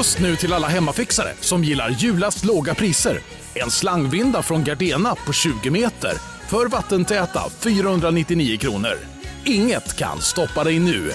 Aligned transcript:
Just 0.00 0.18
nu 0.18 0.36
till 0.36 0.52
alla 0.52 0.66
hemmafixare 0.68 1.32
som 1.40 1.64
gillar 1.64 1.88
julast 1.90 2.44
låga 2.44 2.74
priser. 2.74 3.20
En 3.54 3.70
slangvinda 3.70 4.42
från 4.42 4.64
Gardena 4.64 5.14
på 5.14 5.32
20 5.32 5.70
meter 5.70 6.12
för 6.48 6.66
vattentäta 6.66 7.50
499 7.60 8.58
kronor. 8.58 8.98
Inget 9.44 9.96
kan 9.96 10.20
stoppa 10.20 10.64
dig 10.64 10.78
nu. 10.78 11.12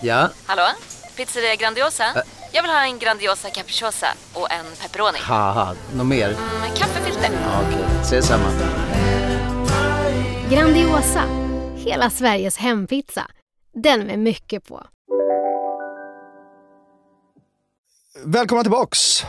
Ja, 0.00 0.28
Hallå? 0.46 0.62
Pizzeria 1.16 1.54
Grandiosa? 1.56 2.04
Jag 2.52 2.62
vill 2.62 2.70
ha 2.70 2.84
en 2.84 2.98
Grandiosa 2.98 3.50
capriciosa 3.50 4.06
och 4.32 4.52
en 4.52 4.64
pepperoni. 4.82 5.18
haha, 5.20 5.74
något 5.94 6.06
mer? 6.06 6.28
Med 6.60 6.76
kaffefilter. 6.78 7.30
Ja, 7.42 7.60
Okej, 7.68 7.84
ses 8.02 8.26
samma. 8.26 8.48
Grandiosa, 10.50 11.24
hela 11.76 12.10
Sveriges 12.10 12.56
hempizza. 12.56 13.26
Den 13.74 14.00
med 14.00 14.18
mycket 14.18 14.68
på. 14.68 14.86
Välkomna 18.24 18.62
tillbaks 18.62 19.24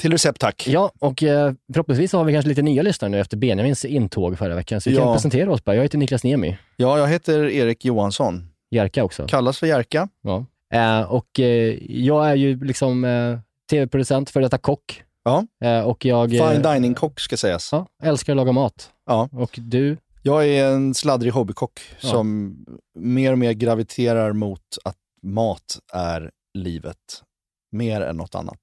till 0.00 0.12
Recept 0.12 0.40
Tack. 0.40 0.66
Ja, 0.68 0.92
och 0.98 1.22
eh, 1.22 1.52
förhoppningsvis 1.72 2.12
har 2.12 2.24
vi 2.24 2.32
kanske 2.32 2.48
lite 2.48 2.62
nya 2.62 2.82
lyssnare 2.82 3.10
nu 3.10 3.20
efter 3.20 3.36
Benjamins 3.36 3.84
intåg 3.84 4.38
förra 4.38 4.54
veckan. 4.54 4.80
Så 4.80 4.90
vi 4.90 4.96
kan 4.96 5.06
Ja. 5.06 5.14
presentera 5.14 5.52
oss 5.52 5.64
bara. 5.64 5.76
Jag 5.76 5.82
heter 5.82 5.98
Niklas 5.98 6.24
Niemi, 6.24 6.58
Ja, 6.76 6.98
jag 6.98 7.08
heter 7.08 7.44
Erik 7.50 7.84
Johansson. 7.84 8.48
Jerka 8.70 9.04
också. 9.04 9.26
Kallas 9.26 9.58
för 9.58 9.66
Jerka. 9.66 10.08
Ja. 10.22 10.46
Eh, 10.74 11.00
och 11.12 11.40
eh, 11.40 11.76
jag 11.90 12.30
är 12.30 12.34
ju 12.34 12.64
liksom 12.64 13.04
eh, 13.04 13.38
tv-producent, 13.70 14.30
för 14.30 14.40
detta 14.40 14.58
kock. 14.58 15.02
Ja. 15.24 15.46
Eh, 15.64 15.80
och 15.80 16.04
jag 16.04 16.34
eh, 16.34 16.50
Fine 16.50 16.62
dining-kock 16.62 17.20
ska 17.20 17.36
sägas. 17.36 17.68
ja, 17.72 17.86
älskar 18.02 18.32
att 18.32 18.36
laga 18.36 18.52
mat. 18.52 18.90
Ja. 19.06 19.28
Och 19.32 19.58
du? 19.62 19.96
Jag 20.22 20.48
är 20.48 20.66
en 20.66 20.94
sladdrig 20.94 21.32
hobbykock 21.32 21.80
Ja. 22.00 22.08
som 22.08 22.56
mer 22.98 23.32
och 23.32 23.38
mer 23.38 23.52
graviterar 23.52 24.32
mot 24.32 24.60
att 24.84 24.96
mat 25.22 25.78
är 25.92 26.30
livet. 26.58 26.96
Mer 27.72 28.00
än 28.00 28.16
något 28.16 28.34
annat. 28.34 28.58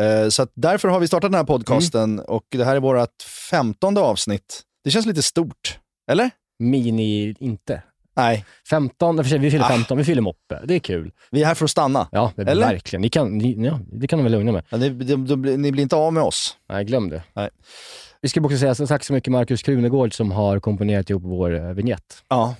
Eh, 0.00 0.28
Så 0.28 0.46
därför 0.54 0.88
har 0.88 1.00
vi 1.00 1.06
startat 1.06 1.30
den 1.30 1.38
här 1.38 1.44
podcasten 1.44 2.12
Mm. 2.12 2.24
och 2.24 2.44
det 2.50 2.64
här 2.64 2.76
är 2.76 2.80
vårt 2.80 3.22
femtonde 3.50 4.00
avsnitt. 4.00 4.62
Det 4.84 4.90
känns 4.90 5.06
lite 5.06 5.22
stort, 5.22 5.78
eller? 6.10 6.30
Mini, 6.58 7.34
inte. 7.38 7.82
Nej, 8.16 8.44
15, 8.70 9.16
för 9.16 9.24
sig, 9.24 9.38
vi 9.38 9.50
fyller 9.50 9.64
Ah. 9.64 9.68
15, 9.68 9.98
vi 9.98 10.04
fyller 10.04 10.22
moppe. 10.22 10.60
Det 10.64 10.74
är 10.74 10.78
kul. 10.78 11.12
vi 11.30 11.42
är 11.42 11.46
här 11.46 11.54
för 11.54 11.64
att 11.64 11.70
stanna. 11.70 12.08
Ja, 12.12 12.32
det, 12.36 12.42
Eller? 12.42 12.66
verkligen. 12.66 13.00
Ni 13.02 13.08
kan, 13.08 13.38
ni, 13.38 13.66
ja, 13.66 13.80
det 13.92 14.06
kan 14.06 14.18
de 14.18 14.22
väl 14.22 14.32
lugna 14.32 14.52
med. 14.52 14.64
Ja, 14.68 14.76
ni, 14.78 14.88
de, 14.90 15.26
de, 15.26 15.36
ni 15.42 15.72
blir 15.72 15.82
inte 15.82 15.96
av 15.96 16.12
med 16.12 16.22
oss. 16.22 16.56
Nej, 16.68 16.84
glöm 16.84 17.08
det. 17.10 17.22
Nej. 17.32 17.50
Vi 18.20 18.28
ska 18.28 18.40
också 18.40 18.58
säga 18.58 18.74
så 18.74 18.86
tack 18.86 19.04
så 19.04 19.12
mycket 19.12 19.32
Markus 19.32 19.62
Krunegård 19.62 20.14
som 20.16 20.32
har 20.32 20.60
komponerat 20.60 21.10
ihop 21.10 21.22
vår 21.22 21.54
eh, 21.54 21.72
vignett. 21.72 22.22
Ja. 22.28 22.54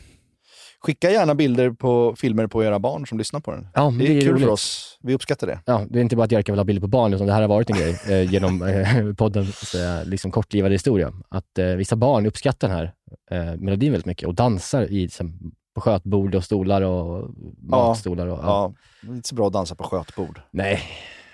Skicka 0.82 1.10
gärna 1.10 1.34
bilder 1.34 1.70
på 1.70 2.14
filmer 2.16 2.46
på 2.46 2.64
era 2.64 2.78
barn 2.78 3.06
som 3.06 3.18
lyssnar 3.18 3.40
på 3.40 3.50
den. 3.50 3.68
Ja, 3.74 3.90
men 3.90 3.98
Det 3.98 4.16
är, 4.16 4.20
kul 4.20 4.30
roligt. 4.30 4.44
för 4.44 4.50
oss. 4.52 4.98
Vi 5.02 5.14
uppskattar 5.14 5.46
det. 5.46 5.60
Ja, 5.66 5.86
det 5.90 5.98
är 5.98 6.02
inte 6.02 6.16
bara 6.16 6.24
att 6.24 6.32
Jerka 6.32 6.52
vill 6.52 6.58
ha 6.58 6.64
bilder 6.64 6.80
på 6.80 6.86
barn, 6.86 7.14
utan 7.14 7.26
det 7.26 7.32
här 7.32 7.40
har 7.40 7.48
varit 7.48 7.70
en 7.70 7.76
grej 7.76 8.00
eh, 8.08 8.32
genom 8.32 8.62
eh, 8.62 9.12
poddens 9.14 9.74
eh, 9.74 10.04
liksom 10.04 10.30
kortlivade 10.30 10.74
historia. 10.74 11.12
Att 11.28 11.58
eh, 11.58 11.66
vissa 11.66 11.96
barn 11.96 12.26
uppskattar 12.26 12.68
den 12.68 12.76
här 12.76 12.92
eh, 13.30 13.56
melodin 13.60 13.92
väldigt 13.92 14.06
mycket 14.06 14.28
och 14.28 14.34
dansar 14.34 14.82
i, 14.82 15.02
liksom, 15.02 15.52
på 15.74 15.80
skötbord 15.80 16.34
och 16.34 16.44
stolar 16.44 16.82
och 16.82 17.30
matstolar. 17.62 18.26
Och, 18.26 18.38
ja. 18.38 18.42
Ja, 18.46 18.72
det 19.02 19.08
är 19.12 19.14
inte 19.16 19.28
så 19.28 19.34
bra 19.34 19.46
att 19.46 19.52
dansa 19.52 19.74
på 19.74 19.84
skötbord. 19.84 20.40
Nej, 20.50 20.80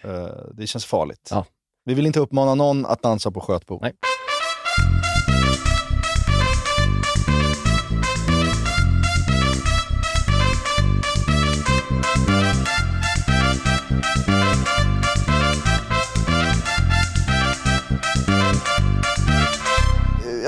Eh, 0.04 0.26
Det 0.52 0.66
känns 0.66 0.84
farligt. 0.84 1.28
Ja. 1.30 1.44
Vi 1.84 1.94
vill 1.94 2.06
inte 2.06 2.20
uppmana 2.20 2.54
någon 2.54 2.86
att 2.86 3.02
dansa 3.02 3.30
på 3.30 3.40
skötbord. 3.40 3.82
Nej. 3.82 3.92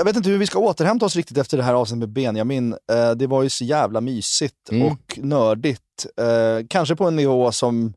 Jag 0.01 0.05
vet 0.05 0.15
inte 0.15 0.29
hur 0.29 0.37
vi 0.37 0.45
ska 0.45 0.59
återhämta 0.59 1.05
oss 1.05 1.15
riktigt 1.15 1.37
efter 1.37 1.57
det 1.57 1.63
här 1.63 1.73
avsnittet 1.73 1.99
med 1.99 2.09
Benjamin. 2.09 2.73
Eh, 2.91 3.11
Det 3.11 3.27
var 3.27 3.43
ju 3.43 3.49
så 3.49 3.63
jävla 3.63 4.01
mysigt 4.01 4.69
Mm. 4.71 4.87
och 4.87 5.19
nördigt. 5.23 6.05
Eh, 6.17 6.65
Kanske 6.69 6.95
på 6.95 7.07
en 7.07 7.15
nivå 7.15 7.51
som 7.51 7.93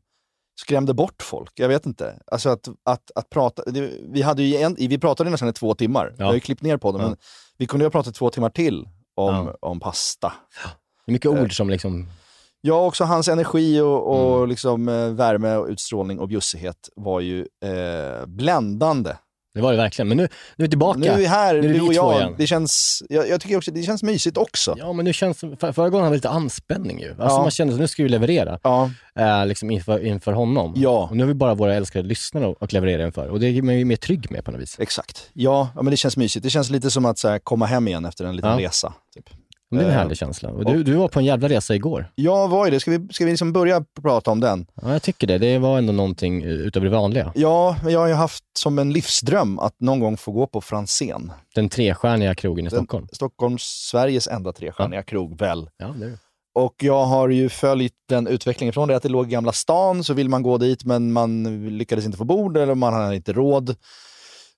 skrämde 0.61 0.93
bort 0.93 1.21
folk. 1.23 1.51
Jag 1.55 1.67
vet 1.67 1.85
inte. 1.85 2.19
Alltså 2.31 2.49
att, 2.49 2.67
att, 2.85 3.11
att 3.15 3.29
prata. 3.29 3.63
det- 3.65 3.91
Vi, 4.09 4.21
hade 4.21 4.43
ju 4.43 4.57
en, 4.57 4.75
vi 4.79 4.97
pratade 4.97 5.29
nästan 5.29 5.49
i 5.49 5.53
två 5.53 5.75
timmar. 5.75 6.07
Vi 6.09 6.15
Ja. 6.19 6.25
har 6.25 6.33
ju 6.33 6.39
klippt 6.39 6.61
ner 6.61 6.77
på 6.77 6.91
det, 6.91 6.97
Ja. 7.03 7.07
men 7.07 7.17
vi 7.57 7.65
kunde 7.65 7.83
ju 7.83 7.85
ha 7.85 7.91
pratat 7.91 8.15
två 8.15 8.29
timmar 8.29 8.49
till 8.49 8.87
om, 9.15 9.35
Ja. 9.35 9.57
om 9.61 9.79
pasta. 9.79 10.33
det 11.05 11.11
är 11.11 11.13
mycket 11.13 11.31
Eh. 11.31 11.41
ord 11.43 11.57
som 11.57 11.69
liksom... 11.69 12.07
Ja, 12.61 12.85
också 12.85 13.03
hans 13.03 13.27
energi 13.27 13.79
och, 13.81 14.07
och 14.31 14.37
Mm. 14.37 14.49
liksom, 14.49 14.89
eh, 14.89 15.09
värme 15.09 15.55
och 15.55 15.67
utstrålning 15.67 16.19
och 16.19 16.27
bjussighet 16.27 16.89
var 16.95 17.19
ju 17.19 17.39
eh, 17.65 18.25
bländande. 18.25 19.11
Det 19.55 19.61
var 19.61 19.71
det 19.71 19.77
verkligen. 19.77 20.07
Men 20.07 20.17
nu, 20.17 20.23
nu 20.55 20.63
är 20.63 20.67
vi 20.67 20.69
tillbaka. 20.69 20.99
Nu 20.99 21.07
är 21.07 21.17
vi 21.17 21.25
här, 21.25 21.53
Nu 21.53 21.59
är 21.59 21.63
det 21.63 21.73
du 21.73 21.81
och 21.81 21.93
jag. 21.93 22.15
igen. 22.15 22.35
Det 22.37 22.47
känns, 22.47 23.03
jag, 23.09 23.29
jag 23.29 23.41
tycker 23.41 23.57
också 23.57 23.71
det 23.71 23.83
känns 23.83 24.03
mysigt 24.03 24.37
också. 24.37 24.75
Ja, 24.77 24.93
men 24.93 25.05
nu 25.05 25.13
känns 25.13 25.39
för, 25.39 25.71
Förra 25.71 25.89
gången 25.89 26.03
hade 26.03 26.11
vi 26.13 26.17
lite 26.17 26.29
anspänning 26.29 26.99
ju. 27.01 27.09
Alltså 27.09 27.25
Ja. 27.37 27.41
man 27.41 27.51
kände 27.51 27.73
att 27.73 27.79
nu 27.79 27.87
ska 27.87 28.03
vi 28.03 28.09
leverera 28.09 28.59
Ja, 28.63 28.91
eh, 29.19 29.45
liksom 29.45 29.71
inför, 29.71 30.05
inför 30.05 30.31
honom. 30.31 30.73
Ja. 30.77 31.07
Och 31.09 31.17
nu 31.17 31.23
har 31.23 31.27
vi 31.27 31.33
bara 31.33 31.53
våra 31.53 31.75
älskade 31.75 32.07
lyssnare 32.07 32.55
att 32.59 32.73
leverera 32.73 33.05
inför. 33.05 33.27
Och 33.27 33.39
det 33.39 33.47
är 33.47 33.61
man 33.61 33.75
ju 33.79 33.85
mer 33.85 33.95
trygg 33.95 34.31
med 34.31 34.45
på 34.45 34.51
något 34.51 34.61
vis. 34.61 34.79
exakt. 34.79 35.29
Ja, 35.33 35.69
ja, 35.75 35.81
men 35.81 35.91
det 35.91 35.97
känns 35.97 36.17
mysigt. 36.17 36.43
Det 36.43 36.49
känns 36.49 36.69
lite 36.69 36.91
som 36.91 37.05
att 37.05 37.17
så 37.17 37.27
här, 37.29 37.39
komma 37.39 37.65
hem 37.65 37.87
igen 37.87 38.05
efter 38.05 38.25
en 38.25 38.35
liten 38.35 38.51
Ja. 38.51 38.67
resa. 38.67 38.93
Typ. 39.15 39.29
Det 39.75 39.81
är 39.81 39.85
en 39.85 39.91
Eh, 39.91 39.97
härlig 39.97 40.17
känsla. 40.17 40.49
Och 40.49 40.65
du, 40.65 40.83
du 40.83 40.93
var 40.93 41.07
på 41.07 41.19
en 41.19 41.25
jävla 41.25 41.49
resa 41.49 41.75
igår. 41.75 42.11
Ja, 42.15 42.47
vad 42.47 42.67
är 42.67 42.71
det? 42.71 42.79
Ska 42.79 42.91
vi, 42.91 43.07
ska 43.13 43.25
vi 43.25 43.31
liksom 43.31 43.53
börja 43.53 43.83
prata 44.01 44.31
om 44.31 44.39
den? 44.39 44.65
Ja, 44.81 44.91
jag 44.91 45.01
tycker 45.01 45.27
det. 45.27 45.37
Det 45.37 45.57
var 45.57 45.77
ändå 45.77 45.93
någonting 45.93 46.43
eh, 46.43 46.49
utöver 46.49 46.85
det 46.85 46.91
vanliga. 46.95 47.31
Ja, 47.35 47.75
jag 47.87 47.99
har 47.99 48.07
ju 48.07 48.13
haft 48.13 48.43
som 48.57 48.79
en 48.79 48.93
livsdröm 48.93 49.59
att 49.59 49.75
någon 49.79 49.99
gång 49.99 50.17
få 50.17 50.31
gå 50.31 50.47
på 50.47 50.61
Franzén. 50.61 51.31
Den 51.55 51.69
trestjärniga 51.69 52.35
krogen 52.35 52.65
i 52.65 52.69
Den- 52.69 52.77
Stockholm. 52.79 53.07
Stockholms, 53.11 53.61
Sveriges 53.63 54.27
enda 54.27 54.53
trestjärniga 54.53 55.03
krog, 55.03 55.39
väl? 55.39 55.69
Ja, 55.77 55.87
det 55.99 56.05
är 56.05 56.09
det. 56.09 56.17
Och 56.57 56.75
jag 56.83 57.05
har 57.05 57.29
ju 57.29 57.49
följt 57.49 57.93
den 58.09 58.27
utvecklingen 58.27 58.73
från 58.73 58.87
det 58.87 58.95
att 58.95 59.03
det 59.03 59.09
låg 59.09 59.27
i 59.27 59.29
Gamla 59.31 59.51
stan, 59.51 60.03
så 60.03 60.13
vill 60.13 60.29
man 60.29 60.43
gå 60.43 60.57
dit 60.57 60.85
men 60.85 61.11
man 61.13 61.43
lyckades 61.77 62.05
inte 62.05 62.17
få 62.17 62.23
bord 62.23 62.57
eller 62.57 62.75
man 62.75 62.93
hade 62.93 63.15
inte 63.15 63.33
råd. 63.33 63.75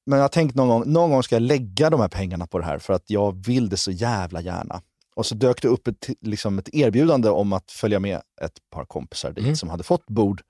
Men 0.05 0.17
jag 0.19 0.23
har 0.23 0.29
tänkt 0.29 0.55
någon 0.55 0.67
gång, 0.67 0.83
någon 0.93 1.11
gång 1.11 1.23
ska 1.23 1.35
jag 1.35 1.41
lägga 1.41 1.89
de 1.89 1.99
här 1.99 2.07
pengarna 2.07 2.47
på 2.47 2.59
det 2.59 2.65
här 2.65 2.77
för 2.79 2.93
att 2.93 3.03
jag 3.09 3.45
vill 3.45 3.69
det 3.69 3.77
så 3.77 3.91
jävla 3.91 4.41
gärna. 4.41 4.81
Och 5.17 5.25
så 5.25 5.35
dök 5.35 5.61
det 5.61 5.67
upp 5.67 5.87
ett, 5.87 6.09
liksom 6.21 6.59
ett 6.59 6.69
erbjudande 6.73 7.29
om 7.29 7.53
att 7.53 7.71
följa 7.71 7.99
med 7.99 8.21
ett 8.41 8.57
par 8.71 8.85
kompisar 8.85 9.31
dit 9.31 9.43
Mm. 9.43 9.55
som 9.55 9.69
hade 9.69 9.83
fått 9.83 10.05
bord. 10.07 10.41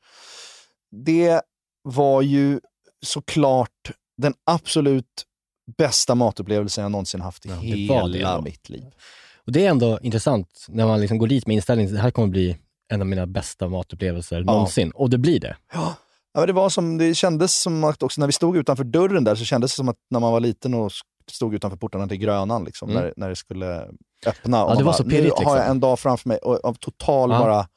Det 0.92 1.42
var 1.84 2.22
ju 2.22 2.60
såklart 3.06 3.92
den 4.22 4.34
absolut 4.46 5.26
bästa 5.78 6.16
matupplevelsen 6.16 6.82
jag 6.82 6.92
någonsin 6.92 7.22
haft 7.22 7.46
i 7.46 7.50
Ja, 7.50 7.56
hela 8.08 8.42
mitt 8.42 8.70
liv. 8.70 8.84
Och 9.46 9.52
det 9.52 9.66
är 9.66 9.70
ändå 9.70 10.00
intressant 10.02 10.66
när 10.70 10.86
man 10.88 11.02
liksom 11.02 11.18
går 11.18 11.28
dit 11.28 11.48
med 11.48 11.56
inställningen 11.56 11.94
det 11.94 12.00
här 12.00 12.12
kommer 12.12 12.28
bli 12.28 12.58
en 12.94 13.02
av 13.02 13.08
mina 13.08 13.28
bästa 13.28 13.68
matupplevelser 13.70 14.44
någonsin. 14.44 14.92
Och 14.92 15.10
det 15.10 15.18
blir 15.18 15.40
det. 15.40 15.58
Ja, 15.74 15.96
men 16.34 16.48
det, 16.48 16.54
var 16.54 16.70
som, 16.70 16.98
det 16.98 17.16
kändes 17.16 17.62
som 17.62 17.84
att 17.84 18.04
också 18.04 18.22
när 18.22 18.28
vi 18.28 18.34
stod 18.34 18.58
utanför 18.58 18.84
dörren 18.84 19.24
där 19.24 19.36
så 19.36 19.46
kändes 19.46 19.72
det 19.72 19.76
som 19.76 19.90
att 19.90 19.98
när 20.10 20.20
man 20.20 20.32
var 20.32 20.40
liten 20.40 20.74
och 20.74 20.92
stod 21.32 21.56
utanför 21.56 21.78
portarna 21.78 22.08
till 22.08 22.18
Grönan, 22.18 22.64
liksom, 22.64 22.90
Mm. 22.90 23.04
när, 23.04 23.14
när 23.18 23.30
det 23.30 23.36
skulle 23.36 23.88
öppna. 24.26 24.64
och 24.66 24.70
det 24.72 24.76
man 24.76 24.84
var 24.86 24.92
bara, 24.92 24.98
så 24.98 25.04
Nu 25.04 25.10
pirrigt, 25.10 25.34
har 25.36 25.40
liksom. 25.42 25.58
jag 25.58 25.68
en 25.70 25.80
dag 25.80 26.00
framför 26.00 26.30
mig 26.30 26.40
av 26.64 26.74
total 26.74 27.30
Ja. 27.32 27.40
bara 27.40 27.68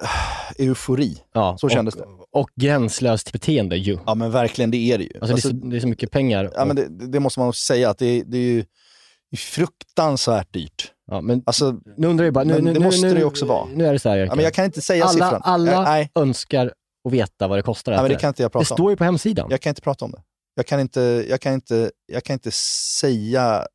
eufori. 0.58 1.22
Ja, 1.34 1.56
Så 1.60 1.68
kändes 1.68 1.94
och, 1.94 2.00
det. 2.00 2.06
Och 2.40 2.50
gränslöst 2.54 3.32
beteende 3.32 3.76
ju. 3.76 3.98
Ja 4.06 4.14
men 4.14 4.30
verkligen, 4.30 4.70
det 4.70 4.76
är 4.76 4.98
det 4.98 5.04
ju. 5.04 5.10
Alltså, 5.20 5.32
Alltså, 5.32 5.48
det, 5.48 5.56
är 5.56 5.60
så, 5.60 5.66
det 5.66 5.76
är 5.76 5.80
så 5.80 5.88
mycket 5.88 6.10
pengar. 6.10 6.50
ja, 6.54 6.60
och- 6.60 6.66
men 6.66 6.76
det, 6.76 7.06
det 7.06 7.20
måste 7.20 7.40
man 7.40 7.48
också 7.48 7.60
säga, 7.64 7.90
att 7.90 7.98
det, 7.98 8.22
det 8.26 8.36
är 8.38 8.42
ju 8.42 8.60
det 9.30 9.34
är 9.34 9.38
fruktansvärt 9.38 10.52
dyrt. 10.52 10.92
ja, 11.10 11.20
men 11.20 11.42
Alltså, 11.46 11.80
nu 11.96 12.06
undrar 12.06 12.24
jag 12.24 12.34
bara, 12.34 12.44
nu, 12.44 12.60
nu, 12.60 12.72
det 12.72 12.78
nu, 12.80 12.84
måste 12.86 13.06
nu, 13.06 13.12
det 13.14 13.18
ju 13.20 13.24
också 13.26 13.46
vara. 13.46 13.66
Nu 13.74 13.86
är 13.86 13.92
det 13.92 13.98
så 13.98 14.08
här, 14.08 14.16
ja, 14.16 14.34
men 14.34 14.44
jag 14.44 14.54
kan 14.54 14.64
inte 14.64 14.80
säga 14.80 15.04
alla 15.04 15.12
siffran. 15.12 15.40
alla 15.44 15.98
Jag, 15.98 16.08
önskar 16.14 16.72
att 17.06 17.12
veta 17.12 17.48
vad 17.48 17.58
det 17.58 17.62
kostar. 17.62 17.92
nej, 17.92 18.02
men 18.02 18.10
det 18.10 18.16
kan 18.18 18.28
inte 18.28 18.42
jag 18.42 18.50
det 18.50 18.52
prata 18.52 18.72
om. 18.74 18.76
står 18.76 18.90
ju 18.90 18.96
på 18.96 19.04
hemsidan. 19.04 19.46
Jag 19.50 19.60
kan 19.60 19.70
inte 19.70 19.82
prata 19.82 20.04
om 20.04 20.10
det. 20.10 20.22
Jag 20.54 20.66
kan 20.66 20.80
inte, 20.80 21.00
jag 21.28 21.40
kan 21.40 21.52
inte, 21.54 21.90
jag 22.06 22.24
kan 22.24 22.34
inte 22.34 22.50
säga 23.00 23.66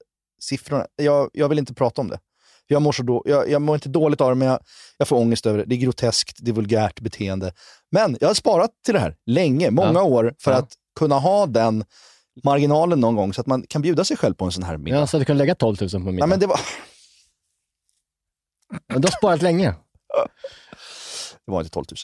siffrorna. 0.44 0.86
Jag, 0.96 1.30
jag 1.34 1.50
vill 1.50 1.60
inte 1.60 1.74
prata 1.74 2.02
om 2.02 2.08
det. 2.08 2.20
Jag 2.68 2.82
mår, 2.82 2.92
så 2.92 3.04
då, 3.04 3.24
jag, 3.26 3.50
jag 3.50 3.62
mår 3.62 3.76
inte 3.76 3.90
dåligt 3.90 4.22
av 4.22 4.30
det, 4.30 4.36
men 4.36 4.48
jag, 4.48 4.60
jag 4.98 5.08
får 5.08 5.16
ångest 5.18 5.46
över 5.46 5.58
det. 5.60 5.66
Det 5.66 5.76
är 5.76 5.78
groteskt, 5.78 6.38
det 6.42 6.52
är 6.52 6.56
vulgärt 6.56 7.00
beteende. 7.00 7.54
Men 7.92 8.18
jag 8.20 8.30
har 8.30 8.34
sparat 8.34 8.70
till 8.86 8.94
det 8.94 9.00
här 9.00 9.16
länge, 9.26 9.72
många 9.72 9.94
Ja. 10.00 10.04
år, 10.04 10.34
för 10.40 10.52
Ja. 10.52 10.58
att 10.58 10.74
kunna 11.00 11.16
ha 11.20 11.46
den 11.46 11.86
marginalen 12.44 13.00
någon 13.00 13.16
gång 13.16 13.34
så 13.34 13.42
att 13.42 13.48
man 13.48 13.66
kan 13.70 13.82
bjuda 13.82 14.04
sig 14.04 14.18
själv 14.18 14.34
på 14.34 14.46
en 14.46 14.52
sån 14.52 14.64
här 14.64 14.78
middag. 14.78 15.00
Ja, 15.00 15.08
så 15.08 15.18
att 15.18 15.22
du 15.22 15.26
kan 15.26 15.38
lägga 15.38 15.56
12 15.56 15.78
000 15.82 15.90
på 15.90 16.00
middag. 16.00 16.12
Nej, 16.12 16.28
men 16.28 16.40
det, 16.40 16.48
var, 16.48 16.60
Men 18.88 19.02
du 19.02 19.08
har 19.08 19.12
sparat 19.12 19.42
länge. 19.42 19.70
det 21.46 21.52
var 21.52 21.60
inte 21.60 21.72
12 21.72 21.86
000. 21.92 21.98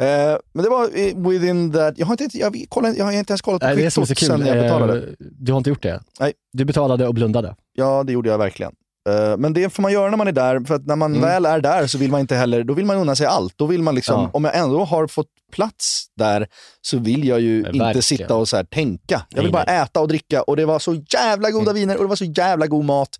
Eh, 0.00 0.36
men 0.52 0.64
det 0.64 0.70
var 0.70 0.88
within 1.30 1.72
that... 1.72 1.94
Jag 1.98 2.06
har 2.06 2.22
inte, 2.22 2.38
jag, 2.38 2.64
kollade, 2.68 2.94
jag 2.98 3.04
har 3.04 3.12
inte 3.12 3.32
ens 3.32 3.40
kollat 3.42 3.60
på 3.60 3.66
Nej, 3.66 3.76
kvittot 3.76 4.18
sen 4.18 4.46
jag 4.46 4.56
betalade. 4.56 4.98
Eh, 4.98 5.08
Du 5.18 5.52
har 5.52 5.58
inte 5.58 5.70
gjort 5.70 5.82
det? 5.82 6.00
Nej. 6.20 6.32
Du 6.52 6.64
betalade 6.64 7.06
och 7.08 7.14
blundade. 7.14 7.56
Ja, 7.72 8.02
det 8.06 8.12
gjorde 8.12 8.28
jag 8.28 8.38
verkligen. 8.38 8.72
Eh, 9.08 9.36
Men 9.36 9.52
det 9.52 9.70
får 9.70 9.82
man 9.82 9.92
göra 9.92 10.10
när 10.10 10.16
man 10.16 10.28
är 10.28 10.32
där, 10.32 10.60
för 10.60 10.74
att 10.74 10.86
när 10.86 10.96
man 10.96 11.10
Mm. 11.14 11.28
väl 11.28 11.46
är 11.46 11.60
där 11.60 11.86
så 11.86 11.98
vill 11.98 12.10
man 12.10 12.20
inte 12.20 12.36
heller, 12.36 12.64
då 12.64 12.74
vill 12.74 12.84
man 12.86 12.96
unna 12.96 13.16
sig 13.16 13.26
allt. 13.26 13.52
Då 13.58 13.66
vill 13.66 13.82
man 13.82 13.94
liksom, 13.94 14.20
Ja. 14.22 14.30
om 14.32 14.44
jag 14.44 14.56
ändå 14.56 14.84
har 14.84 15.06
fått 15.06 15.26
plats 15.52 16.06
där 16.16 16.46
så 16.82 16.98
vill 16.98 17.24
jag 17.28 17.40
ju 17.40 17.60
Ja, 17.62 17.66
inte 17.68 17.78
verkligen. 17.78 18.02
sitta 18.02 18.34
och 18.34 18.48
så 18.48 18.64
tänka. 18.64 19.22
Jag 19.28 19.42
vill 19.42 19.52
bara 19.52 19.62
äta 19.64 20.00
och 20.00 20.08
dricka 20.08 20.42
och 20.42 20.56
det 20.56 20.64
var 20.64 20.78
så 20.78 20.94
jävla 21.14 21.50
goda 21.50 21.72
viner 21.72 21.96
och 21.96 22.02
det 22.02 22.08
var 22.08 22.16
så 22.16 22.24
jävla 22.24 22.66
god 22.66 22.84
mat. 22.84 23.18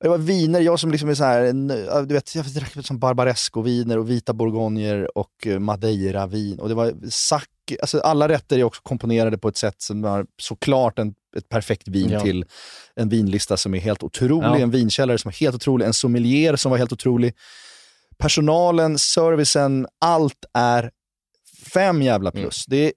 Det 0.00 0.08
var 0.08 0.18
viner, 0.18 0.60
jag 0.60 0.80
som 0.80 0.90
liksom 0.90 1.08
är 1.08 1.14
så 1.14 1.24
här, 1.24 1.52
du 2.06 2.14
vet, 2.14 2.34
jag 2.34 2.44
drack 2.44 2.86
som 2.86 2.98
barbaresco-viner 2.98 3.98
och 3.98 4.10
vita 4.10 4.32
bourgogner 4.32 5.18
och 5.18 5.46
eh, 5.46 5.58
madeira-vin. 5.58 6.58
Och 6.58 6.68
det 6.68 6.74
var 6.74 6.94
sack, 7.10 7.48
alltså 7.80 8.00
alla 8.00 8.28
rätter 8.28 8.58
är 8.58 8.64
också 8.64 8.82
komponerade 8.82 9.38
på 9.38 9.48
ett 9.48 9.56
sätt 9.56 9.82
som 9.82 10.04
har 10.04 10.26
såklart 10.40 10.98
en, 10.98 11.14
ett 11.36 11.48
perfekt 11.48 11.88
vin 11.88 12.10
Ja. 12.10 12.20
till 12.20 12.44
en 12.94 13.08
vinlista 13.08 13.56
som 13.56 13.74
är 13.74 13.78
helt 13.78 14.02
otrolig, 14.02 14.46
Ja. 14.48 14.58
en 14.58 14.70
vinkällare 14.70 15.18
som 15.18 15.28
är 15.28 15.32
helt 15.32 15.54
otrolig, 15.56 15.86
en 15.86 15.92
sommelier 15.94 16.56
som 16.56 16.70
var 16.70 16.78
helt 16.78 16.92
otrolig. 16.92 17.34
Personalen, 18.18 18.98
servicen, 18.98 19.86
allt 19.98 20.44
är 20.54 20.90
fem 21.72 22.02
jävla 22.02 22.30
plus. 22.30 22.66
Det 22.66 22.76
är, 22.76 22.92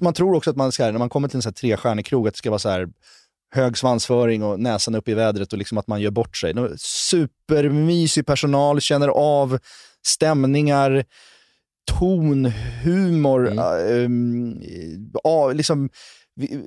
man 0.00 0.14
tror 0.14 0.34
också 0.36 0.50
att 0.50 0.56
man 0.56 0.72
ska, 0.72 0.84
när 0.90 0.98
man 0.98 1.08
kommer 1.08 1.28
till 1.28 1.36
en 1.36 1.42
sån 1.42 1.50
här 1.50 1.54
trestjärnig 1.54 2.06
krog, 2.06 2.28
att 2.28 2.34
det 2.34 2.38
ska 2.38 2.50
vara 2.50 2.58
så 2.58 2.68
här 2.68 2.88
hög 3.50 3.78
svansföring 3.78 4.42
och 4.42 4.60
näsan 4.60 4.94
upp 4.94 5.08
i 5.08 5.14
vädret 5.14 5.52
och 5.52 5.58
liksom 5.58 5.78
att 5.78 5.86
man 5.86 6.00
gör 6.00 6.10
bort 6.10 6.36
sig. 6.36 6.54
Supermysig 6.78 8.26
personal, 8.26 8.80
känner 8.80 9.08
av 9.08 9.58
stämningar, 10.06 11.04
ton, 11.98 12.44
humor. 12.84 13.50
Mm. 13.50 14.58
äh, 14.60 15.10
ja, 15.24 15.52
liksom, 15.52 15.88
eh, 16.40 16.58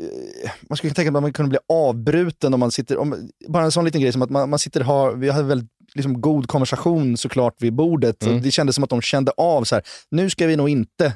man 0.69 0.77
skulle 0.77 0.93
tänka 0.93 1.09
att 1.09 1.23
man 1.23 1.33
kunde 1.33 1.49
bli 1.49 1.59
avbruten 1.69 2.53
om 2.53 2.59
man 2.59 2.71
sitter, 2.71 2.97
om, 2.97 3.29
bara 3.47 3.63
en 3.63 3.71
sån 3.71 3.85
liten 3.85 4.01
grej 4.01 4.11
som 4.11 4.21
att 4.21 4.29
man, 4.29 4.49
man 4.49 4.59
sitter 4.59 4.81
har, 4.81 5.13
vi 5.15 5.29
hade 5.29 5.47
väldigt 5.47 5.71
liksom, 5.93 6.21
god 6.21 6.47
konversation 6.47 7.17
såklart 7.17 7.55
vid 7.59 7.73
bordet. 7.73 8.23
Mm. 8.23 8.41
Det 8.41 8.51
kändes 8.51 8.75
som 8.75 8.83
att 8.83 8.89
de 8.89 9.01
kände 9.01 9.31
av 9.37 9.63
så 9.63 9.75
här, 9.75 9.83
nu 10.11 10.29
ska 10.29 10.47
vi 10.47 10.55
nog 10.55 10.69
inte 10.69 11.13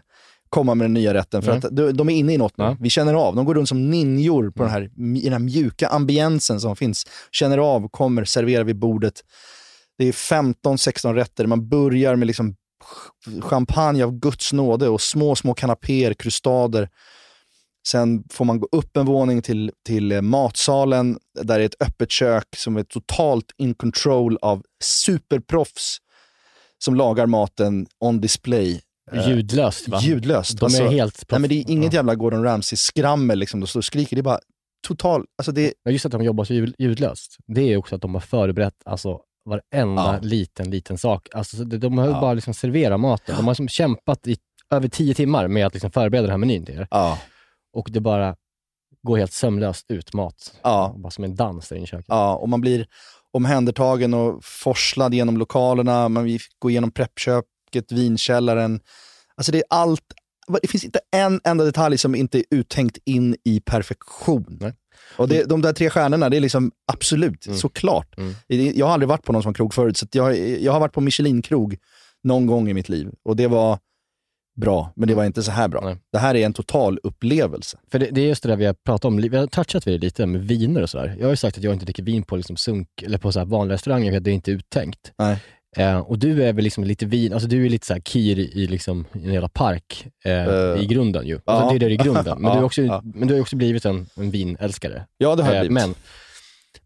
komma 0.56 0.76
med 0.76 0.86
den 0.86 0.94
nya 0.94 1.14
rätten 1.14 1.42
för 1.42 1.52
Mm. 1.52 1.62
att 1.66 1.76
de, 1.76 1.92
de 1.92 2.10
är 2.10 2.14
inne 2.14 2.34
i 2.34 2.38
något 2.38 2.58
nu. 2.58 2.64
Ja. 2.64 2.78
Vi 2.80 2.90
känner 2.90 3.14
av, 3.14 3.36
de 3.36 3.46
går 3.46 3.56
runt 3.56 3.70
som 3.70 3.90
ninjor 3.90 4.52
på 4.52 4.64
den, 4.64 4.72
här, 4.72 4.82
i 5.18 5.22
den 5.24 5.32
här 5.32 5.40
mjuka 5.40 5.88
ambiensen 5.88 6.60
som 6.60 6.76
finns. 6.76 7.06
Känner 7.32 7.58
av, 7.58 7.90
kommer, 7.90 8.26
serverar 8.26 8.64
vid 8.64 8.80
bordet. 8.80 9.14
Det 9.98 10.08
är 10.08 10.12
15-16 10.12 11.14
rätter, 11.14 11.46
man 11.48 11.70
börjar 11.70 12.16
med 12.16 12.28
liksom 12.28 12.56
champagne 13.42 14.04
av 14.04 14.12
Guds 14.20 14.54
nåde 14.54 14.90
och 14.90 15.02
små, 15.02 15.36
små 15.36 15.54
kanapéer, 15.54 16.14
krustader. 16.14 16.90
Sen 17.88 18.24
får 18.32 18.46
man 18.46 18.60
gå 18.60 18.68
upp 18.72 18.98
en 18.98 19.06
våning 19.06 19.42
till, 19.42 19.72
till 19.86 20.12
eh, 20.12 20.22
matsalen, 20.22 21.18
där 21.42 21.58
det 21.58 21.64
är 21.64 21.66
ett 21.66 21.82
öppet 21.82 22.12
kök 22.12 22.48
som 22.58 22.78
är 22.78 22.84
totalt 22.84 23.46
in 23.58 23.74
control 23.76 24.38
av 24.42 24.64
superproffs 24.84 25.98
som 26.84 26.96
lagar 26.96 27.26
maten 27.26 27.88
on 28.00 28.22
display. 28.22 28.82
Eh, 29.12 29.30
Ljudlöst 29.30 29.88
va? 29.88 30.00
Ljudlöst. 30.02 30.58
De 30.60 30.62
är 30.62 30.66
Alltså, 30.66 30.88
helt 30.88 31.24
nej, 31.32 31.40
men 31.40 31.50
det 31.50 31.56
är 31.56 31.70
inget 31.72 31.94
jävla 31.94 32.16
Gordon 32.16 32.44
Ramsay-skrammel 32.44 33.40
liksom, 33.40 33.60
de 33.60 33.68
står 33.68 33.80
och 33.80 33.86
skriker. 33.86 34.16
Det 34.16 34.20
är 34.20 34.24
bara 34.24 34.40
total, 34.88 35.26
alltså 35.38 35.52
det, 35.52 35.74
Ja, 35.84 35.92
Just 35.92 36.06
att 36.06 36.12
de 36.12 36.24
jobbar 36.24 36.44
så 36.44 36.54
ljud- 36.54 36.76
ljudlöst. 36.80 37.38
Det 37.48 37.62
är 37.74 37.78
också 37.78 37.96
att 37.96 38.02
de 38.02 38.14
har 38.14 38.22
förberett 38.22 38.76
alltså, 38.86 39.20
varenda 39.46 40.04
Ja. 40.04 40.20
liten, 40.22 40.70
liten 40.70 40.98
sak. 40.98 41.28
Alltså, 41.34 41.58
så 41.58 41.64
de, 41.64 41.98
har 41.98 42.06
ju 42.06 42.12
Ja. 42.12 42.22
bara 42.22 42.34
liksom 42.34 42.54
serverat 42.54 43.00
maten. 43.00 43.36
De 43.36 43.44
har 43.46 43.52
liksom 43.52 43.68
kämpat 43.68 44.28
i 44.28 44.38
över 44.74 44.88
tio 44.88 45.14
timmar 45.14 45.48
med 45.48 45.66
att 45.68 45.74
liksom 45.74 45.92
förbereda 45.92 46.22
den 46.22 46.32
här 46.32 46.38
menyn 46.38 46.66
till 46.66 46.76
er. 46.76 46.88
ja, 46.92 47.20
Och 47.74 47.88
det 47.92 48.00
bara 48.00 48.36
går 49.04 49.18
helt 49.18 49.34
sömlöst 49.34 49.92
ut 49.92 50.14
mat. 50.14 50.54
ja. 50.64 50.96
Bara 50.98 51.12
som 51.12 51.24
en 51.24 51.36
dans 51.36 51.70
där 51.70 51.76
inne 51.76 51.84
i 51.84 51.88
köket. 51.88 52.06
Ja, 52.08 52.36
och 52.36 52.50
man 52.50 52.62
blir 52.62 52.88
omhändertagen 53.34 54.14
och 54.14 54.40
forslad 54.44 55.14
genom 55.14 55.38
lokalerna. 55.38 56.10
Man 56.10 56.40
går 56.60 56.72
igenom 56.72 56.92
preppköket, 57.72 57.92
vinkällaren. 57.92 58.80
Alltså 59.36 59.52
det 59.52 59.58
är 59.58 59.64
allt. 59.70 60.02
Det 60.62 60.68
finns 60.68 60.84
inte 60.84 61.00
en 61.12 61.42
enda 61.44 61.64
detalj 61.64 61.98
som 61.98 62.16
inte 62.16 62.38
är 62.38 62.44
uttänkt 62.52 62.98
in 63.06 63.36
i 63.44 63.60
perfektion. 63.60 64.58
Nej. 64.62 64.74
Och 65.18 65.28
det, 65.28 65.44
de 65.44 65.62
där 65.62 65.74
tre 65.74 65.90
stjärnorna, 65.90 66.30
det 66.30 66.38
är 66.38 66.42
liksom 66.42 66.72
absolut, 66.92 67.46
Mm. 67.48 67.58
såklart. 67.58 68.18
Mm. 68.18 68.34
Jag 68.76 68.86
har 68.86 68.94
aldrig 68.94 69.10
varit 69.10 69.24
på 69.24 69.34
någon 69.34 69.44
sån 69.44 69.54
krog 69.54 69.74
förut, 69.74 69.98
så 69.98 70.06
jag, 70.12 70.38
jag 70.62 70.72
har 70.74 70.80
varit 70.80 70.94
på 70.94 71.02
Michelin-krog 71.02 71.78
någon 72.24 72.46
gång 72.46 72.70
i 72.70 72.74
mitt 72.74 72.90
liv. 72.90 73.10
Och 73.24 73.36
det 73.36 73.48
var 73.48 73.80
bra, 74.62 74.92
men 74.96 75.08
det 75.08 75.16
var 75.16 75.26
inte 75.26 75.44
så 75.44 75.52
här 75.52 75.68
bra. 75.68 75.82
Nej. 75.86 75.98
Det 76.12 76.18
här 76.18 76.36
är 76.36 76.46
en 76.46 76.54
total 76.54 77.00
upplevelse. 77.04 77.78
För 77.92 78.00
det, 78.00 78.10
det 78.12 78.22
är 78.22 78.26
just 78.28 78.44
det 78.44 78.50
där 78.50 78.56
vi 78.56 78.66
har 78.66 78.74
pratat 78.74 79.06
om, 79.06 79.18
vi 79.18 79.38
har 79.38 79.48
touchat 79.48 79.88
vid 79.88 79.94
det 79.94 80.06
lite 80.06 80.26
med 80.26 80.42
viner 80.48 80.82
och 80.82 80.90
sådär. 80.90 81.16
Jag 81.20 81.26
har 81.26 81.32
ju 81.32 81.38
sagt 81.38 81.58
att 81.58 81.64
jag 81.64 81.74
inte 81.74 81.86
dricker 81.86 82.04
vin 82.04 82.24
på 82.24 82.36
liksom 82.36 82.58
sunk 82.58 82.88
eller 83.04 83.18
på 83.18 83.32
så 83.32 83.40
här 83.40 83.46
vanliga 83.46 83.74
restauranger 83.74 84.12
för 84.12 84.18
att 84.18 84.24
det 84.24 84.32
är 84.32 84.36
inte 84.36 84.52
uttänkt. 84.52 85.12
Nej. 85.18 85.38
Eh, 85.76 85.98
och 86.00 86.20
du 86.20 86.44
är 86.44 86.54
väl 86.54 86.64
liksom 86.64 86.84
lite 86.84 87.06
vin, 87.06 87.34
alltså 87.34 87.48
du 87.48 87.66
är 87.66 87.70
lite 87.70 87.88
så 87.88 87.94
här 87.94 88.00
kir 88.02 88.40
i, 88.40 88.68
liksom, 88.68 89.06
en 89.12 89.34
jävla 89.34 89.50
park 89.50 90.08
eh, 90.26 90.32
Eh, 90.48 90.82
i 90.82 90.86
grunden 90.86 91.28
ju. 91.28 91.40
ja. 91.46 91.54
Alltså, 91.54 91.78
det 91.80 91.86
är 91.86 91.90
det 91.90 91.94
i 91.94 91.98
grunden. 91.98 92.38
Men, 92.42 92.52
du, 92.52 92.58
är 92.60 92.64
också, 92.64 92.82
ja. 92.82 93.02
men 93.04 93.28
du 93.28 93.34
har 93.34 93.38
ju 93.38 93.42
också 93.42 93.56
blivit 93.56 93.86
en, 93.86 94.10
en 94.16 94.32
vinälskare. 94.32 95.06
Ja, 95.18 95.36
det 95.36 95.44
har 95.44 95.50
jag 95.54 95.56
Eh, 95.66 95.70
blivit. 95.70 95.74
men 95.88 95.96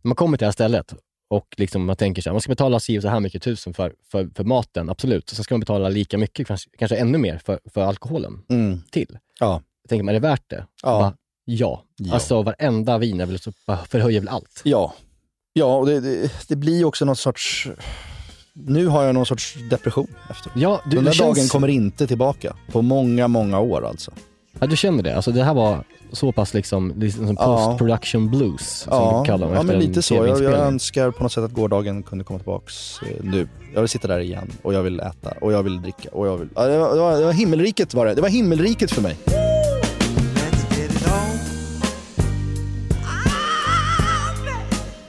man 0.01 0.15
kommer 0.15 0.38
till 0.38 0.44
det 0.44 0.47
här 0.47 0.51
stället 0.51 0.94
och 1.30 1.47
liksom 1.57 1.86
man 1.86 1.95
tänker 1.95 2.21
så 2.21 2.30
här, 2.30 2.33
man 2.33 2.41
ska 2.41 2.50
betala 2.51 2.80
si 2.80 2.97
och 3.00 3.01
så 3.01 3.07
här 3.09 3.19
mycket 3.19 3.44
tusen 3.44 3.74
för, 3.74 3.94
för, 4.12 4.30
för 4.36 4.44
maten, 4.44 4.89
absolut. 4.89 5.30
Sen 5.30 5.44
ska 5.44 5.53
man 5.56 5.59
betala 5.59 5.89
lika 5.89 6.18
mycket, 6.18 6.47
kanske, 6.47 6.69
kanske 6.77 6.95
ännu 6.97 7.18
mer 7.18 7.38
för, 7.38 7.59
för 7.74 7.81
alkoholen 7.81 8.41
Mm. 8.50 8.81
till. 8.91 9.18
Ja. 9.39 9.62
Jag 9.83 9.89
tänker 9.89 10.03
man, 10.03 10.15
är 10.15 10.19
det 10.19 10.27
värt 10.27 10.50
det? 10.50 10.65
Ja. 10.83 10.89
Bara, 11.00 11.13
ja. 11.45 11.83
Ja. 11.97 12.13
Alltså 12.13 12.41
varenda 12.41 12.97
vin 12.97 13.21
är 13.21 13.25
väl 13.25 13.39
så, 13.39 13.51
förhöjer 13.88 14.19
väl 14.19 14.30
allt. 14.30 14.62
Ja, 14.63 14.94
ja 15.53 15.75
och 15.77 15.86
det, 15.86 16.00
det, 16.00 16.31
det 16.47 16.56
blir 16.56 16.86
också 16.86 17.06
någon 17.06 17.15
sorts... 17.15 17.68
Nu 18.54 18.88
har 18.88 19.04
jag 19.04 19.13
någon 19.16 19.25
sorts 19.25 19.56
depression 19.69 20.07
efter. 20.30 20.51
Ja, 20.56 20.81
du, 20.86 20.96
Den 20.96 21.04
där 21.06 21.12
det 21.12 21.18
känns, 21.18 21.38
dagen 21.38 21.48
kommer 21.48 21.68
inte 21.68 22.07
tillbaka 22.07 22.56
på 22.72 22.81
många, 22.81 23.28
många 23.28 23.60
år 23.60 23.86
alltså. 23.88 24.12
ja, 24.60 24.68
du 24.68 24.78
känner 24.78 25.04
det. 25.04 25.16
Alltså 25.16 25.31
det 25.31 25.44
här 25.44 25.54
var 25.54 25.84
så 26.12 26.31
pass 26.31 26.54
liksom, 26.54 26.94
liksom 26.98 27.28
som 27.28 27.36
Ja. 27.40 27.46
post-production 27.68 28.30
blues, 28.30 28.80
som 28.80 28.94
Ja, 28.94 29.22
vi 29.22 29.28
kallar 29.28 29.48
dem 29.48 29.56
ja 29.56 29.63
men 29.63 29.75
en 29.75 29.81
lite 29.81 30.01
så. 30.01 30.16
Jag, 30.16 30.28
jag 30.44 30.54
önskar 30.54 31.12
på 31.12 31.24
något 31.24 31.31
sätt 31.31 31.44
att 31.44 31.51
gårdagen 31.51 32.04
kunde 32.04 32.24
komma 32.24 32.40
tillbaks 32.40 33.00
eh, 33.01 33.24
nu. 33.24 33.48
Jag 33.74 33.81
vill 33.81 33.90
sitta 33.90 34.07
där 34.07 34.19
igen 34.19 34.51
och 34.62 34.74
jag 34.74 34.84
vill 34.84 35.00
äta 35.00 35.30
och 35.42 35.54
jag 35.54 35.63
vill 35.63 35.81
dricka 35.81 36.10
och 36.12 36.28
jag 36.28 36.38
vill... 36.38 36.50
Ja, 36.56 36.66
det, 36.66 36.78
var, 36.78 36.94
det, 36.96 37.00
var, 37.01 37.18
det 37.19 37.25
var 37.25 37.34
himmelriket 37.34 37.94
var 37.94 38.06
det. 38.06 38.13
Det 38.13 38.22
var 38.22 38.30
himmelriket 38.30 38.92
för 38.92 39.01
mig. 39.01 39.18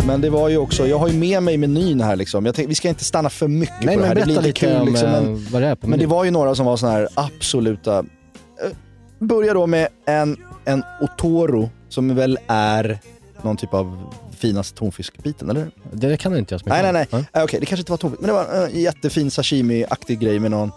Men 0.07 0.21
det 0.21 0.31
var 0.31 0.49
ju 0.49 0.59
också, 0.59 0.87
jag 0.87 0.99
har 0.99 1.09
ju 1.09 1.15
med 1.19 1.43
mig 1.43 1.57
menyn 1.57 2.01
här 2.01 2.17
liksom. 2.17 2.47
Jag 2.47 2.55
tänkte, 2.55 2.69
vi 2.69 2.75
ska 2.75 2.89
inte 2.89 3.05
stanna 3.05 3.31
för 3.31 3.49
mycket 3.49 3.75
Nej, 3.83 3.97
på 3.97 4.03
det 4.03 4.09
men 4.09 4.09
här. 4.09 4.15
Det 4.15 4.25
blir 4.25 4.43
lite 4.43 4.53
kul 4.53 4.77
om 4.77 4.89
liksom. 4.89 5.09
eh, 5.09 5.23
Men, 5.23 5.47
vad 5.51 5.63
det 5.63 5.69
är 5.69 5.75
på 5.75 5.89
men 5.89 5.99
det 5.99 6.07
var 6.07 6.25
ju 6.25 6.31
några 6.31 6.55
som 6.55 6.67
var 6.67 6.77
såna 6.77 6.93
här 6.93 7.09
absoluta... 7.15 7.99
Eh, 7.99 8.05
Börja 9.19 9.55
då 9.55 9.67
med 9.67 9.89
en, 10.07 10.37
en 10.65 10.83
Otoro 11.01 11.71
som 11.89 12.15
väl 12.15 12.39
är 12.47 12.99
någon 13.43 13.57
typ 13.57 13.75
av 13.75 14.15
finaste 14.39 14.79
tonfiskbiten, 14.79 15.51
eller? 15.51 15.71
Det 15.93 16.17
kan 16.17 16.37
inte 16.37 16.55
jag 16.55 16.61
så 16.61 16.65
mycket 16.67 16.83
Nej, 16.83 16.93
nej, 16.93 17.07
nej. 17.11 17.25
Eh, 17.33 17.43
Okej, 17.43 17.61
det 17.61 17.67
kanske 17.67 17.81
inte 17.83 17.93
var 17.93 17.97
tonfisk, 17.99 18.21
men 18.21 18.29
det 18.29 18.35
var 18.35 18.67
en 18.67 18.81
jättefin 18.81 19.29
sashimi-aktig 19.31 20.19
grej 20.19 20.39
med 20.39 20.51
någon 20.51 20.69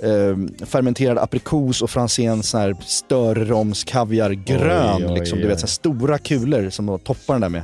eh, 0.00 0.66
fermenterad 0.66 1.18
aprikos 1.18 1.82
och 1.82 1.90
franséns 1.90 2.48
sån 2.48 2.60
här 2.60 2.76
störromskaviar 2.80 4.30
grön. 4.30 4.96
Oj, 4.96 5.06
oj, 5.08 5.18
liksom, 5.18 5.38
du 5.38 5.46
vet, 5.46 5.60
så 5.60 5.66
stora 5.66 6.18
kulor 6.18 6.70
som 6.70 6.86
de 6.86 6.98
toppar 6.98 7.34
den 7.34 7.40
där 7.40 7.48
med. 7.48 7.62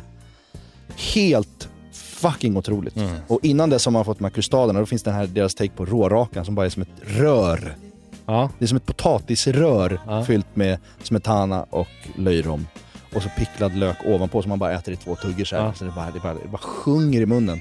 Helt 1.14 1.68
fucking 1.92 2.56
otroligt. 2.56 2.96
Mm. 2.96 3.10
Och 3.28 3.40
innan 3.42 3.70
dess 3.70 3.84
har 3.84 3.92
man 3.92 4.04
fått 4.04 4.18
de 4.18 4.24
här 4.24 4.30
krustaderna, 4.30 4.80
då 4.80 4.86
finns 4.86 5.02
den 5.02 5.14
här 5.14 5.26
deras 5.26 5.54
take 5.54 5.70
på 5.70 5.84
rårakan 5.84 6.44
som 6.44 6.54
bara 6.54 6.66
är 6.66 6.70
som 6.70 6.82
ett 6.82 6.88
rör. 7.06 7.76
Ja. 8.26 8.50
Det 8.58 8.64
är 8.64 8.66
som 8.66 8.76
ett 8.76 8.86
potatisrör 8.86 10.00
Ja. 10.06 10.24
fyllt 10.24 10.56
med 10.56 10.78
smetana 11.02 11.66
och 11.70 11.88
löjrom. 12.16 12.66
Och 13.14 13.22
så 13.22 13.28
picklad 13.38 13.76
lök 13.76 13.96
ovanpå 14.06 14.42
som 14.42 14.48
man 14.48 14.58
bara 14.58 14.72
äter 14.72 14.94
i 14.94 14.96
två 14.96 15.14
tuggor 15.14 15.44
så. 15.44 15.54
Ja. 15.56 15.72
Så 15.74 15.84
det, 15.84 15.90
bara, 15.90 16.10
det, 16.10 16.20
bara, 16.20 16.34
det 16.34 16.48
bara 16.48 16.58
sjunger 16.58 17.20
i 17.20 17.26
munnen. 17.26 17.60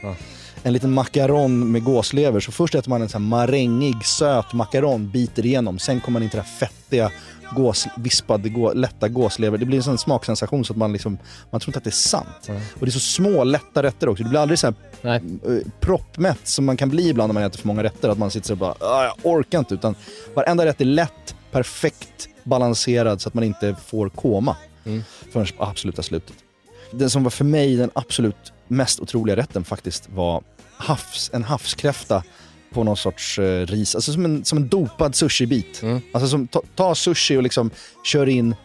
En 0.63 0.73
liten 0.73 0.93
makaron 0.93 1.71
med 1.71 1.83
gåslever. 1.83 2.39
Så 2.39 2.51
först 2.51 2.75
äter 2.75 2.89
man 2.89 3.01
en 3.01 3.09
sån 3.09 3.21
här 3.21 3.29
marängig, 3.29 4.05
söt 4.05 4.53
makaron, 4.53 5.09
biter 5.09 5.45
igenom. 5.45 5.79
Sen 5.79 6.01
kommer 6.01 6.13
man 6.19 6.23
in 6.23 6.29
till 6.29 6.37
det 6.37 6.43
här 6.43 6.67
fettiga, 6.67 7.11
gås, 7.55 7.87
vispade, 7.97 8.49
gå, 8.49 8.73
lätta 8.73 9.07
gåslever. 9.07 9.57
Det 9.57 9.65
blir 9.65 9.77
en 9.77 9.83
sån 9.83 9.97
smaksensation 9.97 10.65
så 10.65 10.73
att 10.73 10.77
man 10.77 10.93
liksom, 10.93 11.17
man 11.51 11.61
tror 11.61 11.69
inte 11.69 11.77
att 11.77 11.83
det 11.83 11.89
är 11.89 11.91
sant. 11.91 12.27
Ja. 12.47 12.53
Och 12.53 12.79
det 12.79 12.89
är 12.89 12.91
så 12.91 12.99
små, 12.99 13.43
lätta 13.43 13.83
rätter 13.83 14.09
också. 14.09 14.23
Det 14.23 14.29
blir 14.29 14.39
aldrig 14.39 14.59
så 14.59 14.67
här 14.67 14.75
Nej. 15.01 15.21
eh, 15.47 15.67
proppmätt 15.79 16.47
som 16.47 16.65
man 16.65 16.77
kan 16.77 16.89
bli 16.89 17.09
ibland 17.09 17.29
när 17.29 17.33
man 17.33 17.43
äter 17.43 17.59
för 17.59 17.67
många 17.67 17.83
rätter. 17.83 18.09
Att 18.09 18.17
man 18.17 18.31
sitter 18.31 18.47
så 18.47 18.53
och 18.53 18.57
bara, 18.57 18.75
"Ah, 18.79 19.03
jag 19.03 19.13
orkar 19.23 19.59
inte. 19.59 19.73
Utan 19.73 19.95
varenda 20.33 20.65
rätt 20.65 20.81
är 20.81 20.85
lätt, 20.85 21.35
perfekt 21.51 22.29
balanserad 22.43 23.21
så 23.21 23.29
att 23.29 23.33
man 23.33 23.43
inte 23.43 23.75
får 23.85 24.09
koma 24.09 24.55
Mm. 24.85 25.03
förrän 25.33 25.47
på 25.57 25.63
absoluta 25.65 26.03
slutet. 26.03 26.35
Den 26.91 27.09
som 27.09 27.23
var 27.23 27.29
för 27.31 27.45
mig 27.45 27.75
den 27.75 27.91
absolut 27.95 28.53
mest 28.67 28.99
otroliga 28.99 29.35
rätten 29.35 29.63
faktiskt 29.63 30.09
var 30.09 30.43
havs, 30.77 31.29
en 31.33 31.43
havskräfta 31.43 32.23
på 32.73 32.83
någon 32.83 32.97
sorts 32.97 33.39
eh, 33.39 33.65
ris, 33.65 33.95
alltså 33.95 34.13
som 34.13 34.25
en, 34.25 34.45
som 34.45 34.57
en 34.57 34.67
dopad 34.67 35.15
sushibit. 35.15 35.81
Mm. 35.83 36.01
Alltså 36.11 36.27
som, 36.27 36.47
ta, 36.47 36.61
ta 36.75 36.95
sushi 36.95 37.37
och 37.37 37.43
liksom 37.43 37.71
kör 38.03 38.29
in 38.29 38.55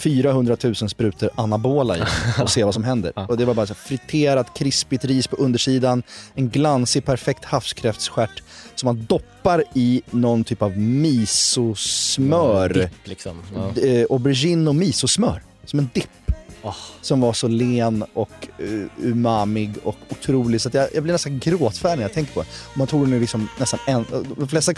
400 0.00 0.56
000 0.62 0.74
sprutor 0.74 1.30
anabola 1.34 1.96
i 1.96 2.00
och 2.42 2.50
se 2.50 2.64
vad 2.64 2.74
som 2.74 2.84
händer. 2.84 3.12
Ja. 3.20 3.26
Och 3.26 3.36
det 3.36 3.44
var 3.44 3.54
bara 3.54 3.66
så 3.66 3.74
friterat, 3.74 4.58
krispigt 4.58 5.04
ris 5.04 5.26
på 5.26 5.36
undersidan, 5.36 6.02
en 6.34 6.48
glansig, 6.48 7.04
perfekt 7.04 7.44
havskräftsstjärt 7.44 8.42
som 8.74 8.86
man 8.86 9.04
doppar 9.04 9.64
i 9.74 10.02
någon 10.10 10.44
typ 10.44 10.62
av 10.62 10.78
misosmör. 10.78 12.68
Dipp, 12.68 12.90
liksom. 13.04 13.42
Ja. 13.54 13.82
Eh, 13.82 14.06
aubergine 14.10 14.68
och 14.68 14.74
misosmör, 14.74 15.42
som 15.64 15.78
en 15.78 15.90
dipp. 15.94 16.29
Åh. 16.62 16.74
Som 17.00 17.20
var 17.20 17.32
så 17.32 17.48
len 17.48 18.04
och 18.14 18.48
uh, 18.62 18.86
umamig 18.98 19.70
och 19.84 19.96
otrolig 20.10 20.60
så 20.60 20.70
jag, 20.72 20.88
jag 20.94 21.02
blir 21.02 21.12
nästan 21.12 21.38
gråtfärdig 21.38 21.96
när 21.96 22.02
jag 22.04 22.12
tänker 22.12 22.32
på 22.34 22.40
det. 22.42 22.46
Man 22.74 22.86
tog 22.86 23.08
den 23.08 23.20
liksom 23.20 23.48
nästan 23.58 23.80
en, 23.86 24.04
de 24.36 24.48
flesta 24.48 24.72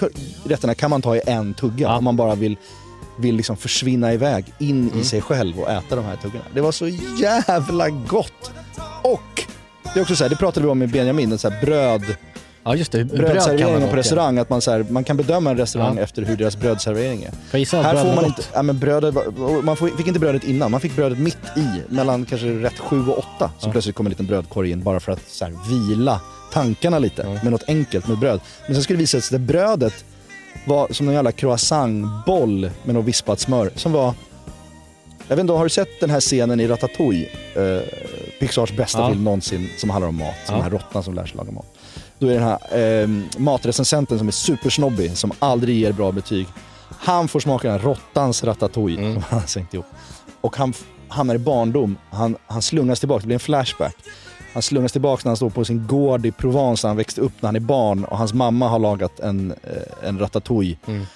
rätterna 0.44 0.74
kan 0.74 0.90
man 0.90 1.02
ta 1.02 1.16
i 1.16 1.20
en 1.26 1.54
tugga 1.54 1.86
Ja. 1.88 1.96
om 1.98 2.04
man 2.04 2.16
bara 2.16 2.34
vill, 2.34 2.56
vill 3.18 3.34
liksom 3.36 3.56
försvinna 3.56 4.12
iväg 4.12 4.44
in 4.58 4.88
Mm. 4.88 5.00
i 5.00 5.04
sig 5.04 5.20
själv 5.20 5.60
och 5.60 5.70
äta 5.70 5.96
de 5.96 6.04
här 6.04 6.16
tuggorna. 6.16 6.44
Det 6.54 6.60
var 6.60 6.72
så 6.72 6.88
jävla 7.20 7.88
gott! 7.88 8.50
Och 9.02 9.42
det 9.94 10.00
är 10.00 10.02
också 10.02 10.16
så 10.16 10.24
här, 10.24 10.28
det 10.30 10.36
pratade 10.36 10.66
vi 10.66 10.72
om 10.72 10.78
med 10.78 10.90
Benjamin, 10.90 11.38
så 11.38 11.50
här 11.50 11.60
bröd, 11.60 12.02
ja, 12.64 12.76
just 12.76 12.92
det. 12.92 13.04
Brödserveringen 13.04 13.88
på 13.90 13.96
restaurang, 13.96 14.38
att 14.38 14.50
man, 14.50 14.60
så 14.60 14.70
här, 14.70 14.86
man 14.90 15.04
kan 15.04 15.16
bedöma 15.16 15.50
en 15.50 15.56
restaurang 15.56 15.96
Ja. 15.96 16.02
efter 16.02 16.22
hur 16.22 16.36
deras 16.36 16.56
brödservering 16.56 17.22
är. 17.22 17.30
Här 17.82 17.92
bröd 17.92 18.06
får 18.06 18.14
man 18.14 18.24
inte, 18.24 18.42
ja, 18.54 18.62
men 18.62 18.78
brödet, 18.78 19.14
man 19.62 19.76
fick 19.76 20.06
inte 20.06 20.20
brödet 20.20 20.44
innan, 20.44 20.70
man 20.70 20.80
fick 20.80 20.96
brödet 20.96 21.18
mitt 21.18 21.38
i, 21.56 21.66
mellan 21.88 22.24
kanske 22.24 22.46
rätt 22.48 22.78
7 22.78 23.06
och 23.08 23.18
8. 23.18 23.50
Så 23.58 23.68
Ja. 23.68 23.72
plötsligt 23.72 23.96
kom 23.96 24.06
en 24.06 24.10
liten 24.10 24.26
brödkorg 24.26 24.70
in 24.70 24.82
bara 24.82 25.00
för 25.00 25.12
att 25.12 25.28
så 25.28 25.44
här, 25.44 25.54
vila 25.70 26.20
tankarna 26.52 26.98
lite 26.98 27.22
Ja. 27.22 27.28
med 27.42 27.52
något 27.52 27.68
enkelt 27.68 28.08
med 28.08 28.18
bröd. 28.18 28.40
Men 28.66 28.74
sen 28.74 28.82
skulle 28.84 28.96
det 28.96 29.00
visa 29.02 29.20
sig 29.20 29.36
att 29.36 29.40
det 29.46 29.52
brödet 29.52 30.04
var 30.66 30.88
som 30.92 31.08
en 31.08 31.14
jävla 31.14 31.32
croissantboll 31.32 32.70
med 32.84 32.94
något 32.94 33.04
vispat 33.04 33.40
smör 33.40 33.70
som 33.76 33.92
var 33.92 34.14
jag 35.28 35.36
vet 35.36 35.40
inte, 35.40 35.52
har 35.52 35.64
du 35.64 35.70
sett 35.70 36.00
den 36.00 36.10
här 36.10 36.20
scenen 36.20 36.60
i 36.60 36.66
Ratatouille? 36.68 37.26
Eh, 37.54 37.82
Pixars 38.40 38.72
bästa 38.76 38.98
Ja. 39.00 39.08
film 39.08 39.24
någonsin 39.24 39.68
som 39.78 39.90
handlar 39.90 40.08
om 40.08 40.16
mat. 40.16 40.34
Som 40.46 40.54
Ja. 40.54 40.54
den 40.54 40.62
här 40.62 40.70
råttan 40.70 41.02
som 41.02 41.14
lär 41.14 41.26
sig 41.26 41.36
laga 41.36 41.52
mat. 41.52 41.66
Då 42.22 42.28
är 42.28 42.34
den 42.34 42.42
här 42.42 43.02
eh, 43.02 43.08
matrecensenten 43.40 44.18
som 44.18 44.28
är 44.28 44.32
supersnobbig, 44.32 45.16
som 45.16 45.32
aldrig 45.38 45.76
ger 45.76 45.92
bra 45.92 46.12
betyg. 46.12 46.46
Han 46.98 47.28
får 47.28 47.40
smaka 47.40 47.68
den 47.68 47.78
här 47.80 47.84
råttans 47.86 48.44
ratatouille 48.44 49.00
Mm. 49.02 49.14
som 49.14 49.22
han 49.30 49.40
har 49.40 49.46
sänkt 49.46 49.74
ihop. 49.74 49.86
Och 50.40 50.56
han 50.56 50.72
hamnar 51.08 51.34
i 51.34 51.38
barndom. 51.38 51.96
Han, 52.10 52.36
han 52.46 52.62
slungas 52.62 52.98
tillbaka, 53.00 53.20
det 53.20 53.26
blir 53.26 53.34
en 53.36 53.40
flashback. 53.40 53.96
Han 54.52 54.62
slungas 54.62 54.92
tillbaka 54.92 55.20
när 55.24 55.30
han 55.30 55.36
står 55.36 55.50
på 55.50 55.64
sin 55.64 55.86
gård 55.86 56.26
i 56.26 56.32
Provence 56.32 56.86
han 56.86 56.96
växte 56.96 57.20
upp 57.20 57.32
när 57.40 57.48
han 57.48 57.56
är 57.56 57.60
barn 57.60 58.04
och 58.04 58.18
hans 58.18 58.34
mamma 58.34 58.68
har 58.68 58.78
lagat 58.78 59.20
en, 59.20 59.50
eh, 59.50 60.08
en 60.08 60.18
ratatouille. 60.18 60.76
Mm. 60.86 61.06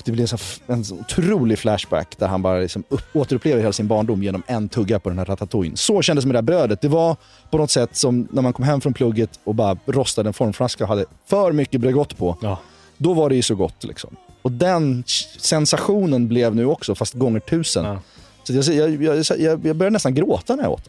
Och 0.00 0.06
det 0.06 0.12
blir 0.12 0.34
f- 0.34 0.60
en 0.66 0.84
så 0.84 0.94
otrolig 0.94 1.58
flashback 1.58 2.18
där 2.18 2.26
han 2.26 2.42
bara 2.42 2.58
liksom 2.58 2.84
upp, 2.88 3.16
återupplever 3.16 3.60
hela 3.60 3.72
sin 3.72 3.88
barndom 3.88 4.22
genom 4.22 4.42
en 4.46 4.68
tugga 4.68 4.98
på 5.00 5.08
den 5.08 5.18
här 5.18 5.24
ratatouillen. 5.24 5.76
Så 5.76 6.02
kändes 6.02 6.24
det 6.24 6.28
med 6.28 6.34
det 6.34 6.38
här 6.38 6.42
brödet. 6.42 6.80
Det 6.80 6.88
var 6.88 7.16
på 7.50 7.58
något 7.58 7.70
sätt 7.70 7.96
som 7.96 8.28
när 8.32 8.42
man 8.42 8.52
kom 8.52 8.64
hem 8.64 8.80
från 8.80 8.94
plugget 8.94 9.40
och 9.44 9.54
bara 9.54 9.76
rostade 9.86 10.28
en 10.28 10.32
formflaska 10.32 10.84
och 10.84 10.88
hade 10.88 11.04
för 11.26 11.52
mycket 11.52 11.80
Bregott 11.80 12.16
på. 12.18 12.36
Ja. 12.42 12.58
Då 12.96 13.14
var 13.14 13.28
det 13.28 13.34
ju 13.34 13.42
så 13.42 13.54
gott 13.54 13.84
liksom. 13.84 14.16
Och 14.42 14.52
den 14.52 15.04
sensationen 15.38 16.28
blev 16.28 16.54
nu 16.54 16.66
också, 16.66 16.94
fast 16.94 17.14
gånger 17.14 17.40
tusen. 17.40 17.84
Ja. 17.84 17.98
Så 18.44 18.72
jag, 18.72 18.90
jag, 19.02 19.16
jag, 19.16 19.40
jag, 19.40 19.60
började 19.76 19.90
nästan 19.90 20.14
gråta 20.14 20.56
när 20.56 20.62
jag 20.62 20.72
åt. 20.72 20.88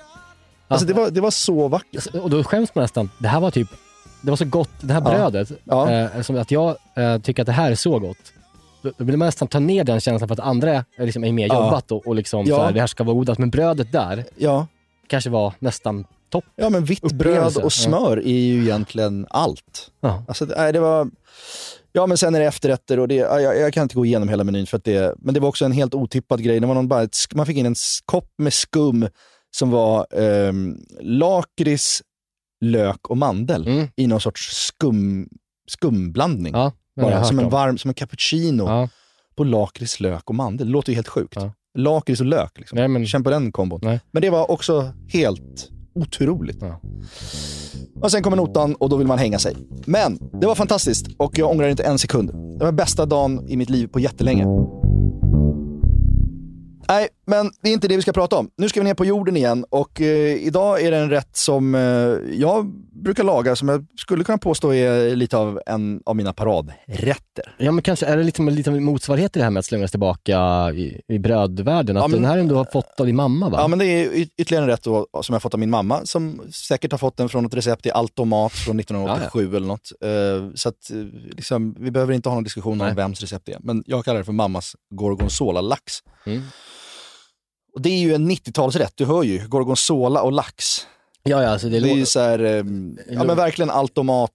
Alltså 0.68 0.88
det 0.88 0.94
var, 0.94 1.10
det 1.10 1.22
var 1.22 1.32
så 1.32 1.68
vackert. 1.68 2.08
Och 2.15 2.30
då 2.30 2.44
skäms 2.44 2.75
man 2.75 2.82
nästan. 2.82 3.10
Det 3.20 3.27
här 3.27 3.39
var 3.39 3.51
typ, 3.51 3.68
det 4.22 4.30
var 4.30 4.38
så 4.38 4.46
gott, 4.46 4.70
det 4.82 4.94
här 4.94 5.01
Ja. 5.06 5.10
brödet, 5.30 5.51
Ja. 5.63 5.91
eh, 5.91 6.22
som 6.22 6.38
att 6.38 6.51
jag 6.51 6.75
eh, 6.96 7.18
tycker 7.18 7.41
att 7.44 7.46
det 7.46 7.51
här 7.51 7.72
är 7.72 7.75
så 7.75 8.00
gott. 8.00 8.18
Då, 8.82 8.92
då 8.98 9.04
vill 9.06 9.18
man 9.18 9.26
nästan 9.26 9.48
ta 9.48 9.60
ner 9.60 9.84
den 9.84 10.00
känslan 10.00 10.28
för 10.28 10.34
att 10.34 10.40
andra 10.40 10.72
är, 10.98 11.06
liksom, 11.06 11.24
är 11.24 11.32
mer 11.32 11.48
Ja. 11.48 11.66
jobbat 11.66 11.92
och, 11.92 12.08
och 12.08 12.16
liksom 12.16 12.46
Ja. 12.46 12.56
så 12.56 12.64
här, 12.64 12.72
det 12.72 12.80
här 12.80 12.88
ska 12.88 13.04
vara 13.04 13.14
godast. 13.16 13.40
Men 13.40 13.50
brödet 13.50 13.92
där 13.92 14.26
Ja, 14.38 14.68
kanske 15.08 15.30
var 15.30 15.54
nästan 15.60 16.06
topp. 16.30 16.46
ja 16.56 16.70
men 16.70 16.86
vitt 16.86 17.12
bröd 17.12 17.58
och 17.58 17.74
smör 17.74 18.18
är 18.18 18.40
ju 18.40 18.62
egentligen 18.62 19.28
allt. 19.30 19.92
Ja. 20.02 20.24
Alltså, 20.28 20.46
det, 20.46 20.72
det 20.72 20.80
var... 20.80 21.10
Ja, 21.94 22.08
men 22.08 22.18
sen 22.18 22.36
är 22.36 22.40
det 22.40 22.46
efterrätter 22.46 23.00
och 23.00 23.08
det, 23.08 23.16
ja, 23.16 23.40
jag, 23.42 23.58
jag 23.60 23.74
kan 23.74 23.84
inte 23.84 23.96
gå 23.96 24.06
igenom 24.06 24.30
hela 24.30 24.44
menyn 24.44 24.68
för 24.68 24.78
att 24.78 24.84
det, 24.84 25.16
men 25.18 25.34
det 25.34 25.40
var 25.40 25.50
också 25.50 25.66
en 25.66 25.72
helt 25.72 25.94
otippad 25.94 26.44
grej. 26.44 26.60
Det 26.60 26.68
var 26.68 26.74
någon 26.76 26.88
bara 26.88 27.04
ett, 27.04 27.16
man 27.36 27.46
fick 27.46 27.58
in 27.58 27.66
en 27.66 27.76
kopp 28.06 28.30
med 28.38 28.54
skum 28.54 29.08
som 29.58 29.72
var 29.72 30.08
ehm, 30.20 30.78
lakrits, 31.02 32.02
lök 32.62 33.10
och 33.10 33.18
mandel 33.18 33.68
Mm. 33.68 33.88
i 33.96 34.08
någon 34.08 34.22
sorts 34.22 34.50
skum, 34.68 35.30
skumblandning. 35.68 36.54
Ja, 36.54 36.72
bara, 37.01 37.24
som 37.24 37.39
en 37.39 37.50
varm, 37.50 37.77
som 37.77 37.89
en 37.89 37.93
cappuccino 37.96 38.63
Ja. 38.63 38.89
på 39.36 39.43
lakrits, 39.43 40.00
lök 40.00 40.29
och 40.29 40.36
mandel. 40.36 40.67
Det 40.67 40.74
låter 40.74 40.89
ju 40.91 40.96
helt 40.96 41.08
sjukt. 41.08 41.34
Ja. 41.36 41.51
Lakrits 41.77 42.20
och 42.22 42.27
lök, 42.27 42.58
liksom. 42.60 42.75
Nej, 42.79 42.88
men- 42.88 43.05
känn 43.08 43.24
på 43.24 43.29
den 43.29 43.51
kombon. 43.51 43.79
Nej. 43.84 44.00
Men 44.12 44.22
det 44.22 44.29
var 44.29 44.51
också 44.51 44.91
helt 45.08 45.70
otroligt. 45.96 46.58
Ja. 46.62 46.79
Och 48.01 48.12
sen 48.12 48.24
kommer 48.24 48.38
notan 48.38 48.75
och 48.75 48.89
då 48.89 48.96
vill 48.98 49.08
man 49.08 49.17
hänga 49.17 49.39
sig. 49.39 49.55
Men 49.86 50.20
det 50.41 50.48
var 50.48 50.55
fantastiskt 50.55 51.08
och 51.17 51.38
jag 51.38 51.50
ångrar 51.51 51.67
inte 51.67 51.84
en 51.84 52.00
sekund. 52.00 52.31
Det 52.60 52.65
var 52.65 52.72
bästa 52.72 53.05
dagen 53.05 53.46
i 53.50 53.58
mitt 53.58 53.70
liv 53.70 53.88
på 53.88 54.00
jättelänge. 54.00 54.46
Nej, 56.91 57.07
men 57.25 57.51
det 57.62 57.69
är 57.69 57.74
inte 57.74 57.88
det 57.88 57.95
vi 57.95 58.01
ska 58.01 58.13
prata 58.13 58.38
om. 58.38 58.50
Nu 58.57 58.69
ska 58.69 58.79
vi 58.79 58.83
ner 58.83 58.93
på 58.93 59.05
jorden 59.05 59.38
igen 59.38 59.65
och 59.69 60.01
eh, 60.01 60.33
idag 60.48 60.81
är 60.81 60.91
det 60.91 60.98
en 60.98 61.10
rätt 61.10 61.38
som 61.38 61.75
eh, 61.75 61.81
jag 62.39 62.65
brukar 63.03 63.24
laga 63.24 63.55
som 63.55 63.69
jag 63.69 63.86
skulle 63.98 64.24
kunna 64.24 64.38
påstå 64.38 64.74
är 64.74 65.15
lite 65.15 65.38
av 65.38 65.62
en 65.65 66.01
av 66.05 66.15
mina 66.15 66.33
paradrätter. 66.33 67.55
Ja, 67.57 67.71
men 67.71 67.81
kanske 67.81 68.05
är 68.05 68.17
det 68.17 68.24
lite, 68.24 68.41
lite 68.41 68.71
motsvarighet 68.71 69.33
till 69.33 69.39
det 69.39 69.43
här 69.43 69.51
med 69.51 69.60
att 69.60 69.65
slungas 69.65 69.91
tillbaka 69.91 70.38
i, 70.71 71.01
i 71.07 71.19
brödvärlden. 71.19 71.98
Att 71.98 72.03
Ja, 72.03 72.07
men- 72.07 72.21
den 72.21 72.31
här 72.31 72.38
ändå 72.38 72.55
har 72.55 72.65
fått 72.65 73.00
av 73.00 73.05
din 73.05 73.15
mamma 73.15 73.50
va? 73.50 73.57
Ja, 73.62 73.67
men 73.67 73.79
det 73.79 73.86
är 73.86 74.10
ytterligare 74.15 74.63
en 74.63 74.69
rätt 74.69 74.83
då, 74.83 75.07
som 75.21 75.33
jag 75.33 75.41
fått 75.41 75.53
av 75.53 75.60
min 75.60 75.69
mamma 75.69 76.05
som 76.05 76.41
säkert 76.67 76.91
har 76.91 77.00
fått 77.00 77.17
den 77.17 77.29
från 77.29 77.45
ett 77.45 77.53
recept 77.53 77.86
i 77.86 77.91
Altomat 77.91 78.51
från 78.51 78.79
1987 78.79 79.55
eller 79.55 79.67
något. 79.67 79.91
Eh, 80.03 80.53
så 80.55 80.69
att, 80.69 80.91
eh, 80.91 80.98
liksom, 81.36 81.75
vi 81.79 81.91
behöver 81.91 82.13
inte 82.13 82.29
ha 82.29 82.33
någon 82.33 82.43
diskussion 82.43 82.77
Nej. 82.77 82.89
om 82.89 82.95
vems 82.95 83.21
recept 83.21 83.45
det 83.45 83.53
är. 83.53 83.60
Men 83.63 83.83
jag 83.86 84.05
kallar 84.05 84.19
det 84.19 84.25
för 84.25 84.31
mammas 84.31 84.75
gorgonzola-lax. 84.95 86.00
Mm. 86.25 86.41
Och 87.74 87.82
det 87.82 87.90
är 87.90 88.00
ju 88.00 88.13
en 88.13 88.32
90-talsrätt, 88.32 88.92
du 88.96 89.06
hör 89.06 89.24
ju. 89.24 89.48
Gorgonzola 89.48 90.22
och 90.22 90.32
lax. 90.32 90.88
ja, 91.24 91.44
ja 91.44 91.50
alltså 91.50 91.70
det, 91.70 91.80
Det 91.80 91.92
är 91.92 91.96
ju 91.96 92.06
så 92.06 92.20
här, 92.20 92.40
ehm, 92.40 92.98
ja 93.10 93.24
men 93.24 93.38
verkligen 93.38 93.70
Altomat 93.70 94.32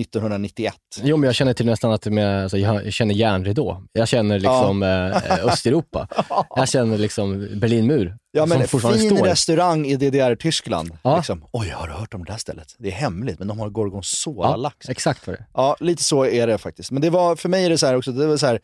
1991. 0.00 0.74
Jo, 1.02 1.16
men 1.16 1.26
jag 1.26 1.34
känner 1.34 1.54
till 1.54 1.66
nästan 1.66 1.92
att 1.92 2.06
med, 2.06 2.42
alltså, 2.42 2.58
jag 2.58 2.92
känner 2.92 3.14
järnridå. 3.14 3.82
Jag 3.92 4.08
känner 4.08 4.38
liksom 4.38 4.82
eh, 4.82 5.46
Östeuropa. 5.46 6.08
Jag 6.56 6.68
känner 6.68 6.98
liksom 6.98 7.48
Berlinmur. 7.60 8.16
Ja 8.32 8.46
men 8.46 8.68
som 8.68 8.80
fin 8.80 9.10
står. 9.10 9.24
restaurang 9.26 9.86
i 9.86 9.96
DDR-Tyskland. 9.96 10.98
Ja. 11.02 11.16
Liksom. 11.16 11.44
Oj, 11.52 11.68
har 11.68 11.86
du 11.88 11.92
hört 11.92 12.14
om 12.14 12.24
det 12.24 12.32
där 12.32 12.38
stället? 12.38 12.74
Det 12.78 12.88
är 12.88 12.92
hemligt, 12.92 13.38
men 13.38 13.48
de 13.48 13.58
har 13.58 13.66
Ja, 13.66 13.70
gorgonzola-lax. 13.70 14.88
exakt 14.88 15.26
vad 15.26 15.36
det 15.36 15.40
är. 15.40 15.46
Ja, 15.54 15.76
lite 15.80 16.02
så 16.02 16.26
är 16.26 16.46
det 16.46 16.58
faktiskt. 16.58 16.90
Men 16.90 17.02
det 17.02 17.10
var, 17.10 17.36
för 17.36 17.48
mig 17.48 17.64
är 17.64 17.70
det 17.70 17.78
så 17.78 17.86
här 17.86 17.96
också, 17.96 18.12
det, 18.12 18.26
var 18.26 18.36
så 18.36 18.46
här, 18.46 18.60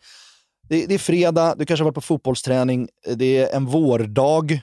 det, 0.71 0.85
det 0.85 0.93
är 0.93 0.99
fredag, 0.99 1.55
du 1.57 1.65
kanske 1.65 1.83
har 1.83 1.85
varit 1.85 1.95
på 1.95 2.01
fotbollsträning, 2.01 2.89
det 3.15 3.37
är 3.37 3.55
en 3.55 3.65
vårdag, 3.65 4.61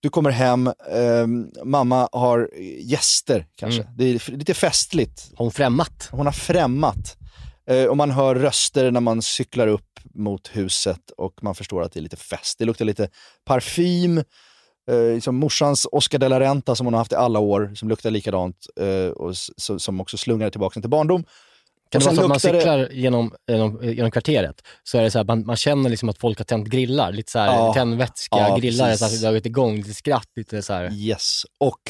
du 0.00 0.08
kommer 0.08 0.30
hem, 0.30 0.72
ehm, 0.92 1.50
mamma 1.64 2.08
har 2.12 2.50
gäster 2.80 3.46
kanske. 3.54 3.82
Mm. 3.82 3.94
Det 3.96 4.04
är 4.04 4.30
lite 4.30 4.54
festligt. 4.54 5.30
Hon 5.36 5.50
främmat? 5.50 6.08
Hon 6.10 6.26
har 6.26 6.32
främmat. 6.32 7.16
Eh, 7.70 7.84
och 7.84 7.96
man 7.96 8.10
hör 8.10 8.34
röster 8.34 8.90
när 8.90 9.00
man 9.00 9.22
cyklar 9.22 9.66
upp 9.66 10.00
mot 10.14 10.48
huset 10.52 11.10
och 11.16 11.42
man 11.42 11.54
förstår 11.54 11.82
att 11.82 11.92
det 11.92 12.00
är 12.00 12.02
lite 12.02 12.16
fest. 12.16 12.58
Det 12.58 12.64
luktar 12.64 12.84
lite 12.84 13.08
parfym, 13.44 14.18
eh, 14.90 15.14
liksom 15.14 15.36
morsans 15.36 15.86
Oscar 15.92 16.18
de 16.18 16.28
la 16.28 16.40
Renta 16.40 16.74
som 16.74 16.86
hon 16.86 16.94
har 16.94 17.00
haft 17.00 17.12
i 17.12 17.16
alla 17.16 17.38
år, 17.38 17.72
som 17.74 17.88
luktar 17.88 18.10
likadant 18.10 18.66
eh, 18.80 19.10
och 19.10 19.36
så, 19.36 19.78
som 19.78 20.00
också 20.00 20.16
slungar 20.16 20.50
tillbaka 20.50 20.80
till 20.80 20.90
barndom. 20.90 21.24
Kan 21.90 21.98
det 22.00 22.04
vara 22.04 22.14
så 22.16 22.20
att 22.22 22.28
man 22.28 22.34
luktar 22.34 22.52
det- 22.52 22.58
cyklar 22.60 22.88
genom, 22.92 23.34
genom, 23.50 23.80
genom 23.92 24.10
kvarteret, 24.10 24.62
så 24.82 24.98
är 24.98 25.02
det 25.02 25.10
så 25.10 25.18
här, 25.18 25.24
man, 25.24 25.46
man 25.46 25.56
känner 25.56 25.90
liksom 25.90 26.08
att 26.08 26.18
folk 26.18 26.38
har 26.38 26.44
tänt 26.44 26.68
grillar, 26.68 27.12
lite 27.12 27.32
så 27.32 27.38
här 27.38 27.46
Ja. 27.46 27.74
tändvätska, 27.74 28.36
Ja, 28.38 28.56
grillar, 28.56 28.86
precis. 28.90 28.98
så 29.10 29.16
har 29.16 29.22
dragit 29.22 29.46
igång, 29.46 29.76
lite 29.76 29.94
skratt, 29.94 30.28
lite 30.36 30.62
så 30.62 30.72
här. 30.72 30.92
Yes. 30.92 31.42
Och 31.60 31.80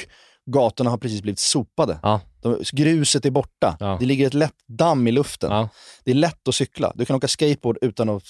gatorna 0.51 0.91
har 0.91 0.99
precis 0.99 1.23
blivit 1.23 1.39
sopade. 1.39 1.99
Ja. 2.03 2.21
De, 2.43 2.63
gruset 2.73 3.27
är 3.27 3.31
borta. 3.31 3.77
Ja. 3.81 3.97
Det 4.01 4.07
ligger 4.07 4.27
ett 4.27 4.35
lätt 4.35 4.55
damm 4.69 5.07
i 5.07 5.13
luften. 5.13 5.51
Ja. 5.53 5.69
Det 6.05 6.11
är 6.11 6.15
lätt 6.15 6.49
att 6.49 6.55
cykla. 6.55 6.93
Du 6.95 7.05
kan 7.05 7.17
åka 7.17 7.29
skateboard 7.29 7.79
utan 7.83 8.09
att 8.09 8.23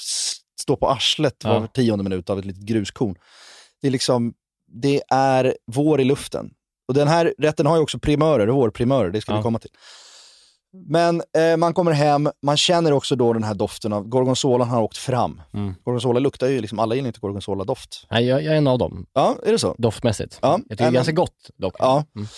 stå 0.61 0.77
på 0.77 0.89
arslet 0.89 1.45
var 1.45 1.67
tionde 1.67 2.05
minut 2.05 2.31
av 2.31 2.39
ett 2.39 2.45
litet 2.45 2.63
gruskorn. 2.63 3.15
Det 3.81 3.87
är 3.87 3.91
liksom, 3.91 4.33
det 4.83 5.03
är 5.11 5.57
vår 5.67 6.01
i 6.01 6.05
luften. 6.05 6.51
Och 6.89 6.95
den 6.95 7.09
här 7.09 7.35
rätten 7.39 7.67
har 7.67 7.77
ju 7.77 7.83
också 7.83 7.99
primörer, 7.99 8.47
vårprimörer, 8.47 9.11
det 9.11 9.21
ska 9.21 9.37
vi 9.37 9.43
komma 9.43 9.59
till. 9.59 9.71
Men 10.73 11.23
eh, 11.37 11.57
man 11.57 11.75
kommer 11.75 11.93
hem, 11.93 12.31
man 12.43 12.57
känner 12.57 12.93
också 12.93 13.17
då 13.17 13.33
den 13.33 13.45
här 13.45 13.55
doften 13.55 13.93
av, 13.93 14.05
gorgonzolan 14.09 14.69
har 14.69 14.83
åkt 14.83 14.97
fram. 14.97 15.43
Mm. 15.55 15.75
Gorgonzola 15.85 16.19
luktar 16.21 16.47
ju, 16.49 16.61
liksom, 16.61 16.79
alla 16.79 16.95
gillar 16.95 17.07
inte 17.09 17.21
gorgonzola-doft. 17.21 18.07
Nej, 18.11 18.25
jag, 18.25 18.43
jag 18.43 18.53
är 18.55 18.59
en 18.59 18.67
av 18.67 18.79
dem, 18.79 19.07
Ja, 19.13 19.37
är 19.47 19.53
det 19.53 19.59
så? 19.59 19.75
doftmässigt. 19.79 20.39
Ja, 20.43 20.49
Jag 20.53 20.63
tycker 20.63 20.77
det 20.85 20.85
är 20.85 20.91
ganska 20.93 21.13
gott 21.13 21.51
dock. 21.57 21.75
Ja. 21.79 22.05
Mm. 22.17 22.29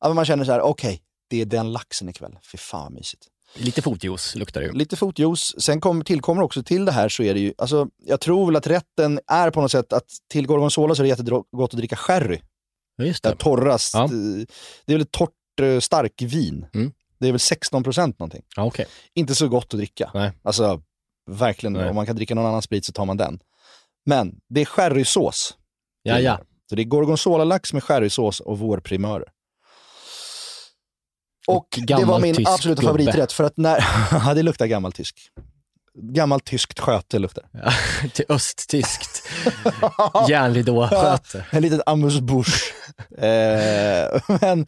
ja 0.00 0.08
men 0.08 0.14
man 0.14 0.24
känner 0.24 0.44
så 0.44 0.52
här, 0.52 0.60
okej, 0.60 1.02
det 1.30 1.40
är 1.40 1.44
den 1.46 1.72
laxen 1.72 2.08
ikväll. 2.08 2.38
Fy 2.52 2.58
fan 2.58 2.82
vad 2.82 2.92
mysigt. 2.92 3.26
Lite 3.56 3.82
fotjuice 3.82 4.34
luktar 4.36 4.60
det 4.60 4.66
ju. 4.66 4.72
Lite 4.72 4.96
fotjuice. 4.96 5.54
Sen 5.58 5.80
kom, 5.80 6.04
tillkommer 6.04 6.42
också 6.42 6.62
till 6.62 6.84
det 6.84 6.92
här 6.92 7.08
så 7.08 7.22
är 7.22 7.34
det 7.34 7.40
ju, 7.40 7.52
alltså, 7.58 7.86
jag 8.06 8.20
tror 8.20 8.46
väl 8.46 8.56
att 8.56 8.66
rätten 8.66 9.20
är 9.26 9.50
på 9.50 9.60
något 9.60 9.70
sätt 9.70 9.92
att 9.92 10.04
till 10.32 10.46
gorgonzola 10.46 10.94
så 10.94 11.02
är 11.02 11.04
det 11.04 11.08
jättegott 11.08 11.46
att 11.60 11.70
dricka 11.70 11.96
sherry. 11.96 12.40
Ja, 12.96 13.04
just 13.04 13.22
Det 13.22 13.30
det. 13.30 13.36
torrast. 13.36 13.94
Ja. 13.94 14.04
eh, 14.04 14.10
Det 14.86 14.92
är 14.92 14.96
väl 14.96 15.00
ett 15.02 15.10
torrt 15.12 15.30
eh, 15.62 15.80
starkvin. 15.80 16.66
Mm. 16.74 16.92
Det 17.20 17.28
är 17.28 17.32
väl 17.32 17.40
16 17.40 17.82
procent 17.82 18.18
någonting. 18.18 18.42
Ja, 18.56 18.62
okej. 18.64 18.86
Inte 19.14 19.34
så 19.34 19.48
gott 19.48 19.64
att 19.64 19.70
dricka. 19.78 20.10
Nej. 20.14 20.32
Alltså, 20.42 20.80
verkligen, 21.30 21.72
Nej. 21.72 21.88
om 21.88 21.94
man 21.96 22.06
kan 22.06 22.16
dricka 22.16 22.34
någon 22.34 22.46
annan 22.46 22.62
sprit 22.62 22.84
så 22.84 22.92
tar 22.92 23.04
man 23.04 23.16
den. 23.16 23.40
Men 24.06 24.34
det 24.48 24.60
är 24.60 24.64
sherrysås. 24.64 25.56
Ja, 26.02 26.18
ja. 26.20 26.40
Så 26.68 26.74
det 26.74 26.82
är 26.82 26.84
gorgonzola-lax 26.84 27.72
med 27.72 27.84
sherrysås 27.84 28.40
och 28.40 28.58
vårprimörer. 28.58 29.28
Och, 31.46 31.56
Och 31.56 31.78
det 31.86 32.04
var 32.04 32.20
min 32.20 32.46
absoluta 32.46 32.82
gubbe. 32.82 32.92
favoriträtt 32.92 33.32
för 33.32 33.44
att 33.44 33.56
när, 33.56 33.84
ja 34.26 34.34
det 34.34 34.42
luktar 34.42 34.66
gammal 34.66 34.92
tysk. 34.92 35.20
Gammalt 36.00 36.44
tyskt 36.44 36.80
sköte 36.80 37.18
luktar 37.18 37.44
det. 37.52 38.08
Till 38.08 38.24
östtyskt 38.28 39.22
järnridåsköte. 40.28 41.46
En 41.50 41.62
liten 41.62 41.82
amuse-bouche. 41.86 42.72
eh, 43.18 44.20
men 44.40 44.66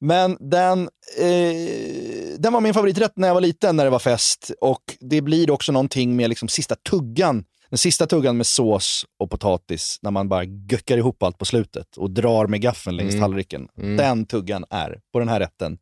men 0.00 0.36
den, 0.40 0.88
eh, 1.18 2.38
den 2.38 2.52
var 2.52 2.60
min 2.60 2.74
favoriträtt 2.74 3.12
när 3.16 3.28
jag 3.28 3.34
var 3.34 3.40
liten, 3.40 3.76
när 3.76 3.84
det 3.84 3.90
var 3.90 3.98
fest. 3.98 4.50
Och 4.60 4.82
det 5.00 5.20
blir 5.20 5.50
också 5.50 5.72
någonting 5.72 6.16
med 6.16 6.28
liksom 6.28 6.48
sista 6.48 6.74
tuggan. 6.90 7.44
Den 7.70 7.78
sista 7.78 8.06
tuggan 8.06 8.36
med 8.36 8.46
sås 8.46 9.04
och 9.18 9.30
potatis, 9.30 9.98
när 10.02 10.10
man 10.10 10.28
bara 10.28 10.44
göckar 10.44 10.98
ihop 10.98 11.22
allt 11.22 11.38
på 11.38 11.44
slutet 11.44 11.96
och 11.96 12.10
drar 12.10 12.46
med 12.46 12.60
gaffeln 12.60 12.96
längs 12.96 13.14
Mm. 13.14 13.22
tallriken. 13.22 13.68
Mm. 13.78 13.96
Den 13.96 14.26
tuggan 14.26 14.64
är, 14.70 15.00
på 15.12 15.18
den 15.18 15.28
här 15.28 15.40
rätten, 15.40 15.78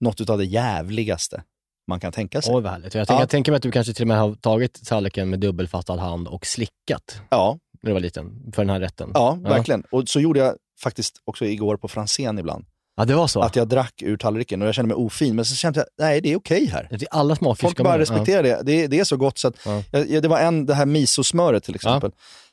något 0.00 0.30
av 0.30 0.38
det 0.38 0.44
jävligaste 0.44 1.42
man 1.88 2.00
kan 2.00 2.12
tänka 2.12 2.42
sig. 2.42 2.54
Oj, 2.54 2.62
vad 2.62 2.72
härligt. 2.72 2.94
Jag, 2.94 3.06
tänker, 3.06 3.14
Ja. 3.14 3.20
jag 3.22 3.28
tänker 3.28 3.52
mig 3.52 3.56
att 3.56 3.62
du 3.62 3.70
kanske 3.70 3.92
till 3.92 4.02
och 4.04 4.08
med 4.08 4.18
har 4.18 4.34
tagit 4.34 4.86
tallriken 4.86 5.30
med 5.30 5.40
dubbelfattad 5.40 5.98
hand 5.98 6.28
och 6.28 6.46
slickat 6.46 7.20
Ja, 7.30 7.58
när 7.82 7.88
du 7.90 7.92
var 7.92 8.00
liten 8.00 8.52
för 8.54 8.62
den 8.64 8.70
här 8.70 8.80
rätten. 8.80 9.10
ja, 9.14 9.38
verkligen. 9.42 9.82
Och 9.90 10.08
så 10.08 10.20
gjorde 10.20 10.40
jag 10.40 10.54
faktiskt 10.82 11.22
också 11.24 11.44
igår 11.44 11.76
på 11.76 11.88
Franzén 11.88 12.38
ibland. 12.38 12.64
Ja, 12.98 13.04
det 13.04 13.14
var 13.14 13.26
så. 13.26 13.40
Att 13.40 13.56
jag 13.56 13.68
drack 13.68 14.02
ur 14.02 14.16
tallriken 14.16 14.62
och 14.62 14.68
jag 14.68 14.74
kände 14.74 14.94
mig 14.94 15.04
ofin. 15.04 15.36
Men 15.36 15.44
så 15.44 15.54
kände 15.54 15.80
jag, 15.80 15.86
nej 16.06 16.20
det 16.20 16.32
är 16.32 16.36
okej 16.36 16.66
här. 16.66 16.86
Det 16.90 17.02
är 17.02 17.08
alla 17.10 17.36
smaker 17.36 17.60
Folk 17.60 17.80
bara 17.80 17.98
respekterar 17.98 18.42
det. 18.42 18.60
det. 18.64 18.86
Det 18.86 18.98
är 19.00 19.04
så 19.04 19.16
gott 19.16 19.38
så 19.38 19.48
att, 19.48 19.54
Ja. 19.64 19.82
jag, 19.92 20.22
det 20.22 20.28
var 20.28 20.38
en, 20.40 20.66
det 20.66 20.74
här 20.74 20.86
misosmöret 20.86 21.64
till 21.64 21.74
exempel. 21.74 22.10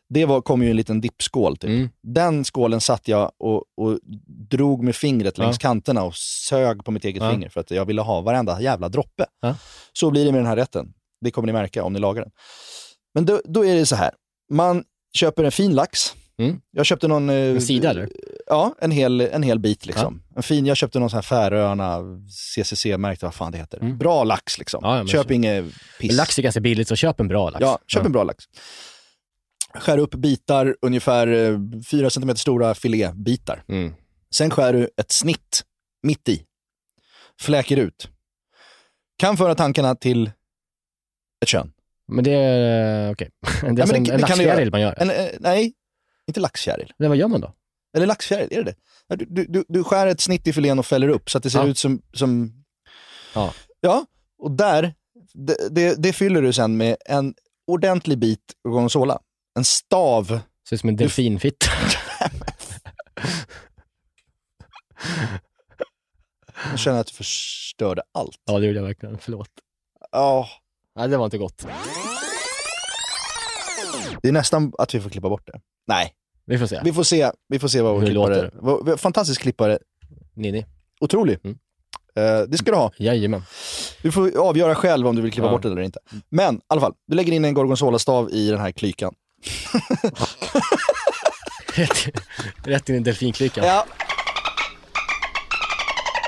Det 0.09 0.25
var, 0.25 0.41
kom 0.41 0.61
ju 0.61 0.67
i 0.67 0.71
en 0.71 0.77
liten 0.77 1.01
dippskål. 1.01 1.57
Typ. 1.57 1.69
Mm. 1.69 1.89
Den 2.03 2.43
skålen 2.43 2.81
satt 2.81 3.07
jag 3.07 3.31
och, 3.37 3.63
och 3.77 3.99
drog 4.49 4.83
med 4.83 4.95
fingret 4.95 5.37
längs 5.37 5.55
Ja. 5.61 5.67
kanterna 5.69 6.03
och 6.03 6.15
sög 6.15 6.83
på 6.85 6.91
mitt 6.91 7.05
eget 7.05 7.23
Ja. 7.23 7.31
finger 7.31 7.49
för 7.49 7.59
att 7.59 7.71
jag 7.71 7.85
ville 7.85 8.01
ha 8.01 8.21
varenda 8.21 8.61
jävla 8.61 8.89
droppe. 8.89 9.25
Ja. 9.41 9.55
Så 9.93 10.11
blir 10.11 10.25
det 10.25 10.31
med 10.31 10.39
den 10.39 10.47
här 10.47 10.55
rätten. 10.55 10.93
Det 11.21 11.31
kommer 11.31 11.45
ni 11.45 11.53
märka 11.53 11.83
om 11.83 11.93
ni 11.93 11.99
lagar 11.99 12.21
den. 12.21 12.31
Men 13.13 13.25
då, 13.25 13.41
då 13.45 13.65
är 13.65 13.75
det 13.75 13.85
så 13.85 13.95
här. 13.95 14.11
Man 14.51 14.83
köper 15.15 15.43
en 15.43 15.51
fin 15.51 15.75
lax. 15.75 16.13
Mm. 16.41 16.61
Jag 16.71 16.85
köpte 16.85 17.07
någon... 17.07 17.29
eh, 17.29 17.35
En 17.35 17.61
sida 17.61 17.89
eller? 17.89 18.09
Ja, 18.47 18.75
en 18.81 18.91
hel, 18.91 19.21
en 19.21 19.43
hel 19.43 19.59
bit 19.59 19.85
liksom. 19.85 20.23
En 20.35 20.43
fin, 20.43 20.65
jag 20.65 20.77
köpte 20.77 20.99
någon 20.99 21.09
sån 21.09 21.17
här 21.17 21.21
Färöarna 21.21 21.99
CCC-märkt, 22.55 23.23
vad 23.23 23.33
fan 23.35 23.51
det 23.51 23.57
heter. 23.57 23.77
Mm. 23.79 23.97
Bra 23.97 24.23
lax 24.23 24.57
liksom. 24.59 24.79
Ja, 24.83 24.97
ja, 24.97 25.07
Köp 25.07 25.31
inget 25.31 25.65
piss. 25.99 26.11
Lax 26.17 26.37
är 26.39 26.43
ganska 26.43 26.61
billigt, 26.61 26.87
så 26.87 26.95
köp 26.95 27.19
en 27.19 27.27
bra 27.27 27.49
lax. 27.49 27.61
Ja, 27.61 27.79
köp 27.87 28.05
en 28.05 28.11
bra 28.11 28.23
lax. 28.23 28.45
Skär 29.75 29.97
upp 29.97 30.15
bitar, 30.15 30.75
ungefär 30.81 31.27
eh, 31.27 31.59
4 31.91 32.09
cm 32.09 32.35
stora 32.35 32.75
filébitar. 32.75 33.63
Mm. 33.67 33.93
Sen 34.35 34.49
skär 34.51 34.73
du 34.73 34.89
ett 34.97 35.11
snitt 35.11 35.63
mitt 36.03 36.29
i. 36.29 36.41
Fläker 37.41 37.77
ut. 37.77 38.09
Kan 39.17 39.37
föra 39.37 39.55
tankarna 39.55 39.95
till 39.95 40.31
ett 41.41 41.47
kön. 41.49 41.71
Men 42.07 42.23
det 42.23 42.31
är, 42.31 43.11
okej. 43.13 43.29
Det 43.61 43.67
är 43.67 43.69
alltså 43.81 43.93
det- 43.93 43.97
en, 43.97 44.11
en 44.11 44.21
laxfjäril 44.21 44.71
man 44.71 44.81
gör. 44.81 44.95
En, 44.97 45.09
eh, 45.09 45.25
nej, 45.39 45.73
inte 46.27 46.39
laxfjäril. 46.39 46.93
Men 46.97 47.09
vad 47.09 47.17
gör 47.17 47.27
man 47.27 47.41
då? 47.41 47.53
Eller 47.97 48.05
laxfjäril, 48.05 48.47
är 48.51 48.63
det 48.63 48.75
det? 49.07 49.25
Du, 49.25 49.45
du, 49.45 49.65
du 49.67 49.83
skär 49.83 50.07
ett 50.07 50.21
snitt 50.21 50.47
i 50.47 50.53
filén 50.53 50.79
och 50.79 50.85
fäller 50.85 51.07
upp 51.07 51.29
så 51.29 51.37
att 51.37 51.43
det 51.43 51.49
ser 51.49 51.59
Ja. 51.59 51.65
ut 51.67 51.77
som... 51.77 52.01
som 52.13 52.53
Ja. 53.33 53.53
ja, 53.81 54.05
och 54.37 54.51
där, 54.51 54.93
det, 55.33 55.57
det, 55.71 55.95
det 56.03 56.13
fyller 56.13 56.41
du 56.41 56.53
sen 56.53 56.77
med 56.77 56.97
en 57.05 57.33
ordentlig 57.67 58.17
bit 58.19 58.53
gorgonzola. 58.63 59.19
En 59.57 59.65
stav. 59.65 60.39
Ser 60.69 60.75
ut 60.75 60.79
som 60.79 60.89
en 60.89 60.95
delfinfitta. 60.95 61.65
Jag 66.69 66.79
känner 66.79 66.99
att 66.99 67.07
du 67.07 67.13
förstörde 67.13 68.01
allt. 68.11 68.37
Ja, 68.45 68.59
det 68.59 68.65
gjorde 68.65 68.79
jag 68.79 68.85
verkligen. 68.85 69.17
Förlåt. 69.17 69.49
Ja, 70.11 70.47
Nej, 70.95 71.07
det 71.07 71.17
var 71.17 71.25
inte 71.25 71.37
gott. 71.37 71.65
det 74.21 74.27
är 74.27 74.31
nästan 74.31 74.73
att 74.77 74.95
vi 74.95 75.01
får 75.01 75.09
klippa 75.09 75.29
bort 75.29 75.47
det. 75.47 75.59
Nej, 75.87 76.13
Vi 76.45 76.57
får 76.57 76.67
se. 76.67 76.81
vi 76.83 76.93
får 76.93 77.03
se, 77.03 77.31
vi 77.47 77.59
får 77.59 77.67
se 77.67 77.81
vad 77.81 77.93
vår 77.93 77.99
Hur 78.01 78.07
klippare... 78.07 78.51
Vår, 78.53 78.97
fantastisk 78.97 79.41
klippare. 79.41 79.79
Nini. 80.35 80.65
Otrolig. 81.01 81.39
Mm. 81.43 81.57
Eh, 82.15 82.41
det 82.47 82.57
ska 82.57 82.71
du 82.71 82.77
ha. 82.77 82.91
Jajamän. 82.97 83.43
Du 84.01 84.11
får 84.11 84.37
avgöra 84.37 84.75
själv 84.75 85.07
om 85.07 85.15
du 85.15 85.21
vill 85.21 85.31
klippa 85.31 85.47
Ja. 85.47 85.51
bort 85.51 85.61
det 85.61 85.67
eller 85.67 85.81
inte. 85.81 85.99
Men 86.29 86.55
i 86.55 86.59
alla 86.67 86.81
fall, 86.81 86.93
du 87.07 87.15
lägger 87.15 87.33
in 87.33 87.45
en 87.45 87.53
gorgonzolastav 87.53 88.29
i 88.31 88.49
den 88.51 88.59
här 88.59 88.71
klykan. 88.71 89.13
Rätt, 91.75 92.05
rätt 92.63 92.89
in 92.89 92.95
i 92.95 92.99
delfinklykan. 92.99 93.65
Ja. 93.65 93.85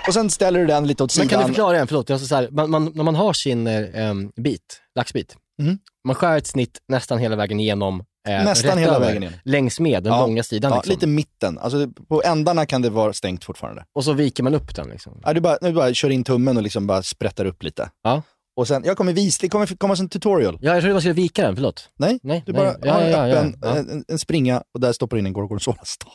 Och 0.08 0.14
sen 0.14 0.30
ställer 0.30 0.60
du 0.60 0.66
den 0.66 0.88
lite 0.88 1.04
åt 1.04 1.18
Men 1.18 1.28
sidan. 1.28 1.28
kan 1.30 1.40
du 1.40 1.46
förklara 1.48 1.80
en, 1.80 1.88
förlåt, 1.88 2.10
jag 2.10 2.20
så 2.22 2.36
här, 2.36 2.50
man, 2.52 2.70
man, 2.70 2.92
när 2.96 3.04
man 3.04 3.16
har 3.16 3.34
sin 3.34 3.68
eh, 3.68 4.14
bit, 4.36 4.82
laxbit, 4.96 5.36
Mm. 5.62 5.78
man 6.06 6.16
skär 6.16 6.38
ett 6.38 6.48
snitt 6.48 6.80
nästan 6.88 7.18
hela 7.18 7.36
vägen 7.36 7.60
igenom, 7.60 8.04
eh, 8.28 8.44
Nästan 8.46 8.78
hela 8.78 8.96
över, 8.96 9.06
vägen 9.06 9.24
igenom. 9.24 9.40
längs 9.44 9.80
med 9.80 10.04
den 10.04 10.14
Ja. 10.14 10.20
långa 10.22 10.44
sidan. 10.44 10.72
ja, 10.72 10.78
liksom. 10.78 10.92
lite 10.94 11.08
mitten. 11.08 11.58
Alltså, 11.60 11.88
på 12.10 12.22
ändarna 12.26 12.66
kan 12.66 12.82
det 12.82 12.90
vara 12.90 13.14
stängt 13.14 13.44
fortfarande. 13.44 13.86
Och 13.96 14.04
så 14.04 14.14
viker 14.14 14.44
man 14.44 14.56
upp 14.56 14.76
den. 14.76 14.90
Liksom. 14.90 15.22
Ja, 15.26 15.34
du, 15.34 15.42
bara, 15.42 15.58
du 15.62 15.72
bara 15.74 15.94
kör 15.94 16.10
in 16.10 16.24
tummen 16.24 16.58
och 16.58 16.64
liksom 16.64 16.88
bara 16.88 17.04
sprättar 17.04 17.46
upp 17.46 17.64
lite. 17.64 17.90
Ja. 18.04 18.22
Och 18.58 18.68
sen, 18.68 18.84
jag 18.86 18.98
kommer 18.98 19.14
visa, 19.14 19.38
det 19.42 19.50
kommer 19.50 19.66
komma 19.78 19.96
en 20.00 20.10
tutorial. 20.10 20.58
Ja, 20.62 20.74
jag 20.74 20.82
trodde 20.82 20.94
man 20.94 21.02
skulle 21.02 21.14
vika 21.14 21.42
den, 21.42 21.56
förlåt. 21.56 21.90
Nej, 22.00 22.20
Nej, 22.24 22.44
du 22.46 22.54
nej. 22.54 22.62
bara 22.62 22.76
Ja, 22.88 22.94
har 22.94 23.02
en 23.02 23.12
ja, 23.12 23.26
öppen 23.28 23.56
ja. 23.62 23.76
En, 23.78 24.04
en 24.08 24.20
springa 24.20 24.64
och 24.74 24.80
där 24.80 24.94
stoppar 24.94 25.18
du 25.18 25.20
in 25.20 25.26
en 25.26 25.34
gorgonzolastav. 25.34 26.12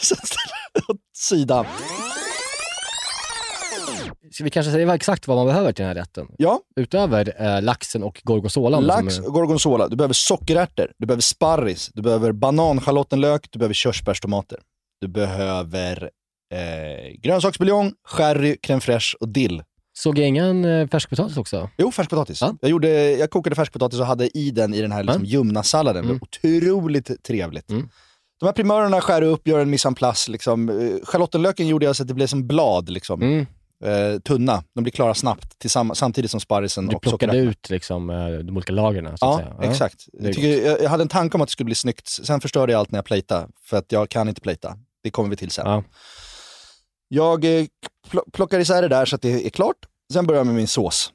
sen 0.00 0.16
ställer 0.24 0.58
du 0.74 0.80
åt 0.92 1.00
sidan. 1.16 1.66
Ska 4.32 4.44
vi 4.44 4.50
kanske 4.50 4.72
säga 4.72 4.94
exakt 4.94 5.28
vad 5.28 5.36
man 5.36 5.46
behöver 5.46 5.72
till 5.72 5.82
den 5.82 5.88
här 5.96 6.02
rätten? 6.02 6.26
Ja, 6.38 6.60
Utöver 6.76 7.34
eh, 7.56 7.62
laxen 7.62 8.02
och 8.02 8.20
gorgonzolan. 8.24 8.84
lax 8.84 9.18
är- 9.18 9.26
och 9.26 9.32
gorgonzola. 9.34 9.88
Du 9.88 9.96
behöver 9.96 10.14
sockerärtor, 10.14 10.92
du 10.98 11.06
behöver 11.06 11.22
sparris, 11.22 11.90
du 11.94 12.02
behöver 12.02 12.32
bananschalottenlök, 12.32 13.46
du 13.50 13.58
behöver 13.58 13.74
körsbärstomater. 13.74 14.58
Du 15.00 15.08
behöver 15.08 16.10
eh, 16.54 17.20
grönsaksbuljong, 17.20 17.92
sherry, 18.08 18.56
crème 18.66 18.80
fraîche 18.80 19.14
och 19.20 19.28
dill. 19.28 19.62
Såg 19.98 20.18
jag 20.18 20.28
ingen 20.28 20.64
eh, 20.64 20.88
färskpotatis 20.88 21.36
också? 21.36 21.70
Jo, 21.78 21.90
färskpotatis. 21.92 22.40
Ja. 22.40 22.54
Jag, 22.60 22.70
gjorde, 22.70 22.88
jag 23.12 23.30
kokade 23.30 23.56
färskpotatis 23.56 24.00
och 24.00 24.06
hade 24.06 24.38
i 24.38 24.50
den 24.50 24.74
i 24.74 24.80
den 24.82 24.92
här 24.92 25.02
liksom, 25.04 25.24
ljumna-salladen. 25.24 26.06
Det 26.06 26.12
var 26.12 26.20
Otroligt 26.22 27.22
trevligt. 27.24 27.70
Mm. 27.70 27.88
De 28.40 28.46
här 28.46 28.52
primörerna 28.52 29.00
skär 29.00 29.22
upp, 29.22 29.48
gör 29.48 29.58
en 29.58 29.70
mise 29.70 29.88
en 29.88 29.94
place. 29.94 30.30
Liksom. 30.30 30.68
Eh, 30.68 31.04
Schalottenlöken 31.06 31.66
gjorde 31.68 31.86
jag 31.86 31.96
så 31.96 32.02
att 32.02 32.08
det 32.08 32.14
blev 32.14 32.26
som 32.26 32.46
blad, 32.46 32.88
liksom. 32.90 33.22
Mm. 33.22 33.46
Eh, 33.84 34.18
tunna. 34.20 34.64
De 34.74 34.84
blir 34.84 34.92
klara 34.92 35.14
snabbt 35.14 35.64
samtidigt 35.94 36.30
som 36.30 36.40
sparrisen 36.40 36.86
Du 36.86 36.96
och 36.96 37.02
plockade 37.02 37.32
sockerärtorna. 37.32 37.50
ut 37.50 37.70
liksom, 37.70 38.10
eh, 38.10 38.28
de 38.28 38.56
olika 38.56 38.72
lagren. 38.72 39.16
Ja, 39.20 39.40
att 39.40 39.58
säga. 39.60 39.70
exakt. 39.70 40.06
Jag, 40.12 40.34
tycker, 40.34 40.82
jag, 40.82 40.90
hade 40.90 41.02
en 41.02 41.08
tanke 41.08 41.36
om 41.36 41.40
att 41.40 41.48
det 41.48 41.52
skulle 41.52 41.64
bli 41.64 41.74
snyggt. 41.74 42.08
Sen 42.08 42.40
förstörde 42.40 42.72
jag 42.72 42.78
allt 42.80 42.90
när 42.90 42.98
jag 42.98 43.04
plejtade, 43.04 43.48
för 43.64 43.76
att 43.76 43.92
jag 43.92 44.08
kan 44.08 44.28
inte 44.28 44.40
plejta. 44.40 44.76
Det 45.02 45.10
kommer 45.10 45.30
vi 45.30 45.36
till 45.36 45.50
sen. 45.50 45.66
Ja. 45.66 45.84
Jag 47.08 47.44
eh, 47.44 47.64
pl- 48.10 48.30
plockar 48.32 48.58
isär 48.60 48.82
det 48.82 48.88
där 48.88 49.04
så 49.06 49.16
att 49.16 49.22
det 49.22 49.46
är 49.46 49.50
klart. 49.50 49.76
Sen 50.12 50.26
börjar 50.26 50.40
jag 50.40 50.46
med 50.46 50.54
min 50.56 50.68
sås. 50.68 51.12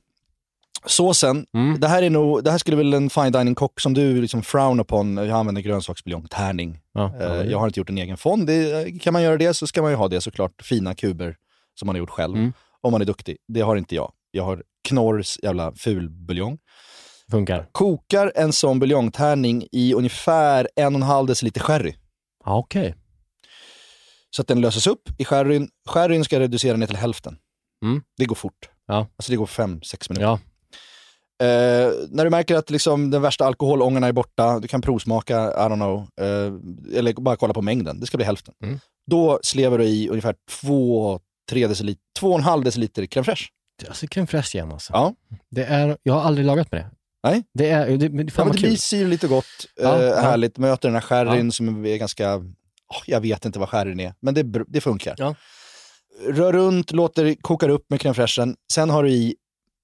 Såsen, 0.86 1.46
Mm. 1.54 1.80
det, 1.80 1.88
här 1.88 2.04
är 2.04 2.10
nog, 2.10 2.44
det 2.44 2.52
här 2.52 2.58
skulle 2.58 2.78
väl 2.78 2.94
en 2.94 3.10
fine 3.10 3.32
dining-kock 3.32 3.80
som 3.82 3.94
du 3.94 4.22
liksom 4.22 4.44
frown 4.44 4.80
upon. 4.80 5.18
Jag 5.18 5.30
använder 5.30 5.62
grönsaksbuljong, 5.62 6.28
tärning. 6.28 6.80
Ja, 6.94 7.14
Eh, 7.20 7.26
ja, 7.28 7.44
jag 7.44 7.60
har 7.60 7.68
inte 7.68 7.80
gjort 7.80 7.90
en 7.90 7.98
egen 7.98 8.18
fond. 8.18 8.48
Det, 8.48 8.92
kan 9.02 9.14
man 9.14 9.24
göra 9.24 9.38
det 9.38 9.54
så 9.54 9.68
ska 9.68 9.82
man 9.82 9.92
ju 9.92 9.98
ha 9.98 10.08
det 10.08 10.22
såklart. 10.22 10.62
Fina 10.62 10.96
kuber 10.96 11.36
som 11.80 11.86
man 11.86 11.96
har 11.96 12.00
gjort 12.00 12.10
själv. 12.10 12.36
Mm. 12.36 12.54
Om 12.82 12.92
man 12.92 13.02
är 13.02 13.06
duktig. 13.06 13.38
Det 13.48 13.62
har 13.62 13.76
inte 13.76 13.96
jag. 13.96 14.12
Jag 14.32 14.44
har 14.44 14.64
Knorrs 14.88 15.40
jävla 15.44 15.74
fulbuljong. 15.76 16.60
Funkar. 17.32 17.70
Kokar 17.72 18.32
en 18.36 18.54
sån 18.54 18.80
buljongtärning 18.80 19.68
i 19.72 19.94
ungefär 19.94 20.70
en 20.76 20.96
och 20.96 21.02
en 21.02 21.08
halv 21.08 21.28
deciliter 21.28 21.62
sherry. 21.62 21.96
Ja, 22.46 22.58
okej. 22.58 22.96
Så 24.30 24.42
att 24.42 24.48
den 24.48 24.62
löses 24.62 24.88
upp 24.88 25.10
i 25.18 25.26
sherryn. 25.26 25.70
Sherryn 25.90 26.24
ska 26.24 26.36
jag 26.36 26.42
reducera 26.42 26.78
ner 26.78 26.88
till 26.88 26.96
hälften. 26.96 27.38
Mm. 27.86 28.02
Det 28.18 28.26
går 28.26 28.36
fort. 28.36 28.70
Ja. 28.88 29.08
Alltså 29.18 29.32
det 29.32 29.36
går 29.36 29.46
fem, 29.46 29.82
sex 29.82 30.10
minuter. 30.10 30.26
Ja. 30.28 30.40
Eh, 31.46 31.92
när 32.10 32.24
du 32.24 32.30
märker 32.30 32.56
att 32.56 32.70
liksom 32.70 33.12
den 33.12 33.22
värsta 33.22 33.46
alkoholångorna 33.46 34.08
är 34.08 34.12
borta, 34.12 34.60
du 34.60 34.68
kan 34.68 34.82
provsmaka, 34.82 35.36
I 35.36 35.70
don't 35.70 35.76
know, 35.76 36.08
eh, 36.22 36.98
eller 37.00 37.22
bara 37.22 37.36
kolla 37.36 37.54
på 37.54 37.62
mängden. 37.62 38.00
Det 38.00 38.06
ska 38.06 38.18
bli 38.18 38.26
hälften. 38.26 38.54
Mm. 38.64 38.80
Då 39.12 39.40
slevar 39.44 39.78
du 39.78 39.86
i 39.86 40.10
ungefär 40.10 40.36
två, 40.50 41.20
tre 41.50 41.68
deciliter, 41.68 42.02
två 42.20 42.28
och 42.32 42.38
en 42.38 42.44
halv 42.44 42.64
deciliter 42.64 43.04
crème 43.04 43.24
fraîche. 43.24 43.46
Alltså 43.88 44.06
crème 44.06 44.26
fraîche 44.28 44.56
igen 44.56 44.72
alltså. 44.72 44.94
Ja. 44.94 45.14
Det 45.52 45.64
är, 45.66 45.98
jag 46.04 46.14
har 46.14 46.22
aldrig 46.22 46.46
lagat 46.48 46.72
med 46.72 46.82
det. 46.82 46.90
Nej. 47.24 47.44
Det 47.54 47.70
är, 47.70 47.98
det, 47.98 48.10
men 48.10 48.30
Ja, 48.38 48.44
men 48.44 48.52
det 48.54 48.58
kul. 48.60 48.70
blir 48.70 48.78
syrligt 48.78 49.24
och 49.24 49.30
gott. 49.30 49.46
Ja, 49.76 50.00
eh, 50.00 50.06
ja. 50.06 50.22
Härligt. 50.22 50.58
Möter 50.58 50.88
den 50.90 50.96
här 50.96 51.02
sherryn 51.02 51.52
som 51.52 51.86
är 51.86 51.98
ganska... 51.98 52.36
åh, 52.36 53.02
jag 53.06 53.22
vet 53.22 53.46
inte 53.46 53.60
vad 53.60 53.70
sherryn 53.70 54.00
är, 54.00 54.14
men 54.20 54.34
det, 54.34 54.44
det 54.68 54.82
funkar. 54.82 55.16
Ja. 55.18 55.36
Rör 56.28 56.54
runt, 56.54 56.92
låter 56.92 57.24
det 57.24 57.36
koka 57.36 57.70
upp 57.70 57.86
med 57.90 58.00
crème 58.02 58.14
fraîchen. 58.14 58.56
Sen 58.74 58.90
har 58.90 59.04
du 59.04 59.12
i 59.12 59.36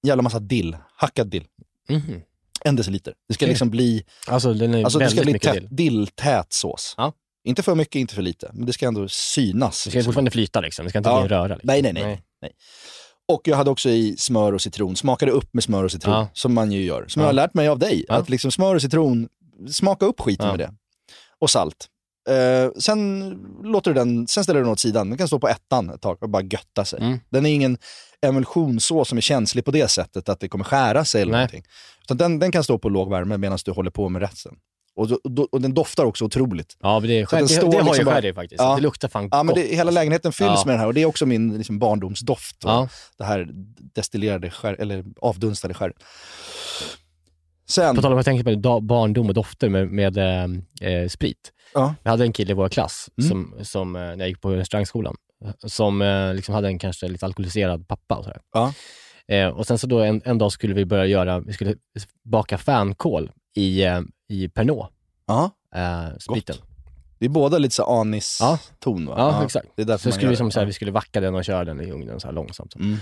jävla 0.06 0.22
massa 0.22 0.38
dill, 0.38 0.76
hackad 0.96 1.26
dill. 1.30 1.44
Mhm. 1.88 2.22
En 2.64 2.76
deciliter. 2.76 3.14
Det 3.28 3.34
ska 3.34 3.46
liksom 3.46 3.70
bli, 3.70 4.04
Alltså 4.26 4.54
den 4.54 4.74
är 4.74 4.84
alltså 4.84 4.98
det 4.98 5.04
väldigt 5.04 5.16
ska 5.18 5.24
bli 5.24 5.32
mycket 5.32 5.52
tät, 5.54 5.62
dill. 5.62 5.94
dilltät 5.94 6.52
sås. 6.52 6.94
Ja. 6.96 7.12
Inte 7.44 7.62
för 7.62 7.74
mycket, 7.74 7.94
inte 7.96 8.14
för 8.14 8.22
lite, 8.22 8.50
men 8.54 8.66
det 8.66 8.72
ska 8.72 8.86
ändå 8.86 9.08
synas. 9.08 9.84
Det 9.84 9.90
ska 9.90 10.02
fortfarande 10.04 10.30
flyta 10.30 10.60
liksom. 10.60 10.84
Det 10.84 10.88
ska 10.90 10.98
inte 10.98 11.10
Ja. 11.10 11.16
bli 11.16 11.22
en 11.22 11.28
röra. 11.28 11.46
Liksom. 11.54 11.60
Nej, 11.66 11.82
nej, 11.82 11.92
nej, 11.92 12.22
nej. 12.42 12.52
Och 13.28 13.40
jag 13.44 13.56
hade 13.56 13.70
också 13.70 13.88
i 13.90 14.16
smör 14.16 14.52
och 14.52 14.60
citron, 14.62 14.96
smakade 14.96 15.32
upp 15.32 15.54
med 15.54 15.64
smör 15.64 15.84
och 15.84 15.92
citron, 15.92 16.14
Ja. 16.14 16.28
som 16.32 16.54
man 16.54 16.72
ju 16.72 16.82
gör. 16.82 17.04
Som 17.08 17.20
Ja. 17.20 17.24
jag 17.24 17.28
har 17.28 17.32
lärt 17.34 17.54
mig 17.54 17.68
av 17.68 17.78
dig, 17.78 18.04
att 18.08 18.28
liksom 18.28 18.50
smör 18.50 18.74
och 18.74 18.82
citron, 18.82 19.28
smaka 19.70 20.06
upp 20.06 20.20
skiten 20.20 20.48
med 20.48 20.58
det. 20.58 20.74
Och 21.38 21.50
salt. 21.50 21.86
Eh, 22.28 22.70
sen, 22.78 23.30
låter 23.62 23.90
du 23.90 23.94
den, 24.00 24.26
sen 24.28 24.44
ställer 24.44 24.60
du 24.60 24.64
den 24.64 24.72
åt 24.72 24.80
sidan, 24.80 25.08
den 25.08 25.18
kan 25.18 25.26
stå 25.28 25.38
på 25.38 25.48
ettan 25.48 25.90
ett 25.90 26.00
tag 26.00 26.22
och 26.22 26.30
bara 26.30 26.42
götta 26.42 26.84
sig. 26.84 27.00
Mm. 27.00 27.18
Den 27.30 27.46
är 27.46 27.50
ingen 27.50 27.78
emulsionssås 28.26 29.08
som 29.08 29.18
är 29.18 29.22
känslig 29.22 29.64
på 29.64 29.70
det 29.70 29.88
sättet 29.88 30.28
att 30.28 30.40
det 30.40 30.48
kommer 30.48 30.64
skära 30.64 31.04
sig 31.04 31.22
eller 31.22 31.32
Nej. 31.32 31.38
någonting. 31.38 31.64
Utan 32.04 32.16
den, 32.16 32.38
den 32.38 32.52
kan 32.52 32.64
stå 32.64 32.78
på 32.78 32.88
låg 32.88 33.10
värme 33.10 33.36
medan 33.36 33.58
du 33.64 33.70
håller 33.70 33.90
på 33.90 34.08
med 34.08 34.22
resten. 34.22 34.52
Och, 34.96 35.08
då, 35.24 35.48
och 35.52 35.60
den 35.60 35.74
doftar 35.74 36.04
också 36.04 36.24
otroligt. 36.24 36.76
Ja, 36.80 37.00
det, 37.00 37.06
är, 37.20 37.26
den 37.36 37.46
det, 37.46 37.54
det 37.54 37.60
har 37.66 37.72
liksom 37.72 37.94
ju 37.98 38.04
bara- 38.04 38.14
sherry 38.14 38.34
faktiskt. 38.34 38.60
Ja. 38.62 38.74
Det 38.76 38.82
luktar 38.82 39.08
fan 39.08 39.28
Ja, 39.32 39.42
men 39.42 39.54
det, 39.54 39.60
hela 39.60 39.90
lägenheten 39.90 40.32
fylls 40.32 40.50
Ja. 40.56 40.62
med 40.66 40.72
den 40.74 40.80
här 40.80 40.86
och 40.86 40.94
det 40.94 41.02
är 41.02 41.06
också 41.06 41.26
min 41.26 41.56
liksom, 41.58 41.78
barndomsdoft. 41.78 42.56
Ja. 42.64 42.88
Det 43.18 43.24
här 43.24 43.48
destillerade 43.94 44.50
skär, 44.50 44.76
eller 44.80 45.04
avdunstade 45.20 45.74
skär. 45.74 45.92
Sen, 47.70 47.96
På 47.96 48.02
tal 48.02 48.12
om 48.12 48.18
att 48.18 48.26
jag 48.26 48.34
tänker 48.36 48.62
på 48.62 48.80
barndom 48.80 49.28
och 49.28 49.34
dofter 49.34 49.68
med, 49.68 49.88
med 49.88 50.16
eh, 50.18 50.44
eh, 50.92 51.08
sprit. 51.08 51.52
Ja. 51.74 51.94
Jag 52.02 52.10
hade 52.10 52.24
en 52.24 52.32
kille 52.32 52.50
i 52.50 52.54
vår 52.54 52.68
klass, 52.68 53.08
Mm. 53.18 53.28
som, 53.28 53.64
som, 53.64 53.96
eh, 53.96 54.02
när 54.02 54.18
jag 54.18 54.28
gick 54.28 54.40
på 54.40 54.50
restaurangskolan, 54.50 55.14
som 55.66 56.02
eh, 56.02 56.34
liksom 56.34 56.54
hade 56.54 56.68
en 56.68 56.78
kanske 56.78 57.08
lite 57.08 57.26
alkoholiserad 57.26 57.88
pappa. 57.88 58.14
Och, 58.16 58.24
sådär. 58.24 58.40
Ja. 58.52 58.72
Eh, 59.28 59.48
och 59.48 59.66
sen 59.66 59.78
så 59.78 59.86
då 59.86 60.00
en, 60.00 60.22
en 60.24 60.38
dag 60.38 60.52
skulle 60.52 60.74
vi 60.74 60.84
börja 60.84 61.06
göra, 61.06 61.40
vi 61.40 61.52
skulle 61.52 61.74
baka 62.24 62.58
fänkål 62.58 63.30
i, 63.56 63.82
eh, 63.84 64.00
i 64.30 64.48
Pernod, 64.48 64.86
ja, 65.26 65.50
eh, 65.74 66.16
spriten. 66.18 66.56
det 67.18 67.24
är 67.24 67.28
båda 67.28 67.58
lite 67.58 67.74
så 67.74 67.84
anis-ton 68.00 69.06
va? 69.06 69.14
Ja, 69.18 69.44
exakt. 69.44 69.66
Det 69.76 69.82
är 69.82 69.86
därför 69.86 70.10
Så 70.10 70.14
skulle 70.14 70.30
vi, 70.30 70.36
som, 70.36 70.50
så 70.50 70.58
här, 70.60 70.66
vi 70.66 70.72
skulle 70.72 70.90
vacka 70.90 71.20
den 71.20 71.34
och 71.34 71.44
köra 71.44 71.64
den 71.64 71.80
i 71.80 71.90
ugnen 71.90 72.20
så 72.20 72.26
här 72.28 72.32
långsamt. 72.34 72.74
Mm. 72.74 72.98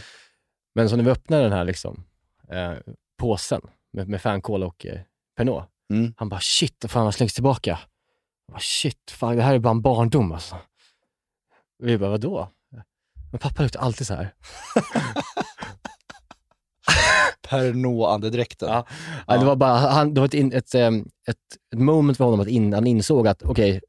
Men 0.75 0.88
så 0.91 0.97
när 0.97 1.05
vi 1.05 1.11
öppnade 1.11 1.43
den 1.43 1.53
här 1.53 1.64
liksom, 1.64 2.05
eh, 2.51 2.73
påsen 3.19 3.61
med, 3.93 4.09
med 4.09 4.23
fänkål 4.23 4.62
och 4.62 4.87
eh, 4.87 5.01
Pernod, 5.37 5.64
Mm. 5.93 6.14
han 6.17 6.29
bara 6.29 6.41
shit, 6.41 6.77
vad 6.83 6.91
fan 6.91 7.05
har 7.05 7.12
slängts 7.12 7.35
tillbaka? 7.35 7.71
Jag 8.47 8.53
bara, 8.55 8.61
shit, 8.61 9.11
fan, 9.11 9.37
det 9.37 9.43
här 9.43 9.55
är 9.55 9.59
bara 9.59 9.71
en 9.71 9.83
barndom 9.83 10.33
alltså. 10.33 10.57
Vi 11.79 11.99
bara, 11.99 12.11
vadå? 12.11 12.49
Men 13.31 13.38
pappa 13.38 13.62
luktar 13.62 13.81
alltid 13.81 14.07
så 14.07 14.14
här. 14.14 14.35
Pernod-andedräkten. 17.48 18.68
Ja. 18.68 18.87
Ja, 19.26 19.38
det 19.38 19.44
var 19.44 19.56
bara, 19.56 19.76
han, 19.76 20.14
det 20.14 20.20
var 20.20 20.26
ett, 20.26 20.34
in, 20.34 20.52
ett, 20.52 20.74
ehm, 20.74 21.08
ett, 21.28 21.37
ett 21.74 21.78
moment 21.78 22.16
för 22.18 22.24
honom 22.24 22.40
att 22.40 22.48
in, 22.48 22.72
han 22.72 22.87
insåg 22.87 23.28
att, 23.28 23.42
okej, 23.42 23.80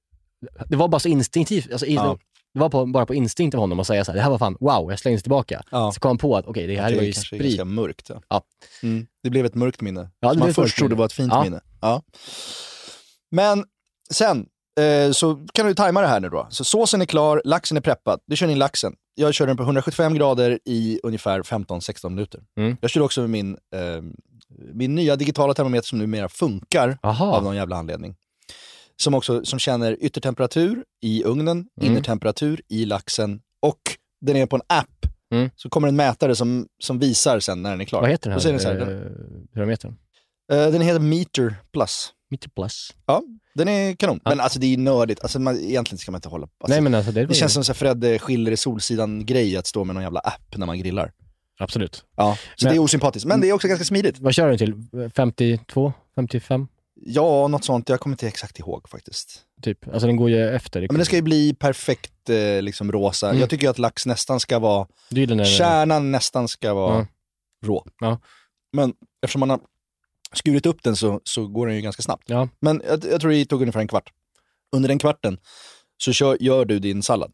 det 0.67 0.75
var 0.75 0.87
bara 0.87 0.99
så 0.99 1.09
instinktivt, 1.09 1.71
alltså, 1.71 1.85
Ja. 1.87 2.17
det 2.53 2.59
var 2.59 2.69
på, 2.69 2.85
bara 2.85 3.05
på 3.05 3.13
instinkt 3.13 3.55
av 3.55 3.61
honom 3.61 3.79
att 3.79 3.87
säga 3.87 4.05
så 4.05 4.11
här, 4.11 4.15
det 4.15 4.21
här 4.23 4.29
var 4.29 4.37
fan, 4.37 4.57
wow, 4.59 4.89
jag 4.89 4.99
slängdes 4.99 5.23
tillbaka. 5.23 5.63
Ja. 5.71 5.91
Så 5.91 5.99
kom 5.99 6.09
han 6.09 6.17
på 6.17 6.35
att, 6.37 6.45
okej, 6.47 6.67
det 6.67 6.81
här 6.81 6.89
det 6.89 6.95
var 6.95 7.03
ju 7.03 7.13
sprit. 7.13 7.41
ganska 7.41 7.65
mörkt. 7.65 8.09
Ja. 8.09 8.21
Ja. 8.29 8.41
Mm. 8.83 9.07
Det 9.23 9.29
blev 9.29 9.45
ett 9.45 9.55
mörkt 9.55 9.81
minne. 9.81 10.09
Ja, 10.19 10.27
det 10.27 10.33
som 10.33 10.39
man 10.39 10.53
först 10.53 10.77
trodde 10.77 10.95
var 10.95 11.05
ett 11.05 11.13
fint 11.13 11.33
minne. 11.43 11.61
Ja. 11.81 12.01
Men 13.31 13.65
sen 14.11 14.45
eh, 14.79 15.11
så 15.11 15.45
kan 15.53 15.65
du 15.67 15.73
tajma 15.73 16.01
det 16.01 16.07
här 16.07 16.19
nu 16.19 16.29
då. 16.29 16.47
Så 16.49 16.63
såsen 16.63 17.01
är 17.01 17.05
klar, 17.05 17.41
laxen 17.45 17.77
är 17.77 17.81
preppad. 17.81 18.19
Du 18.25 18.35
kör 18.35 18.47
in 18.47 18.59
laxen. 18.59 18.93
Jag 19.15 19.33
kör 19.33 19.47
den 19.47 19.57
på 19.57 19.63
175 19.63 20.13
grader 20.13 20.59
i 20.65 20.99
ungefär 21.03 21.41
15-16 21.43 22.09
minuter. 22.09 22.41
Mm. 22.57 22.77
Jag 22.81 22.89
kör 22.91 23.01
också 23.01 23.21
med 23.21 23.29
min, 23.29 23.57
eh, 23.75 24.01
min 24.73 24.95
nya 24.95 25.15
digitala 25.15 25.53
termometer 25.53 25.87
som 25.87 25.99
numera 25.99 26.29
funkar 26.29 26.89
av 26.89 27.09
Aha. 27.09 27.41
någon 27.41 27.55
jävla 27.55 27.75
anledning. 27.75 28.15
Som 28.97 29.13
också 29.13 29.45
som 29.45 29.59
känner 29.59 29.97
yttertemperatur 30.03 30.83
i 31.01 31.23
ugnen, 31.23 31.57
Mm. 31.57 31.91
innertemperatur 31.91 32.61
i 32.69 32.85
laxen 32.85 33.41
och 33.61 33.79
den 34.21 34.35
är 34.35 34.45
på 34.45 34.55
en 34.55 34.61
app. 34.67 35.05
Mm. 35.33 35.49
Så 35.55 35.69
kommer 35.69 35.87
en 35.87 35.95
mätare 35.95 36.35
som, 36.35 36.67
som 36.83 36.99
visar 36.99 37.39
sen 37.39 37.61
när 37.61 37.71
den 37.71 37.81
är 37.81 37.85
klar. 37.85 38.01
Vad 38.01 38.09
heter 38.09 38.29
den 38.29 38.39
här, 38.39 38.51
den 38.51 38.59
så 38.59 38.67
här, 38.67 38.79
eh, 38.81 39.47
pyrameten? 39.53 39.97
Eh, 40.51 40.57
den 40.71 40.81
heter 40.81 40.99
Meter 40.99 41.55
Plus. 41.73 42.13
Meter 42.31 42.49
plus. 42.49 42.91
Ja, 43.05 43.21
den 43.59 43.67
är 43.67 43.95
kanon. 43.95 44.19
Men 44.25 44.39
alltså 44.39 44.59
det 44.59 44.73
är 44.73 44.77
nördigt. 44.77 45.21
Alltså, 45.21 45.39
man, 45.39 45.59
egentligen 45.59 45.97
ska 45.99 46.11
man 46.11 46.17
inte 46.17 46.29
hålla 46.29 46.47
på. 46.47 46.53
Alltså, 46.59 46.73
Nej 46.73 46.81
men 46.81 46.95
alltså 46.95 47.11
det, 47.11 47.25
det 47.25 47.33
ju- 47.33 47.39
känns 47.39 47.53
som 47.53 47.63
så 47.63 47.71
här 47.71 47.75
Fredde 47.77 48.19
skiljer 48.19 48.51
i 48.53 48.57
Solsidan-grej 48.57 49.57
att 49.57 49.67
stå 49.67 49.83
med 49.83 49.93
någon 49.95 50.03
jävla 50.03 50.19
app 50.19 50.55
när 50.57 50.65
man 50.65 50.79
grillar. 50.79 51.11
Absolut. 51.59 52.03
Ja, 52.15 52.37
så 52.55 52.65
Men- 52.65 52.73
det 52.73 52.77
är 52.77 52.83
osympatiskt. 52.83 53.25
Men 53.27 53.41
det 53.41 53.49
är 53.49 53.53
också 53.53 53.67
ganska 53.67 53.85
smidigt. 53.85 54.19
Vad 54.19 54.33
kör 54.33 54.49
du 54.51 54.57
till? 54.57 54.73
52? 55.15 55.93
55? 56.15 56.67
Ja, 57.01 57.47
något 57.47 57.63
sånt. 57.65 57.89
Jag 57.89 57.99
kommer 57.99 58.13
inte 58.13 58.27
exakt 58.27 58.59
ihåg 58.59 58.89
faktiskt. 58.89 59.41
Typ. 59.61 59.87
Alltså 59.87 60.07
den 60.07 60.15
går 60.15 60.29
ju 60.29 60.49
efter. 60.49 60.79
Men 60.81 60.95
den 60.95 61.05
ska 61.05 61.15
ju 61.15 61.21
bli 61.21 61.53
perfekt 61.53 62.29
eh, 62.29 62.61
liksom 62.61 62.91
rosa. 62.91 63.27
Mm. 63.29 63.39
Jag 63.39 63.49
tycker 63.49 63.63
ju 63.63 63.69
att 63.69 63.79
lax 63.79 64.05
nästan 64.05 64.39
ska 64.39 64.59
vara, 64.59 64.87
den 65.09 65.45
kärnan 65.45 66.11
nästan 66.11 66.47
ska 66.47 66.73
vara 66.73 66.97
Ja. 66.97 67.07
rå. 67.67 67.85
Ja. 67.99 68.19
Men 68.73 68.93
eftersom 69.23 69.39
man 69.39 69.49
har 69.49 69.59
skurit 70.35 70.65
upp 70.65 70.83
den 70.83 70.95
så, 70.95 71.21
så 71.23 71.47
går 71.47 71.67
den 71.67 71.75
ju 71.75 71.81
ganska 71.81 72.01
snabbt. 72.01 72.23
Ja. 72.27 72.49
Men 72.59 72.81
jag, 72.87 73.05
jag 73.05 73.21
tror 73.21 73.31
det 73.31 73.45
tog 73.45 73.61
ungefär 73.61 73.79
en 73.79 73.87
kvart. 73.87 74.13
Under 74.75 74.89
den 74.89 74.99
kvarten 74.99 75.37
så 75.97 76.13
kör, 76.13 76.37
gör 76.39 76.65
du 76.65 76.79
din 76.79 77.03
sallad. 77.03 77.33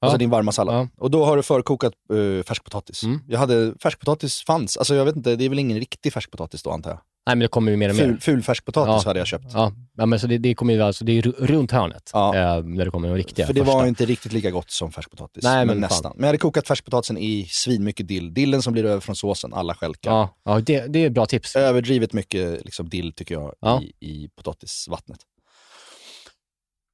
Alltså 0.00 0.18
din 0.18 0.30
varma 0.30 0.52
sallad. 0.52 0.74
Ja. 0.74 0.88
Och 0.96 1.10
då 1.10 1.24
har 1.24 1.36
du 1.36 1.42
förkokat 1.42 1.92
uh, 2.12 2.42
färskpotatis. 2.42 3.02
Mm. 3.02 3.20
Jag 3.28 3.38
hade, 3.38 3.74
färskpotatis 3.82 4.44
fanns, 4.44 4.76
alltså 4.76 4.94
jag 4.94 5.04
vet 5.04 5.16
inte, 5.16 5.36
det 5.36 5.44
är 5.44 5.48
väl 5.48 5.58
ingen 5.58 5.78
riktig 5.78 6.12
färskpotatis 6.12 6.62
då 6.62 6.70
antar 6.70 6.90
jag? 6.90 7.00
Nej 7.26 7.36
men 7.36 7.38
det 7.38 7.48
kommer 7.48 7.70
ju 7.70 7.76
mer 7.76 7.88
och 7.88 7.94
mer. 7.96 8.02
Ful, 8.04 8.20
ful 8.20 8.42
färskpotatis 8.42 9.04
hade 9.04 9.18
jag 9.20 9.26
köpt. 9.26 9.44
Ja, 9.54 9.72
ja 9.96 10.06
men 10.06 10.20
så 10.20 10.26
det, 10.26 10.38
det 10.38 10.54
kommer 10.54 10.74
ju 10.74 10.82
alltså, 10.82 11.04
det 11.04 11.12
är 11.18 11.22
ru- 11.22 11.46
runt 11.46 11.70
hörnet 11.70 12.10
Ja. 12.12 12.36
eh, 12.36 12.64
när 12.64 12.84
det 12.84 12.90
kommer 12.90 13.08
de 13.08 13.14
riktiga 13.16 13.46
För 13.46 13.54
det 13.54 13.60
första. 13.60 13.74
var 13.76 13.86
inte 13.86 14.04
riktigt 14.06 14.32
lika 14.32 14.50
gott 14.50 14.70
som 14.70 14.92
färskpotatis. 14.92 15.44
Nej, 15.44 15.56
men, 15.56 15.66
men 15.66 15.78
nästan. 15.78 16.12
Men 16.14 16.20
jag 16.22 16.26
hade 16.28 16.38
kokat 16.38 16.66
färskpotatisen 16.68 17.18
i 17.18 17.46
svinmycket 17.50 18.08
dill. 18.08 18.34
Dillen 18.34 18.62
som 18.62 18.72
blir 18.72 18.84
över 18.84 19.00
från 19.00 19.16
såsen, 19.16 19.54
alla 19.54 19.74
stjälkar. 19.74 20.10
Ja, 20.10 20.34
ja 20.44 20.60
det, 20.60 20.86
det 20.86 20.98
är 21.02 21.06
ett 21.06 21.12
bra 21.12 21.26
tips. 21.26 21.56
Överdrivet 21.56 22.12
mycket 22.12 22.64
liksom, 22.64 22.88
dill 22.88 23.12
tycker 23.12 23.34
jag 23.34 23.54
Ja. 23.60 23.82
i, 23.82 24.06
i 24.06 24.28
potatisvattnet. 24.36 25.18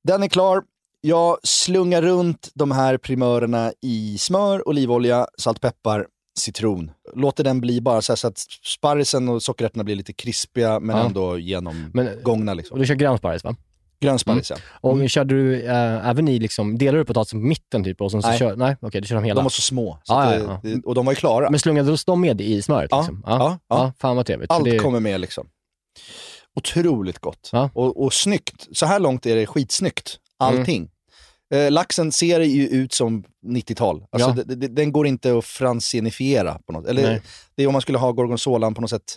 Den 0.09 0.23
är 0.23 0.29
klar. 0.29 0.63
Jag 1.01 1.39
slungar 1.43 2.03
runt 2.03 2.49
de 2.55 2.71
här 2.71 2.97
primörerna 2.99 3.73
i 3.83 4.19
smör, 4.19 4.69
olivolja, 4.69 5.27
salt, 5.39 5.61
peppar, 5.61 6.07
citron. 6.39 6.91
Låter 7.15 7.45
den 7.45 7.61
bli 7.61 7.81
bara 7.81 8.03
så, 8.03 8.17
så 8.17 8.29
att 8.29 8.39
sparrisen 8.65 9.29
och 9.29 9.43
sockerärtorna 9.43 9.85
blir 9.85 9.97
lite 9.97 10.13
krispiga 10.13 10.81
men 10.81 10.97
Ja. 10.97 11.07
ändå 11.07 11.39
genomgångna. 11.39 12.55
Liksom. 12.55 12.75
och 12.75 12.79
du 12.81 12.87
kör 12.87 12.95
grön 12.95 13.19
sparris 13.19 13.45
va? 13.45 13.57
Grön 14.01 14.19
sparris, 14.19 14.51
ja. 14.51 14.57
Och 14.81 15.11
körde 15.11 15.35
du 15.35 15.63
äh, 15.63 16.09
även 16.09 16.29
i, 16.29 16.39
liksom, 16.39 16.79
delar 16.79 16.99
du 16.99 17.05
potatisen 17.05 17.41
på 17.41 17.47
mitten 17.47 17.85
typ 17.85 18.01
och 18.01 18.11
sen 18.11 18.23
så 18.23 18.29
Nej. 18.29 18.39
kör, 18.39 18.57
nej 18.57 18.77
okej 18.81 19.01
du 19.01 19.07
kör 19.09 19.15
dem 19.15 19.25
hela. 19.25 19.35
De 19.35 19.45
var 19.45 19.51
så 19.51 19.63
små. 19.63 19.99
Så 20.05 20.13
Ja, 20.13 20.23
att 20.23 20.35
ja, 20.35 20.39
det, 20.39 20.45
ja. 20.45 20.61
Det, 20.63 20.83
och 20.85 20.95
de 20.95 21.07
var 21.07 21.13
ju 21.13 21.17
klara. 21.17 21.51
Men 21.51 21.61
slungade 21.61 21.97
de 22.07 22.21
med 22.21 22.41
i 22.41 22.63
smöret? 22.63 22.89
Ja, 22.91 22.99
Liksom? 23.01 23.23
ja, 23.27 23.59
ja. 23.69 23.93
fan 24.01 24.17
vad 24.17 24.27
trevligt. 24.27 24.51
Allt 24.51 24.65
det, 24.65 24.79
kommer 24.79 25.01
med 25.01 25.21
liksom. 25.21 25.49
Otroligt 26.57 27.19
gott. 27.19 27.51
Ja. 27.53 27.71
Och, 27.75 28.05
och 28.05 28.13
snyggt. 28.13 28.69
Så 28.73 28.87
här 28.87 29.01
långt 29.01 29.27
är 29.27 29.37
det 29.37 29.47
skitsnyggt. 29.47 30.19
Allting. 30.39 30.89
Eh, 31.55 31.71
laxen 31.71 32.13
ser 32.13 32.41
ju 32.41 32.69
ut 32.69 32.93
som 32.93 33.25
90-tal. 33.47 34.05
Alltså, 34.13 34.29
Ja. 34.37 34.45
det, 34.45 34.55
det, 34.55 34.69
den 34.69 34.93
går 34.93 35.07
inte 35.07 35.39
att 35.39 35.45
fransinifiera 35.45 36.59
på 36.67 36.73
något. 36.73 36.87
Eller 36.87 37.03
Nej. 37.03 37.23
det 37.57 37.63
är 37.63 37.67
om 37.67 37.73
man 37.73 37.83
skulle 37.83 37.99
ha 37.99 38.13
gorgonzolan 38.13 38.75
på 38.75 38.81
något 38.81 38.91
sätt 38.91 39.17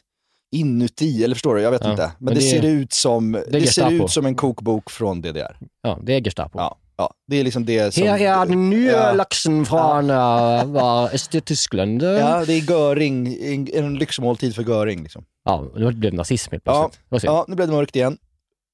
inuti, 0.55 1.23
eller 1.23 1.35
förstår 1.35 1.55
du? 1.55 1.61
Jag 1.61 1.71
vet 1.71 1.83
Ja. 1.83 1.91
inte. 1.91 2.03
Men, 2.03 2.11
Men 2.19 2.33
det, 2.33 2.39
det- 2.39 2.45
ser 2.49 2.65
ut 2.65 2.93
som, 2.93 3.31
det 3.31 3.41
ser 3.51 3.59
Gestapo. 3.59 3.91
ut 4.05 4.09
som 4.11 4.25
en 4.25 4.35
kokbok 4.35 4.89
från 4.91 5.21
DDR. 5.21 5.57
Ja, 5.81 5.99
det 6.03 6.13
är 6.13 6.21
Gestapo. 6.21 6.59
Ja, 6.59 6.77
ja. 6.97 7.13
Det 7.27 7.35
är 7.39 7.43
liksom 7.43 7.65
det 7.65 7.93
som... 7.93 8.03
Här 8.07 8.19
är 8.19 8.45
den 8.45 8.69
nya 8.69 8.91
Ja. 8.91 9.13
laxen 9.13 9.65
från 9.65 10.09
ja. 10.09 10.63
var 10.65 11.13
Östtyskland. 11.13 12.01
Ja, 12.03 12.11
Ja, 12.11 12.45
det 12.45 12.53
är 12.53 12.69
Göring, 12.71 13.37
en, 13.73 13.95
lyxmåltid 13.95 14.55
för 14.55 14.63
Göring. 14.63 15.03
Liksom. 15.03 15.25
ja 15.45 15.67
nu 15.75 15.91
blev 15.91 16.11
det 16.11 16.17
nazism 16.17 16.51
helt 16.51 16.63
Ja, 16.65 16.91
plötsligt. 17.09 17.21
Synd. 17.21 17.33
Ja, 17.37 17.45
nu 17.47 17.55
blev 17.55 17.67
det 17.67 17.73
mörkt 17.73 17.95
igen. 17.95 18.17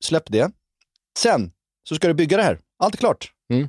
Släpp 0.04 0.24
det. 0.28 0.52
Sen 1.20 1.52
så 1.90 1.96
ska 1.96 2.08
du 2.08 2.14
bygga 2.14 2.38
det 2.38 2.44
här. 2.44 2.60
Allt 2.80 2.94
är 2.94 2.98
klart. 2.98 3.32
Mm. 3.54 3.68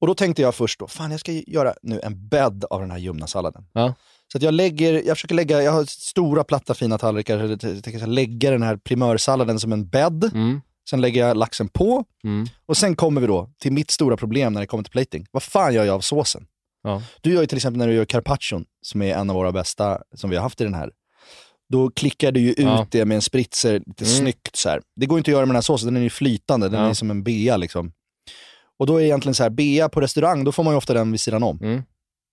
Och 0.00 0.06
då 0.06 0.14
tänkte 0.14 0.42
jag 0.42 0.54
först 0.54 0.78
då, 0.80 0.86
fan 0.86 1.10
jag 1.10 1.20
ska 1.20 1.32
göra 1.32 1.74
nu 1.82 2.00
en 2.02 2.28
bädd 2.28 2.64
av 2.70 2.80
den 2.80 2.90
här 2.90 2.98
ljumna 2.98 3.26
salladen. 3.26 3.64
Ja. 3.72 3.94
Så 4.32 4.38
att 4.38 4.42
jag 4.42 4.54
lägger, 4.54 4.92
jag 5.06 5.16
försöker 5.16 5.34
lägga, 5.34 5.62
jag 5.62 5.72
har 5.72 5.84
stora 5.84 6.44
platta 6.44 6.74
fina 6.74 6.98
tallrikar, 6.98 7.58
så 7.58 7.66
jag 7.66 7.84
tänker 7.84 8.06
lägga 8.06 8.50
den 8.50 8.62
här 8.62 8.76
primörsalladen 8.76 9.60
som 9.60 9.72
en 9.72 9.88
bädd. 9.88 10.24
Mm. 10.34 10.60
Sen 10.90 11.00
lägger 11.00 11.26
jag 11.26 11.36
laxen 11.36 11.68
på. 11.68 12.04
Mm. 12.24 12.46
Och 12.66 12.76
sen 12.76 12.96
kommer 12.96 13.20
vi 13.20 13.26
då 13.26 13.50
till 13.62 13.72
mitt 13.72 13.90
stora 13.90 14.16
problem 14.16 14.52
när 14.52 14.60
det 14.60 14.66
kommer 14.66 14.84
till 14.84 14.90
plating. 14.92 15.26
Vad 15.30 15.42
fan 15.42 15.74
gör 15.74 15.84
jag 15.84 15.94
av 15.94 16.00
såsen? 16.00 16.46
Ja. 16.82 17.02
Du 17.20 17.32
gör 17.32 17.40
ju 17.40 17.46
till 17.46 17.58
exempel 17.58 17.78
när 17.78 17.88
du 17.88 17.94
gör 17.94 18.04
carpaccion, 18.04 18.64
som 18.82 19.02
är 19.02 19.14
en 19.14 19.30
av 19.30 19.36
våra 19.36 19.52
bästa 19.52 19.98
som 20.14 20.30
vi 20.30 20.36
har 20.36 20.42
haft 20.42 20.60
i 20.60 20.64
den 20.64 20.74
här. 20.74 20.90
Då 21.72 21.90
klickar 21.90 22.32
du 22.32 22.40
ju 22.40 22.50
ut 22.50 22.58
Ja. 22.58 22.86
det 22.90 23.04
med 23.04 23.14
en 23.14 23.22
spritzer 23.22 23.82
lite 23.86 24.04
Mm. 24.04 24.16
snyggt 24.16 24.56
så 24.56 24.68
här. 24.68 24.80
Det 24.96 25.06
går 25.06 25.18
inte 25.18 25.30
att 25.30 25.32
göra 25.32 25.40
med 25.46 25.48
den 25.48 25.56
här 25.56 25.62
såsen, 25.62 25.86
den 25.86 25.96
är 25.96 26.04
ju 26.04 26.10
flytande, 26.10 26.68
den 26.68 26.80
Ja. 26.82 26.88
är 26.88 26.94
som 26.94 27.10
en 27.10 27.22
bea 27.22 27.56
liksom. 27.56 27.92
Och 28.78 28.86
då 28.86 28.96
är 28.96 29.00
det 29.00 29.06
egentligen 29.06 29.34
så 29.34 29.42
här, 29.42 29.50
bea 29.50 29.88
på 29.88 30.00
restaurang, 30.00 30.44
då 30.44 30.52
får 30.52 30.64
man 30.64 30.72
ju 30.72 30.76
ofta 30.78 30.94
den 30.94 31.10
vid 31.12 31.20
sidan 31.20 31.42
om. 31.42 31.58
Mm. 31.62 31.82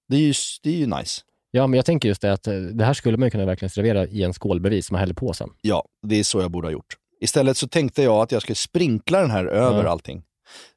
Det 0.08 0.16
är 0.16 0.20
ju, 0.20 0.34
det 0.64 0.70
är 0.70 0.74
ju 0.78 0.86
nice. 0.86 1.22
Ja, 1.52 1.68
men 1.68 1.78
jag 1.78 1.86
tänker 1.86 2.08
just 2.10 2.22
det 2.22 2.34
att 2.34 2.48
eh, 2.48 2.54
det 2.54 2.86
här 2.86 2.94
skulle 2.94 3.18
man 3.18 3.28
ju 3.28 3.32
kunna 3.32 3.46
verkligen 3.46 3.70
servera 3.70 4.06
i 4.08 4.24
en 4.24 4.34
skål 4.34 4.60
bredvid 4.60 4.86
som 4.86 4.94
man 4.94 5.00
häller 5.00 5.14
på 5.14 5.34
sen. 5.34 5.50
Ja, 5.62 5.86
det 6.08 6.16
är 6.20 6.24
så 6.24 6.42
jag 6.42 6.52
borde 6.52 6.68
ha 6.68 6.72
gjort. 6.72 6.96
Istället 7.22 7.58
så 7.58 7.68
tänkte 7.68 8.04
jag 8.04 8.16
att 8.22 8.32
jag 8.32 8.42
skulle 8.42 8.56
sprinkla 8.56 9.22
den 9.22 9.32
här 9.32 9.46
över 9.46 9.84
Ja. 9.84 9.90
allting. 9.90 10.24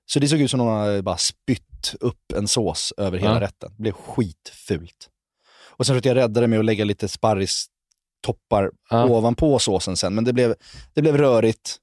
Så 0.07 0.19
det 0.19 0.29
såg 0.29 0.41
ut 0.41 0.51
som 0.51 0.59
någon 0.59 0.79
hade 0.79 1.03
bara 1.03 1.17
spytt 1.17 1.95
upp 2.01 2.33
en 2.37 2.49
sås 2.49 2.93
över 2.97 3.19
hela 3.19 3.35
Ja. 3.35 3.41
rätten. 3.41 3.71
Det 3.77 3.83
blev 3.83 3.93
skitfult. 3.93 5.09
Och 5.77 5.87
sen 5.87 5.95
försökte 5.95 6.09
jag 6.09 6.17
rädda 6.17 6.41
det 6.41 6.47
med 6.47 6.59
att 6.59 6.65
lägga 6.65 6.85
lite 6.85 7.09
sparristoppar 7.09 8.71
Ja. 8.91 9.05
ovanpå 9.09 9.59
såsen 9.59 9.97
sen, 9.97 10.15
men 10.15 10.25
det 10.25 10.33
blev, 10.33 10.55
det 10.95 11.03
blev 11.03 11.17
rörigt. 11.17 11.77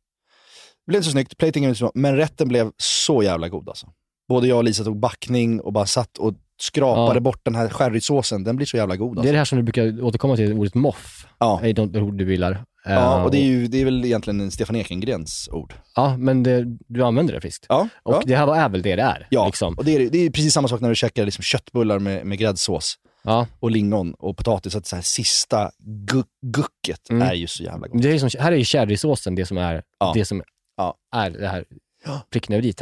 Det 0.86 0.91
blev 0.91 0.98
inte 1.00 1.06
så 1.06 1.12
snyggt, 1.12 1.38
platingen 1.38 1.69
inte 1.69 1.80
så 1.80 1.91
men 1.95 2.15
rätten 2.15 2.48
blev 2.48 2.71
så 2.78 3.24
jävla 3.24 3.50
god 3.50 3.69
alltså. 3.69 3.88
Både 4.30 4.48
jag 4.48 4.58
och 4.58 4.63
Lisa 4.63 4.84
tog 4.84 5.00
backning 5.00 5.62
och 5.62 5.74
bara 5.74 5.86
satt 5.86 6.17
och 6.17 6.34
skrapade 6.62 7.15
Ja. 7.15 7.19
bort 7.19 7.39
den 7.43 7.56
här 7.56 7.69
sherrysåsen. 7.69 8.43
Den 8.43 8.56
blir 8.56 8.65
så 8.65 8.78
jävla 8.78 8.95
god 8.95 9.15
Det 9.15 9.17
är 9.17 9.19
alltså. 9.19 9.32
det 9.32 9.38
här 9.38 9.45
som 9.45 9.58
du 9.58 9.63
brukar 9.63 10.04
återkomma 10.04 10.36
till, 10.36 10.54
ordet 10.54 10.76
moff. 10.76 11.28
Ja. 11.39 11.60
är 11.63 11.74
de 11.74 11.95
ord 12.04 12.17
du 12.17 12.32
gillar. 12.32 12.63
Ja, 12.88 13.17
Eh, 13.19 13.24
och 13.24 13.32
det 13.32 13.38
är 13.38 13.43
ju 13.43 13.67
det 13.67 13.82
är 13.82 13.86
väl 13.86 14.06
egentligen 14.06 14.52
Stefan 14.52 14.76
Ekengrens 14.76 15.50
ord. 15.52 15.74
Ja, 15.95 16.17
men 16.17 16.43
det, 16.43 16.65
du 16.88 17.04
använder 17.04 17.34
det 17.34 17.41
friskt. 17.41 17.65
Ja, 17.69 17.88
Och 18.04 18.13
ja. 18.13 18.21
det 18.26 18.36
här 18.36 18.45
var- 18.45 18.58
är 18.58 18.69
väl 18.69 18.82
det 18.82 18.95
det 18.95 19.02
är. 19.02 19.28
Ja, 19.30 19.45
Liksom. 19.45 19.74
och 19.78 19.86
det 19.86 19.95
är, 19.95 20.10
det 20.10 20.17
är 20.17 20.30
precis 20.30 20.54
samma 20.54 20.67
sak 20.67 20.82
när 20.82 20.89
du 20.89 20.95
käkar 20.95 21.26
liksom 21.26 21.43
köttbullar 21.43 22.00
med, 22.00 22.26
med 22.26 22.38
gräddsås 22.38 22.95
Ja. 23.24 23.48
och 23.60 23.71
lingon 23.71 24.13
och 24.13 24.38
potatis. 24.38 24.76
Att 24.76 24.88
så 24.88 24.95
här, 24.95 25.04
sista 25.04 25.71
gu 25.80 26.24
gucket 26.45 27.10
Mm. 27.10 27.28
är 27.28 27.34
ju 27.34 27.48
så 27.48 27.63
jävla 27.63 27.88
gott. 27.88 28.02
Det 28.02 28.12
är 28.12 28.17
som, 28.19 28.30
här 28.39 28.52
är 28.52 28.56
ju 28.56 28.63
sherrysåsen 28.65 29.36
det 29.36 29.45
som 29.45 29.58
är 29.58 29.84
Ja. 30.00 30.12
det 30.15 30.26
som 30.26 30.43
Ja. 30.78 30.96
är 31.16 31.30
det 31.30 31.48
här 31.48 31.66
va? 32.08 32.24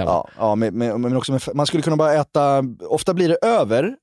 Ja, 0.04 0.30
ja 0.38 0.56
med, 0.56 0.74
med, 0.74 1.00
men 1.00 1.16
också 1.18 1.32
med, 1.32 1.42
man 1.54 1.66
skulle 1.68 1.84
kunna 1.84 1.96
bara 1.96 2.14
äta, 2.14 2.64
ofta 2.88 3.14
blir 3.14 3.30
det 3.30 3.38
över 3.42 3.96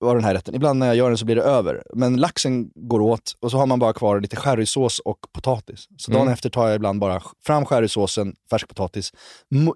var 0.00 0.14
den 0.14 0.24
här 0.24 0.34
rätten. 0.34 0.54
Ibland 0.54 0.78
när 0.78 0.86
jag 0.86 0.96
gör 0.96 1.08
den 1.08 1.18
så 1.18 1.24
blir 1.24 1.36
det 1.36 1.42
över. 1.42 1.82
Men 1.94 2.16
laxen 2.16 2.70
går 2.74 3.00
åt 3.00 3.32
och 3.40 3.50
så 3.50 3.56
har 3.58 3.66
man 3.66 3.78
bara 3.78 3.92
kvar 3.92 4.20
lite 4.20 4.36
sherrysås 4.36 4.98
och 4.98 5.18
potatis. 5.32 5.86
Så 5.98 6.10
dagen 6.10 6.22
Mm. 6.22 6.32
efter 6.32 6.50
tar 6.50 6.66
jag 6.66 6.76
ibland 6.76 7.00
bara 7.00 7.22
fram 7.46 7.64
sherrysåsen, 7.66 8.34
färsk 8.50 8.68
potatis, 8.68 9.12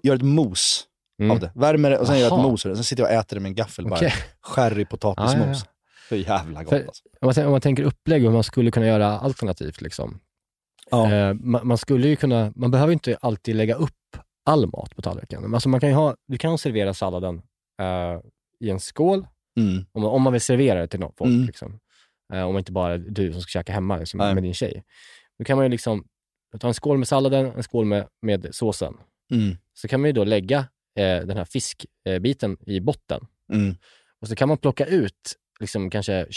gör 0.03 0.15
ett 0.15 0.21
mos 0.21 0.87
Mm. 1.19 1.31
av 1.31 1.39
det. 1.39 1.51
Värmer 1.55 1.89
det 1.89 1.97
och 1.99 2.07
sen 2.07 2.19
gör 2.19 2.27
jag 2.29 2.37
ett 2.39 2.43
mos 2.45 2.65
av 2.65 2.69
det. 2.69 2.75
Sen 2.75 2.83
sitter 2.83 3.03
jag 3.03 3.09
och 3.13 3.19
äter 3.19 3.35
det 3.35 3.39
med 3.41 3.49
en 3.49 3.55
gaffel 3.55 3.85
bara. 3.87 3.95
Okej. 3.95 4.13
Sherry 4.41 4.85
potatismos. 4.85 5.37
Ja, 5.39 5.53
ja, 5.53 5.65
Så 6.09 6.15
jävla 6.15 6.63
gott 6.63 6.69
För- 6.69 6.85
alltså. 6.85 7.03
Om 7.21 7.33
man, 7.35 7.45
om 7.45 7.51
man 7.51 7.61
tänker 7.61 7.83
upplägg 7.83 8.23
och 8.23 8.29
hur 8.29 8.33
man 8.33 8.43
skulle 8.43 8.71
kunna 8.71 8.87
göra 8.87 9.19
alternativt. 9.19 9.81
Liksom. 9.81 10.19
Ja. 10.91 11.13
Eh, 11.13 11.33
man, 11.33 11.77
skulle 11.77 12.07
ju 12.07 12.15
kunna, 12.15 12.53
man 12.55 12.71
behöver 12.71 12.93
inte 12.93 13.17
alltid 13.21 13.55
lägga 13.55 13.75
upp 13.75 13.93
all 14.45 14.67
mat 14.67 14.95
på 14.95 15.01
tallriken. 15.01 15.53
Alltså 15.53 15.69
man 15.69 15.79
kan 15.79 15.93
ha, 15.93 16.15
du 16.27 16.37
kan 16.37 16.57
servera 16.57 16.93
salladen 16.93 17.41
eh, 17.81 18.19
i 18.59 18.69
en 18.69 18.79
skål, 18.79 19.27
Mm. 19.57 19.85
om 19.91 20.01
man, 20.01 20.11
om 20.11 20.21
man 20.21 20.33
vill 20.33 20.41
servera 20.41 20.79
det 20.79 20.87
till 20.87 20.99
någon 20.99 21.13
folk. 21.17 21.29
Mm. 21.29 21.45
Liksom. 21.45 21.79
Eh, 22.33 22.41
om 22.43 22.57
inte 22.57 22.71
bara 22.71 22.97
du 22.97 23.31
som 23.33 23.41
ska 23.41 23.49
käka 23.49 23.73
hemma 23.73 23.97
liksom, 23.97 24.17
med 24.17 24.43
din 24.43 24.53
tjej. 24.53 24.83
Då 25.39 25.45
kan 25.45 25.57
man 25.57 25.65
ju 25.65 25.69
liksom 25.69 26.03
ta 26.59 26.67
en 26.67 26.73
skål 26.73 26.97
med 26.97 27.07
salladen, 27.07 27.45
en 27.45 27.63
skål 27.63 27.85
med, 27.85 28.07
med 28.21 28.47
såsen. 28.51 28.93
Mm. 29.31 29.57
Så 29.73 29.87
kan 29.87 30.01
man 30.01 30.07
ju 30.07 30.13
då 30.13 30.23
lägga 30.23 30.57
eh, 30.95 31.19
den 31.25 31.37
här 31.37 31.45
fiskbiten 31.45 32.57
i 32.65 32.79
botten. 32.79 33.25
Mm. 33.53 33.75
Och 34.21 34.27
så 34.27 34.35
kan 34.35 34.47
man 34.47 34.57
plocka 34.57 34.85
ut 34.85 35.35
liksom 35.59 35.89
kanske 35.89 36.27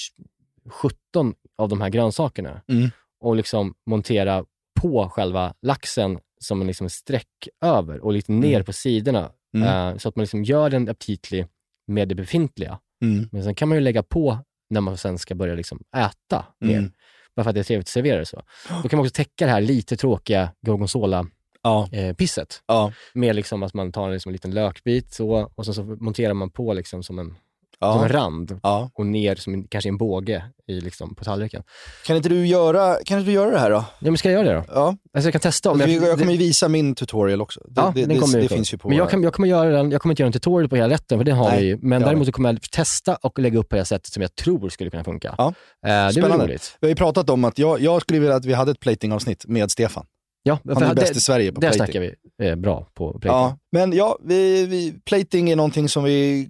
17 0.70 1.34
av 1.58 1.68
de 1.68 1.80
här 1.80 1.88
grönsakerna 1.88 2.60
Mm. 2.68 2.90
Och 3.24 3.36
liksom 3.36 3.74
montera 3.86 4.44
på 4.80 5.08
själva 5.08 5.54
laxen 5.62 6.18
som 6.40 6.60
en 6.60 6.66
liksom 6.66 6.88
streck 6.90 7.48
över 7.64 8.00
och 8.04 8.12
lite 8.12 8.32
ner 8.32 8.54
Mm. 8.54 8.64
på 8.64 8.72
sidorna. 8.72 9.30
Mm. 9.56 9.68
eh, 9.92 9.96
så 9.98 10.08
att 10.08 10.16
man 10.16 10.22
liksom 10.22 10.44
gör 10.44 10.70
den 10.70 10.88
aptitlig 10.88 11.46
med 11.86 12.08
det 12.08 12.14
befintliga. 12.14 12.78
Mm. 13.04 13.28
Men 13.32 13.44
sen 13.44 13.54
kan 13.54 13.68
man 13.68 13.78
ju 13.78 13.80
lägga 13.84 14.02
på 14.02 14.38
när 14.70 14.80
man 14.80 14.96
sen 14.96 15.18
ska 15.18 15.34
börja 15.34 15.54
liksom 15.54 15.80
äta 15.96 16.44
mer. 16.60 16.78
Mm. 16.78 16.92
Bara 17.36 17.42
för 17.44 17.50
att 17.50 17.54
det 17.54 17.60
är 17.60 17.64
trevligt 17.64 17.84
att 17.84 17.88
servera 17.88 18.18
det 18.18 18.26
så. 18.26 18.42
Då 18.82 18.88
kan 18.88 18.96
man 18.96 19.06
också 19.06 19.14
täcka 19.16 19.46
det 19.46 19.52
här 19.52 19.60
lite 19.60 19.96
tråkiga 19.96 20.52
gorgonzola-pisset. 20.66 22.62
Ja. 22.66 22.74
Ja. 22.74 22.92
Med 23.14 23.36
liksom 23.36 23.62
att 23.62 23.74
man 23.74 23.92
tar 23.92 24.10
liksom 24.10 24.30
en 24.30 24.32
liten 24.32 24.50
lökbit 24.54 25.12
så, 25.14 25.50
och 25.54 25.64
sen 25.64 25.74
så 25.74 25.82
monterar 25.84 26.34
man 26.34 26.50
på 26.50 26.72
liksom 26.74 27.02
som 27.02 27.18
en, 27.18 27.34
som 27.78 27.88
Ja. 27.88 28.02
en 28.02 28.08
rand 28.08 28.60
ja. 28.62 28.90
och 28.94 29.06
ner 29.06 29.34
som 29.36 29.54
en, 29.54 29.66
kanske 29.68 29.88
en 29.88 29.96
båge 29.96 30.44
i, 30.68 30.80
liksom, 30.80 31.14
på 31.14 31.24
tallriken. 31.24 31.62
Kan 32.06 32.16
inte 32.16 32.28
du 32.28 32.46
göra, 32.46 32.96
kan 33.04 33.18
inte 33.18 33.30
du 33.30 33.34
göra 33.34 33.50
det 33.50 33.58
här 33.58 33.70
då? 33.70 33.76
Ja, 33.76 34.10
men 34.10 34.16
ska 34.18 34.30
jag 34.30 34.44
göra 34.44 34.54
det 34.54 34.66
då? 34.66 34.72
Ja. 34.74 34.86
Alltså 35.14 35.26
jag 35.26 35.32
kan 35.32 35.40
testa. 35.40 35.70
Om 35.70 35.80
Jag, 35.80 35.88
jag, 35.88 36.02
jag 36.08 36.18
kommer 36.18 36.32
ju 36.32 36.38
visa 36.38 36.68
min 36.68 36.94
tutorial 36.94 37.40
också. 37.42 37.60
Det, 37.68 37.80
ja, 37.80 37.92
det, 37.94 38.04
den 38.06 38.20
kommer 38.20 38.36
det, 38.36 38.42
det 38.42 38.48
finns 38.48 38.74
ju 38.74 38.78
på 38.78 38.88
Men 38.88 38.98
jag, 38.98 39.10
kan, 39.10 39.22
jag, 39.22 39.32
kommer 39.34 39.48
göra 39.48 39.70
den, 39.70 39.90
jag 39.90 40.00
kommer 40.02 40.12
inte 40.12 40.22
göra 40.22 40.26
en 40.28 40.32
tutorial 40.32 40.68
på 40.68 40.76
hela 40.76 40.88
rätten, 40.94 41.18
för 41.18 41.24
det 41.24 41.32
har 41.32 41.50
Nej, 41.50 41.60
vi 41.62 41.66
ju. 41.66 41.78
Men 41.82 42.02
däremot 42.02 42.26
så 42.26 42.32
kommer 42.32 42.52
jag 42.52 42.62
testa 42.62 43.16
och 43.16 43.38
lägga 43.38 43.58
upp 43.58 43.68
på 43.68 43.76
det 43.76 43.84
sättet 43.84 44.12
som 44.12 44.22
jag 44.22 44.34
tror 44.34 44.68
skulle 44.68 44.90
kunna 44.90 45.04
funka. 45.04 45.34
Ja. 45.38 45.54
Eh, 45.86 46.06
det 46.06 46.12
Spännande. 46.12 46.44
roligt. 46.44 46.76
Vi 46.80 46.86
har 46.86 46.90
ju 46.90 46.96
pratat 46.96 47.30
om 47.30 47.44
att 47.44 47.58
jag, 47.58 47.80
jag 47.80 48.02
skulle 48.02 48.18
vilja 48.18 48.36
att 48.36 48.44
vi 48.44 48.52
hade 48.52 48.70
ett 48.70 48.80
plating-avsnitt 48.80 49.44
med 49.46 49.70
Stefan. 49.70 50.06
Ja, 50.42 50.58
Han 50.74 50.82
är 50.82 50.94
bäst 50.94 51.16
i 51.16 51.20
Sverige 51.20 51.52
på 51.52 51.60
där 51.60 51.68
plating. 51.68 51.92
snackar 51.92 52.00
vi 52.38 52.48
eh, 52.48 52.56
bra 52.56 52.88
på 52.94 53.18
plating. 53.18 53.28
Ja, 53.30 53.58
men 53.72 53.92
ja, 53.92 54.18
vi, 54.24 54.66
vi, 54.66 54.94
plating 55.04 55.50
är 55.50 55.56
någonting 55.56 55.88
som 55.88 56.04
vi 56.04 56.48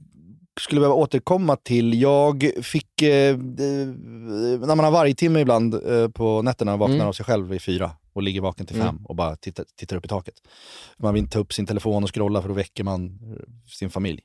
skulle 0.61 0.81
behöva 0.81 0.95
återkomma 0.95 1.57
till. 1.57 2.01
Jag 2.01 2.51
fick, 2.63 3.03
eh, 3.03 3.09
eh, 3.31 3.37
när 4.61 4.67
man 4.75 4.79
har 4.85 4.91
vargtimme 4.91 5.41
ibland 5.41 5.75
eh, 5.75 6.09
på 6.09 6.43
nätterna, 6.43 6.77
vaknar 6.77 6.95
Mm. 6.97 7.07
av 7.09 7.13
sig 7.13 7.25
själv 7.27 7.49
vid 7.49 7.63
fyra 7.63 7.91
och 8.13 8.23
ligger 8.23 8.41
vaken 8.41 8.67
till 8.67 8.77
fem 8.77 8.89
Mm. 8.89 9.07
och 9.07 9.17
bara 9.17 9.37
tittar, 9.37 9.65
tittar 9.77 9.97
upp 9.97 10.05
i 10.05 10.09
taket. 10.09 10.35
Man 10.99 11.15
vill 11.15 11.23
inte 11.23 11.33
ta 11.33 11.39
upp 11.39 11.53
sin 11.53 11.67
telefon 11.67 12.03
och 12.05 12.15
scrolla 12.15 12.43
för 12.43 12.49
då 12.49 12.55
väcker 12.55 12.85
man 12.85 13.05
eh, 13.07 13.43
sin 13.71 13.91
familj. 13.91 14.21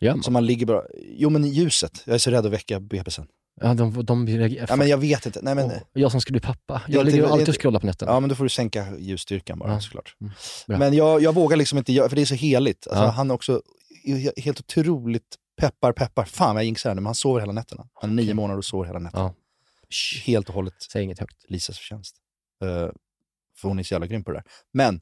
Gör 0.00 0.12
man? 0.14 0.22
Så 0.22 0.30
man 0.30 0.46
ligger 0.46 0.66
bara, 0.66 0.82
jo 1.16 1.30
men 1.30 1.44
ljuset, 1.48 2.02
jag 2.04 2.14
är 2.14 2.18
så 2.18 2.30
rädd 2.30 2.46
att 2.46 2.52
väcka 2.52 2.80
bebisen. 2.80 3.26
Ja, 3.60 3.74
de, 3.74 4.04
de 4.04 4.26
reagerar. 4.26 4.66
Ja, 4.68 4.76
men 4.76 4.88
jag 4.88 4.98
vet 4.98 5.26
inte, 5.26 5.40
nej 5.42 5.54
men, 5.54 5.70
jag 5.92 6.10
som 6.10 6.20
skulle 6.20 6.40
bli 6.40 6.46
pappa. 6.46 6.82
Jag 6.88 7.06
ligger 7.06 7.18
inte- 7.18 7.32
alltid 7.32 7.48
och 7.48 7.60
scrollar 7.60 7.80
på 7.80 7.86
nätterna. 7.86 8.12
ja 8.12 8.20
men 8.20 8.28
då 8.28 8.34
får 8.34 8.44
du 8.44 8.50
sänka 8.50 8.86
ljusstyrkan 8.98 9.58
bara 9.58 9.72
Ja. 9.72 9.80
såklart. 9.80 10.14
Mm. 10.20 10.32
Men 10.80 10.94
jag, 10.94 11.22
jag 11.22 11.34
vågar 11.34 11.56
liksom 11.56 11.78
inte 11.78 11.92
för 12.08 12.16
det 12.16 12.22
är 12.22 12.26
så 12.26 12.34
heligt. 12.34 12.86
Alltså, 12.88 13.04
Ja. 13.04 13.10
Han 13.10 13.30
är 13.30 13.34
också 13.34 13.62
he- 14.06 14.40
helt 14.40 14.60
otroligt 14.60 15.36
peppar, 15.58 15.92
peppar. 15.92 16.24
Fan 16.24 16.54
vad 16.54 16.62
jag 16.62 16.66
jinxar 16.66 16.94
men 16.94 17.06
han 17.06 17.14
sover 17.14 17.40
hela 17.40 17.52
nätterna. 17.52 17.88
Han 17.94 18.10
är 18.10 18.14
nio 18.14 18.34
månader 18.34 18.58
och 18.58 18.64
sover 18.64 18.86
hela 18.86 18.98
nätterna. 18.98 19.24
Ja. 19.24 19.34
Helt 20.24 20.48
och 20.48 20.54
hållet 20.54 20.74
Säg 20.92 21.02
inget 21.02 21.18
högt. 21.18 21.44
Lisas 21.48 21.78
förtjänst. 21.78 22.16
Uh, 22.64 22.90
för 23.60 23.68
hon 23.68 23.78
är 23.78 23.82
så 23.82 23.94
jävla 23.94 24.06
grym 24.06 24.24
på 24.24 24.30
det 24.30 24.36
där. 24.36 24.44
Men 24.72 25.00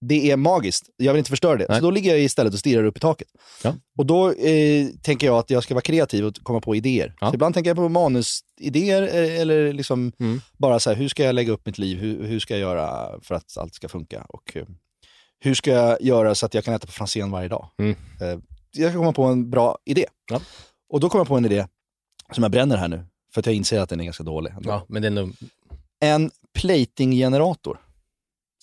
det 0.00 0.30
är 0.30 0.36
magiskt. 0.36 0.90
Jag 0.96 1.12
vill 1.12 1.18
inte 1.18 1.30
förstöra 1.30 1.56
det. 1.56 1.66
Nej. 1.68 1.78
Så 1.78 1.84
då 1.84 1.90
ligger 1.90 2.10
jag 2.10 2.20
istället 2.20 2.52
och 2.52 2.58
stirrar 2.58 2.84
upp 2.84 2.96
i 2.96 3.00
taket. 3.00 3.28
Ja. 3.62 3.74
Och 3.98 4.06
då 4.06 4.32
eh, 4.32 4.86
tänker 5.02 5.26
jag 5.26 5.38
att 5.38 5.50
jag 5.50 5.62
ska 5.62 5.74
vara 5.74 5.82
kreativ 5.82 6.24
och 6.24 6.34
komma 6.42 6.60
på 6.60 6.76
idéer. 6.76 7.14
Ja. 7.20 7.28
Så 7.28 7.34
ibland 7.34 7.54
tänker 7.54 7.70
jag 7.70 7.76
på 7.76 7.88
manusidéer 7.88 9.02
eh, 9.02 9.40
eller 9.40 9.72
liksom 9.72 10.12
Mm. 10.20 10.40
bara 10.58 10.80
så 10.80 10.90
här, 10.90 10.96
hur 10.96 11.08
ska 11.08 11.24
jag 11.24 11.34
lägga 11.34 11.52
upp 11.52 11.66
mitt 11.66 11.78
liv? 11.78 11.98
Hur, 11.98 12.24
hur 12.26 12.38
ska 12.40 12.54
jag 12.54 12.60
göra 12.60 13.20
för 13.22 13.34
att 13.34 13.56
allt 13.56 13.74
ska 13.74 13.88
funka? 13.88 14.26
Och 14.28 14.56
eh, 14.56 14.66
hur 15.38 15.54
ska 15.54 15.70
jag 15.70 16.02
göra 16.02 16.34
så 16.34 16.46
att 16.46 16.54
jag 16.54 16.64
kan 16.64 16.74
äta 16.74 16.86
på 16.86 16.92
Franzén 16.92 17.30
varje 17.30 17.48
dag? 17.48 17.68
Mm. 17.78 17.96
Eh, 18.20 18.38
jag 18.76 18.90
ska 18.90 18.98
komma 18.98 19.12
på 19.12 19.24
en 19.24 19.50
bra 19.50 19.78
idé. 19.84 20.06
Ja. 20.30 20.40
Och 20.88 21.00
då 21.00 21.08
kommer 21.08 21.20
jag 21.20 21.28
på 21.28 21.36
en 21.36 21.44
idé 21.44 21.66
som 22.32 22.42
jag 22.42 22.50
bränner 22.52 22.76
här 22.76 22.88
nu. 22.88 23.04
För 23.34 23.40
att 23.40 23.46
jag 23.46 23.54
inser 23.54 23.80
att 23.80 23.88
den 23.88 24.00
är 24.00 24.04
ganska 24.04 24.22
dålig. 24.24 24.50
ändå. 24.50 24.70
Ja, 24.70 24.84
men 24.88 25.02
det 25.02 25.08
är. 25.08 25.28
En 26.00 26.30
plating-generator. 26.58 27.80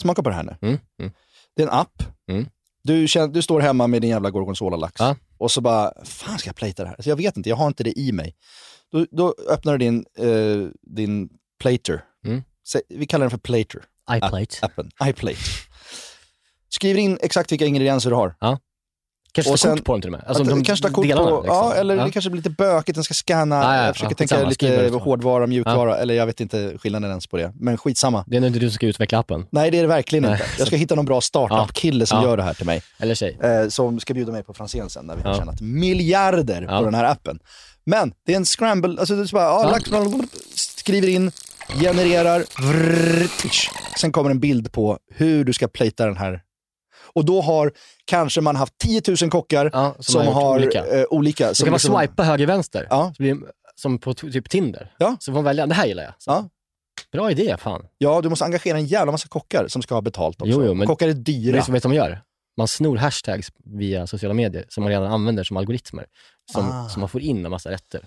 Smaka 0.02 0.24
på 0.24 0.30
det 0.30 0.36
här 0.36 0.44
nu. 0.44 0.56
Mm. 0.62 0.80
Mm. 1.00 1.12
Det 1.56 1.64
är 1.64 1.68
en 1.68 1.74
app. 1.74 2.04
Mm. 2.32 2.46
Du, 2.84 3.08
känner, 3.08 3.28
du 3.28 3.42
står 3.42 3.60
hemma 3.62 3.88
med 3.88 4.02
din 4.02 4.10
jävla 4.10 4.30
gorgonzola-lax 4.30 4.96
Ja. 5.00 5.16
och 5.38 5.52
så 5.52 5.62
bara, 5.62 5.94
fan 6.06 6.40
ska 6.40 6.48
jag 6.50 6.56
plata 6.56 6.84
det 6.84 6.90
här? 6.90 6.96
Alltså 6.96 7.10
jag 7.10 7.16
vet 7.18 7.38
inte, 7.38 7.50
jag 7.50 7.56
har 7.56 7.68
inte 7.68 7.84
det 7.84 8.00
i 8.00 8.12
mig. 8.12 8.36
Då, 8.92 9.06
då 9.12 9.36
öppnar 9.50 9.72
du 9.72 9.78
din, 9.78 10.06
eh, 10.18 10.70
din 10.82 11.30
plater. 11.60 12.06
Mm. 12.26 12.44
Vi 12.90 13.06
kallar 13.06 13.24
den 13.24 13.32
för 13.32 13.38
plater, 13.38 13.84
iPlate. 14.12 14.56
appen. 14.62 14.92
iPlate. 15.04 15.38
Skriver 16.70 17.00
in 17.02 17.18
exakt 17.22 17.52
vilka 17.52 17.66
ingredienser 17.66 18.10
du 18.10 18.16
har. 18.16 18.36
Kanske 19.34 19.54
och 19.54 19.60
ta 19.60 19.68
sen- 19.68 19.78
kort 19.78 19.86
på 19.86 19.94
den 19.94 20.02
till 20.02 20.08
och 20.14 20.20
med. 20.20 20.28
Alltså, 20.28 20.44
de 20.44 20.64
kanske 20.64 20.88
ta 20.88 20.94
kort 20.94 21.06
delarna, 21.08 21.30
på, 21.30 21.42
liksom. 21.42 21.56
ja, 21.56 21.74
eller 21.74 21.96
Ja. 21.98 22.06
det 22.06 22.12
kanske 22.12 22.30
blir 22.32 22.38
lite 22.40 22.50
bökigt, 22.50 22.96
den 22.96 23.04
ska 23.04 23.14
scanna, 23.14 23.56
Ja, 23.56 23.76
ja, 23.78 23.86
jag 23.86 23.96
försöker 23.96 24.16
tänka 24.16 24.44
lite 24.44 24.90
ska. 24.90 24.98
hårdvara, 24.98 25.48
mjukvara, 25.48 25.98
eller 25.98 26.14
jag 26.14 26.26
vet 26.26 26.42
inte 26.42 26.74
skillnaden 26.78 27.10
ens 27.10 27.28
på 27.28 27.38
det. 27.38 27.52
Men 27.60 27.78
skitsamma. 27.78 28.24
Det 28.28 28.36
är 28.38 28.42
nog 28.42 28.48
inte 28.48 28.60
du 28.60 28.70
som 28.70 28.76
ska 28.76 28.86
utveckla 28.88 29.20
appen. 29.20 29.46
Nej, 29.50 29.72
det 29.72 29.78
är 29.78 29.82
det 29.82 29.88
verkligen 29.88 30.24
Nej, 30.24 30.32
inte. 30.32 30.46
Jag 30.58 30.68
ska 30.68 30.76
hitta 30.76 30.96
någon 30.96 31.06
bra 31.06 31.22
startup-kille 31.22 32.06
som 32.06 32.24
gör 32.24 32.38
det 32.38 32.44
här 32.44 32.54
till 32.54 32.66
mig. 32.66 32.82
Eller 33.00 33.16
tjej. 33.16 33.38
Eh, 33.44 33.68
som 33.70 34.00
ska 34.00 34.14
bjuda 34.14 34.32
mig 34.32 34.44
på 34.44 34.54
Franzén 34.54 34.90
sen 34.90 35.06
när 35.06 35.16
vi 35.16 35.22
har 35.22 35.36
tjänat 35.38 35.62
miljarder 35.62 36.66
Ja. 36.70 36.80
på 36.80 36.86
den 36.86 36.94
här 36.96 37.04
appen. 37.04 37.40
Men 37.86 38.14
det 38.26 38.32
är 38.34 38.38
en 38.38 38.46
scramble, 38.46 39.00
alltså 39.00 39.28
så 39.28 39.36
bara, 39.36 39.44
ja, 39.44 39.70
lax, 39.72 39.90
skriver 40.56 41.08
in, 41.08 41.32
genererar, 41.82 42.44
vrr, 42.62 43.42
tisch. 43.42 43.72
sen 44.00 44.12
kommer 44.12 44.30
en 44.30 44.40
bild 44.40 44.72
på 44.72 44.98
hur 45.16 45.44
du 45.46 45.54
ska 45.54 45.68
plata 45.68 46.06
den 46.06 46.18
här. 46.18 46.42
Och 47.16 47.26
då 47.26 47.42
har 47.42 47.72
kanske 48.06 48.42
man 48.42 48.56
haft 48.56 48.78
10 48.78 49.02
000 49.22 49.30
kockar 49.32 49.70
Ja, 49.74 49.96
som, 50.00 50.20
har 50.20 50.26
gjort 50.26 50.34
har 50.34 50.56
olika. 50.56 50.86
eh, 50.86 51.06
olika. 51.10 51.48
Så 51.48 51.56
som 51.56 51.66
kan 51.66 51.72
man 51.72 51.76
liksom- 51.78 52.00
swipa 52.00 52.24
höger-vänster, 52.24 52.88
Ja. 52.90 53.14
som 53.76 53.98
på 54.00 54.14
typ 54.14 54.50
Tinder. 54.50 54.92
Ja. 54.98 55.16
Så 55.20 55.32
får 55.32 55.34
man 55.38 55.44
välja, 55.44 55.66
det 55.66 55.74
här 55.76 55.86
gillar 55.86 56.04
jag. 56.04 56.14
Ja. 56.26 56.50
Bra 57.12 57.32
idé, 57.32 57.56
fan. 57.60 57.86
Ja, 57.98 58.22
du 58.22 58.30
måste 58.30 58.46
engagera 58.46 58.78
en 58.78 58.86
jävla 58.86 59.12
massa 59.12 59.28
kockar 59.28 59.68
som 59.68 59.82
ska 59.82 59.94
ha 59.96 60.02
betalt 60.02 60.42
också. 60.42 60.52
Jo, 60.52 60.66
jo, 60.66 60.74
men- 60.74 60.88
kockar 60.88 61.08
är 61.08 61.14
dyra. 61.14 61.56
vet 61.56 61.66
du 61.66 61.72
vad 61.72 61.86
man 61.86 61.96
gör? 61.96 62.22
Man 62.58 62.68
snor 62.68 62.98
hashtags 62.98 63.48
via 63.66 64.08
sociala 64.08 64.34
medier 64.34 64.66
som 64.70 64.84
man 64.84 64.90
redan 64.92 65.12
använder 65.12 65.44
som 65.44 65.58
algoritmer. 65.58 66.06
Som, 66.52 66.70
Ah. 66.72 66.90
som 66.90 67.00
man 67.00 67.10
får 67.10 67.22
in 67.22 67.46
en 67.46 67.52
massa 67.52 67.72
rätter. 67.72 68.02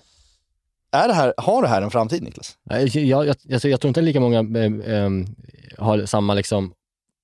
Är 0.92 1.08
det 1.08 1.14
här, 1.14 1.34
har 1.36 1.62
det 1.62 1.68
här 1.68 1.82
en 1.82 1.90
framtid, 1.90 2.22
Niklas? 2.22 2.56
Jag, 2.64 2.86
jag, 2.88 3.26
jag, 3.26 3.36
jag 3.64 3.80
tror 3.80 3.88
inte 3.88 4.00
lika 4.00 4.20
många 4.20 4.38
eh, 4.38 4.94
eh, 4.96 5.10
har 5.78 6.06
samma 6.06 6.34
liksom, 6.34 6.72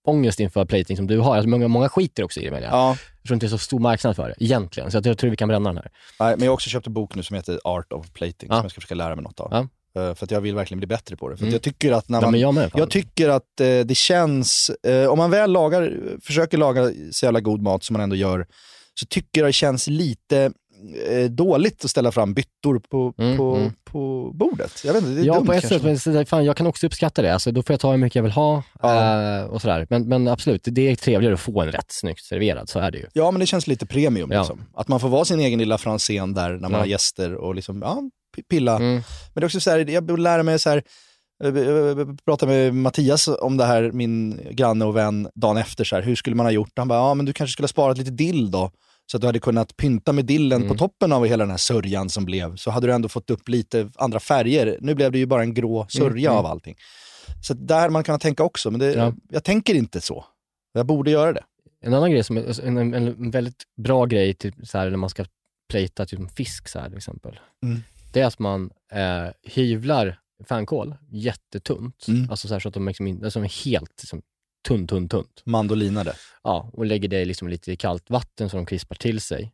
ångest 0.04 0.40
inför 0.40 0.64
plating 0.64 0.96
som 0.96 1.06
du 1.06 1.18
har. 1.18 1.36
Alltså, 1.36 1.48
många, 1.48 1.68
många 1.68 1.88
skiter 1.88 2.22
också 2.22 2.40
i 2.40 2.44
det. 2.44 2.50
menar 2.50 2.66
jag. 2.66 2.72
Ja. 2.74 2.96
Jag 3.22 3.26
tror 3.28 3.34
inte 3.34 3.46
det 3.46 3.48
är 3.48 3.50
så 3.50 3.58
stor 3.58 3.78
marknad 3.78 4.16
för 4.16 4.28
det, 4.28 4.34
egentligen. 4.44 4.90
Så 4.90 4.96
jag, 4.96 5.06
jag 5.06 5.18
tror 5.18 5.30
vi 5.30 5.36
kan 5.36 5.48
bränna 5.48 5.68
den 5.68 5.76
här. 5.76 5.90
Nej, 6.20 6.36
men 6.36 6.44
jag 6.44 6.50
har 6.50 6.54
också 6.54 6.70
köpt 6.70 6.86
en 6.86 6.92
bok 6.92 7.14
nu 7.14 7.22
som 7.22 7.36
heter 7.36 7.60
Art 7.64 7.92
of 7.92 8.10
Plating, 8.12 8.48
Ja. 8.50 8.54
som 8.56 8.64
jag 8.64 8.70
ska 8.70 8.80
försöka 8.80 8.94
lära 8.94 9.16
mig 9.16 9.22
något 9.22 9.40
av. 9.40 9.48
Ja. 9.50 9.68
Eh, 10.02 10.14
För 10.14 10.24
att 10.24 10.30
jag 10.30 10.40
vill 10.40 10.54
verkligen 10.54 10.78
bli 10.78 10.86
bättre 10.86 11.16
på 11.16 11.28
det. 11.28 11.36
För 11.36 11.44
Mm. 11.44 11.52
jag 11.52 11.62
tycker 11.62 11.92
att 11.92 12.08
när 12.08 12.18
Ja, 12.18 12.22
man... 12.22 12.30
men 12.30 12.40
jag 12.40 12.54
med. 12.54 12.70
Jag 12.74 12.90
tycker 12.90 13.28
att 13.28 13.60
eh, 13.60 13.66
det 13.80 13.96
känns, 13.96 14.70
eh, 14.86 15.06
om 15.08 15.18
man 15.18 15.30
väl 15.30 15.52
lagar, 15.52 15.98
försöker 16.22 16.58
laga 16.58 16.90
så 17.10 17.26
jävla 17.26 17.40
god 17.40 17.62
mat 17.62 17.84
som 17.84 17.94
man 17.94 18.00
ändå 18.00 18.16
gör, 18.16 18.46
så 18.94 19.06
tycker 19.06 19.40
jag 19.40 19.48
det 19.48 19.52
känns 19.52 19.86
lite 19.86 20.52
dåligt 21.28 21.84
att 21.84 21.90
ställa 21.90 22.12
fram 22.12 22.34
byttor 22.34 22.78
på, 22.90 23.14
Mm, 23.18 23.36
på, 23.36 23.54
mm. 23.56 23.72
på 23.84 24.30
bordet. 24.34 24.82
Jag 24.84 24.92
vet 24.92 25.02
inte, 25.02 25.14
det 25.14 25.20
är 25.20 25.24
Ja, 25.24 25.34
dumt 25.34 25.46
på 25.46 25.52
ett 25.52 25.60
kanske. 25.68 25.98
sätt, 25.98 26.14
men 26.14 26.26
fan, 26.26 26.44
jag 26.44 26.56
kan 26.56 26.66
också 26.66 26.86
uppskatta 26.86 27.22
det. 27.22 27.32
Alltså, 27.34 27.52
då 27.52 27.62
får 27.62 27.72
jag 27.74 27.80
ta 27.80 27.90
hur 27.90 27.98
mycket 27.98 28.16
jag 28.16 28.22
vill 28.22 28.32
ha 28.32 28.62
Ja. 28.82 29.38
eh, 29.38 29.44
och 29.44 29.62
sådär. 29.62 29.86
Men, 29.90 30.08
men 30.08 30.28
absolut, 30.28 30.62
det 30.64 30.88
är 30.90 30.94
trevligare 30.96 31.34
att 31.34 31.40
få 31.40 31.62
en 31.62 31.72
rätt 31.72 31.92
snyggt 31.92 32.24
serverad, 32.24 32.68
så 32.68 32.78
är 32.78 32.90
det 32.90 32.98
ju. 32.98 33.06
Ja, 33.12 33.30
men 33.30 33.40
det 33.40 33.46
känns 33.46 33.66
lite 33.66 33.86
premium. 33.86 34.30
Ja. 34.32 34.38
Liksom. 34.40 34.64
Att 34.74 34.88
man 34.88 35.00
får 35.00 35.08
vara 35.08 35.24
sin 35.24 35.40
egen 35.40 35.58
lilla 35.58 35.78
Franzén 35.78 36.34
där 36.34 36.50
när 36.50 36.58
man 36.60 36.72
Ja. 36.72 36.78
har 36.78 36.86
gäster 36.86 37.34
och 37.34 37.54
liksom, 37.54 37.82
ja, 37.82 38.02
pilla. 38.50 38.76
Mm. 38.76 38.92
Men 38.94 39.02
det 39.34 39.40
är 39.40 39.44
också 39.44 39.60
så 39.60 39.70
här, 39.70 39.90
jag 39.90 40.18
lär 40.18 40.42
mig 40.42 40.58
så 40.58 40.70
här, 40.70 40.82
jag 41.44 42.24
pratade 42.24 42.52
med 42.52 42.74
Mattias 42.74 43.28
om 43.40 43.56
det 43.56 43.64
här, 43.64 43.90
min 43.92 44.40
granne 44.50 44.84
och 44.84 44.96
vän, 44.96 45.28
dagen 45.34 45.56
efter. 45.56 45.84
Så 45.84 45.96
här, 45.96 46.02
hur 46.02 46.14
skulle 46.16 46.36
man 46.36 46.46
ha 46.46 46.50
gjort? 46.50 46.72
Han 46.76 46.88
bara, 46.88 46.98
ja 46.98 47.14
men 47.14 47.26
du 47.26 47.32
kanske 47.32 47.52
skulle 47.52 47.64
ha 47.64 47.68
sparat 47.68 47.98
lite 47.98 48.10
dill 48.10 48.50
då. 48.50 48.70
Så 49.12 49.16
att 49.16 49.20
du 49.20 49.26
hade 49.26 49.38
kunnat 49.38 49.76
pynta 49.76 50.12
med 50.12 50.24
dillen 50.24 50.56
Mm. 50.62 50.68
på 50.68 50.74
toppen 50.78 51.12
av 51.12 51.26
hela 51.26 51.42
den 51.44 51.50
här 51.50 51.56
sörjan 51.56 52.08
som 52.10 52.24
blev. 52.24 52.56
Så 52.56 52.70
hade 52.70 52.86
du 52.86 52.92
ändå 52.92 53.08
fått 53.08 53.30
upp 53.30 53.48
lite 53.48 53.90
andra 53.96 54.20
färger. 54.20 54.78
Nu 54.80 54.94
blev 54.94 55.12
det 55.12 55.18
ju 55.18 55.26
bara 55.26 55.42
en 55.42 55.54
grå 55.54 55.86
sörja 55.88 56.06
Mm, 56.08 56.18
mm. 56.18 56.36
av 56.36 56.46
allting. 56.46 56.76
Så 57.42 57.54
där 57.54 57.80
hade 57.80 57.92
man 57.92 58.04
kan 58.04 58.18
tänka 58.18 58.42
också, 58.42 58.70
men 58.70 58.80
det, 58.80 58.92
Ja. 58.92 59.12
jag 59.30 59.44
tänker 59.44 59.74
inte 59.74 60.00
så. 60.00 60.24
Jag 60.72 60.86
borde 60.86 61.10
göra 61.10 61.32
det. 61.32 61.44
En 61.80 61.94
annan 61.94 62.10
grej, 62.10 62.24
som 62.24 62.36
en, 62.36 62.76
en, 62.78 62.94
en 62.94 63.30
väldigt 63.30 63.62
bra 63.76 64.04
grej 64.06 64.34
till, 64.34 64.52
så 64.62 64.78
här, 64.78 64.90
när 64.90 64.96
man 64.96 65.10
ska 65.10 65.24
plata 65.70 66.06
typ 66.06 66.34
fisk 66.36 66.68
så 66.68 66.78
här, 66.78 66.88
till 66.88 66.96
exempel. 66.98 67.40
Mm. 67.64 67.80
Det 68.12 68.20
är 68.20 68.26
att 68.26 68.38
man 68.38 68.70
eh, 68.92 69.32
hyvlar 69.44 70.18
fänkål 70.48 70.94
jättetunt. 71.10 72.08
Mm. 72.08 72.30
Alltså 72.30 72.48
så, 72.48 72.54
här, 72.54 72.60
så 72.60 72.68
att 72.68 72.74
de 72.74 72.88
liksom, 72.88 73.20
alltså, 73.24 73.40
helt 73.40 74.02
liksom, 74.02 74.22
tunt, 74.68 74.90
tunt, 74.90 75.10
tunt. 75.10 75.42
Mandolinade. 75.44 76.14
Ja, 76.42 76.70
och 76.72 76.86
lägger 76.86 77.08
det 77.08 77.24
liksom 77.24 77.48
lite 77.48 77.72
i 77.72 77.76
kallt 77.76 78.10
vatten 78.10 78.50
så 78.50 78.56
de 78.56 78.66
krispar 78.66 78.96
till 78.96 79.20
sig. 79.20 79.52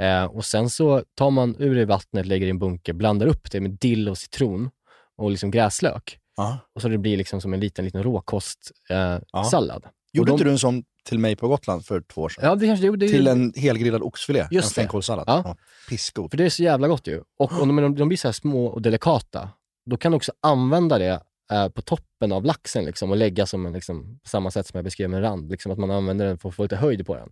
Eh, 0.00 0.24
och 0.24 0.44
sen 0.44 0.70
så 0.70 1.02
tar 1.14 1.30
man 1.30 1.56
ur 1.58 1.74
det 1.74 1.84
vattnet, 1.84 2.26
lägger 2.26 2.46
i 2.46 2.50
en 2.50 2.58
bunke, 2.58 2.92
blandar 2.92 3.26
upp 3.26 3.50
det 3.50 3.60
med 3.60 3.70
dill 3.70 4.08
och 4.08 4.18
citron 4.18 4.70
och 5.16 5.30
liksom 5.30 5.50
gräslök. 5.50 6.18
Ja. 6.36 6.58
Och 6.74 6.82
så 6.82 6.88
det 6.88 6.98
blir 6.98 7.16
liksom 7.16 7.40
som 7.40 7.54
en 7.54 7.60
liten, 7.60 7.84
liten 7.84 8.02
råkostsallad. 8.02 9.84
Eh. 9.84 9.90
Gjorde 10.12 10.32
Och 10.32 10.34
inte 10.34 10.44
de- 10.44 10.48
du 10.48 10.52
en 10.52 10.58
sån 10.58 10.84
till 11.04 11.18
mig 11.18 11.36
på 11.36 11.48
Gotland 11.48 11.84
för 11.86 12.00
två 12.00 12.22
år 12.22 12.28
sedan? 12.28 12.44
Ja, 12.44 12.54
det 12.54 12.66
kanske 12.66 12.96
det, 12.96 13.08
Till 13.08 13.26
en 13.26 13.52
helgrillad 13.56 14.02
oxfilé, 14.02 14.46
Just 14.50 14.78
en 14.78 14.82
fänkålssallad. 14.82 15.24
Ja. 15.26 15.42
Ja. 15.44 15.56
Pissgod. 15.88 16.30
För 16.30 16.38
det 16.38 16.44
är 16.44 16.50
så 16.50 16.62
jävla 16.62 16.88
gott 16.88 17.06
ju. 17.06 17.22
Och 17.38 17.62
om 17.62 17.76
de, 17.76 17.94
de 17.94 18.08
blir 18.08 18.18
så 18.18 18.32
små 18.32 18.66
och 18.66 18.82
delikata, 18.82 19.48
då 19.86 19.96
kan 19.96 20.12
du 20.12 20.16
också 20.16 20.32
använda 20.40 20.98
det 20.98 21.20
eh, 21.50 21.68
på 21.68 21.82
toppen 21.82 22.32
av 22.32 22.44
laxen 22.44 22.84
liksom, 22.84 23.10
och 23.10 23.16
lägga 23.16 23.46
som 23.46 23.66
en, 23.66 23.72
liksom, 23.72 24.20
samma 24.26 24.50
sätt 24.50 24.66
som 24.66 24.78
jag 24.78 24.84
beskrev 24.84 25.10
med 25.10 25.22
rand. 25.22 25.50
Liksom, 25.50 25.72
att 25.72 25.78
man 25.78 25.90
använder 25.90 26.26
den 26.26 26.38
för 26.38 26.48
att 26.48 26.54
få 26.54 26.62
lite 26.62 26.76
höjd 26.76 27.06
på 27.06 27.14
den. 27.16 27.28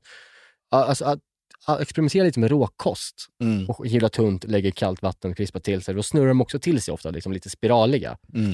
Alltså, 0.71 1.05
att, 1.05 1.19
att 1.67 1.81
experimentera 1.81 2.25
lite 2.25 2.41
med 2.41 2.51
råkost 2.51 3.15
Mm. 3.43 3.67
och 3.71 3.87
gilla 3.87 4.09
tunt, 4.09 4.45
lägger 4.45 4.71
kallt 4.71 5.03
vatten, 5.03 5.35
krispar 5.35 5.61
till 5.61 5.83
sig. 5.83 5.95
Då 5.95 6.03
snurrar 6.03 6.29
de 6.29 6.41
också 6.41 6.59
till 6.59 6.83
sig 6.83 6.95
ofta, 6.95 7.11
liksom 7.11 7.33
lite 7.33 7.51
spiraliga 7.51 8.19
Mm. 8.35 8.53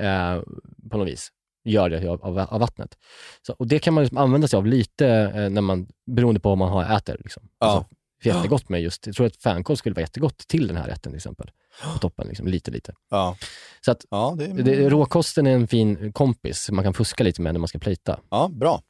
eh, 0.00 0.42
på 0.90 0.98
något 0.98 1.08
vis. 1.08 1.28
Gör 1.64 1.90
det 1.90 2.08
av, 2.08 2.24
av, 2.24 2.38
av 2.38 2.60
vattnet. 2.60 2.98
Så, 3.46 3.52
och 3.52 3.66
det 3.66 3.78
kan 3.78 3.94
man 3.94 4.04
liksom 4.04 4.18
använda 4.18 4.48
sig 4.48 4.56
av 4.56 4.66
lite 4.66 5.06
eh, 5.08 5.50
när 5.50 5.60
man, 5.60 5.88
beroende 6.06 6.40
på 6.40 6.48
vad 6.48 6.58
man 6.58 6.68
har, 6.68 6.96
äter. 6.96 7.16
Liksom. 7.20 7.42
Ja. 7.58 7.66
Alltså, 7.66 7.94
jättegott 8.22 8.68
med 8.68 8.82
just, 8.82 9.06
jag 9.06 9.16
tror 9.16 9.26
att 9.26 9.36
fänkål 9.36 9.76
skulle 9.76 9.94
vara 9.94 10.02
jättegott 10.02 10.38
till 10.38 10.66
den 10.66 10.76
här 10.76 10.86
rätten 10.86 11.12
till 11.12 11.16
exempel. 11.16 11.50
På 11.92 11.98
toppen, 11.98 12.28
liksom, 12.28 12.46
lite 12.46 12.70
lite. 12.70 12.94
Ja. 13.10 13.36
Så 13.80 13.90
att 13.90 14.04
Ja, 14.10 14.34
det, 14.38 14.62
det, 14.62 14.88
råkosten 14.88 15.46
är 15.46 15.50
en 15.54 15.68
fin 15.68 16.12
kompis 16.12 16.70
man 16.70 16.84
kan 16.84 16.94
fuska 16.94 17.24
lite 17.24 17.42
med 17.42 17.54
när 17.54 17.58
man 17.58 17.68
ska 17.68 17.78
plita. 17.78 18.20
ja, 18.30 18.48
bra. 18.52 18.82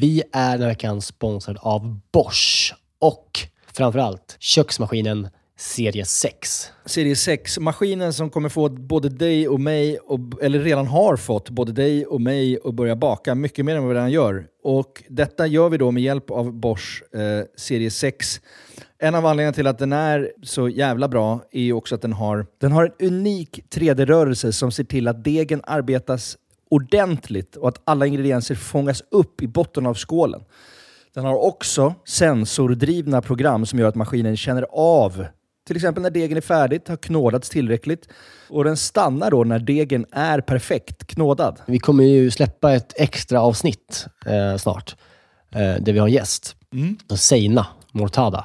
Vi 0.00 0.22
är 0.32 0.52
den 0.52 0.60
här 0.60 0.68
veckan 0.68 1.00
sponsrade 1.00 1.60
av 1.62 2.00
Bosch 2.12 2.74
och 2.98 3.40
framförallt 3.72 4.36
köksmaskinen 4.38 5.28
serie 5.58 6.04
6. 6.04 6.68
Serie 6.84 7.16
6, 7.16 7.58
maskinen 7.58 8.12
som 8.12 8.30
kommer 8.30 8.48
få 8.48 8.68
både 8.68 9.08
dig 9.08 9.48
och 9.48 9.60
mig, 9.60 9.98
och, 9.98 10.18
eller 10.42 10.58
redan 10.58 10.86
har 10.86 11.16
fått 11.16 11.50
både 11.50 11.72
dig 11.72 12.06
och 12.06 12.20
mig 12.20 12.58
att 12.64 12.74
börja 12.74 12.96
baka 12.96 13.34
mycket 13.34 13.64
mer 13.64 13.76
än 13.76 13.82
vad 13.82 13.88
vi 13.88 13.94
redan 13.94 14.10
gör. 14.10 14.46
Och 14.62 15.02
detta 15.08 15.46
gör 15.46 15.68
vi 15.68 15.78
då 15.78 15.90
med 15.90 16.02
hjälp 16.02 16.30
av 16.30 16.52
Bosch 16.52 17.02
eh, 17.14 17.44
serie 17.56 17.90
6. 17.90 18.40
En 18.98 19.14
av 19.14 19.26
anledningarna 19.26 19.54
till 19.54 19.66
att 19.66 19.78
den 19.78 19.92
är 19.92 20.32
så 20.42 20.68
jävla 20.68 21.08
bra 21.08 21.40
är 21.52 21.62
ju 21.62 21.72
också 21.72 21.94
att 21.94 22.02
den 22.02 22.12
har, 22.12 22.46
den 22.58 22.72
har 22.72 22.84
en 22.84 23.06
unik 23.06 23.60
3D-rörelse 23.74 24.52
som 24.52 24.72
ser 24.72 24.84
till 24.84 25.08
att 25.08 25.24
degen 25.24 25.60
arbetas 25.64 26.36
ordentligt 26.70 27.56
och 27.56 27.68
att 27.68 27.80
alla 27.84 28.06
ingredienser 28.06 28.54
fångas 28.54 29.02
upp 29.10 29.42
i 29.42 29.46
botten 29.46 29.86
av 29.86 29.94
skålen. 29.94 30.40
Den 31.14 31.24
har 31.24 31.44
också 31.46 31.94
sensordrivna 32.04 33.22
program 33.22 33.66
som 33.66 33.78
gör 33.78 33.88
att 33.88 33.94
maskinen 33.94 34.36
känner 34.36 34.66
av 34.72 35.26
till 35.70 35.76
exempel 35.76 36.02
när 36.02 36.10
degen 36.10 36.36
är 36.36 36.40
färdigt, 36.40 36.88
har 36.88 36.96
knådats 36.96 37.50
tillräckligt. 37.50 38.08
Och 38.48 38.64
den 38.64 38.76
stannar 38.76 39.30
då 39.30 39.44
när 39.44 39.58
degen 39.58 40.06
är 40.12 40.40
perfekt 40.40 41.06
knådad. 41.06 41.60
Vi 41.66 41.78
kommer 41.78 42.04
ju 42.04 42.30
släppa 42.30 42.72
ett 42.72 42.92
extra 42.96 43.40
avsnitt 43.40 44.06
eh, 44.26 44.56
snart 44.56 44.96
eh, 45.54 45.60
där 45.60 45.92
vi 45.92 45.98
har 45.98 46.06
en 46.06 46.12
gäst. 46.12 46.56
Mm. 46.72 46.96
Seina 47.16 47.66
Mortada. 47.92 48.44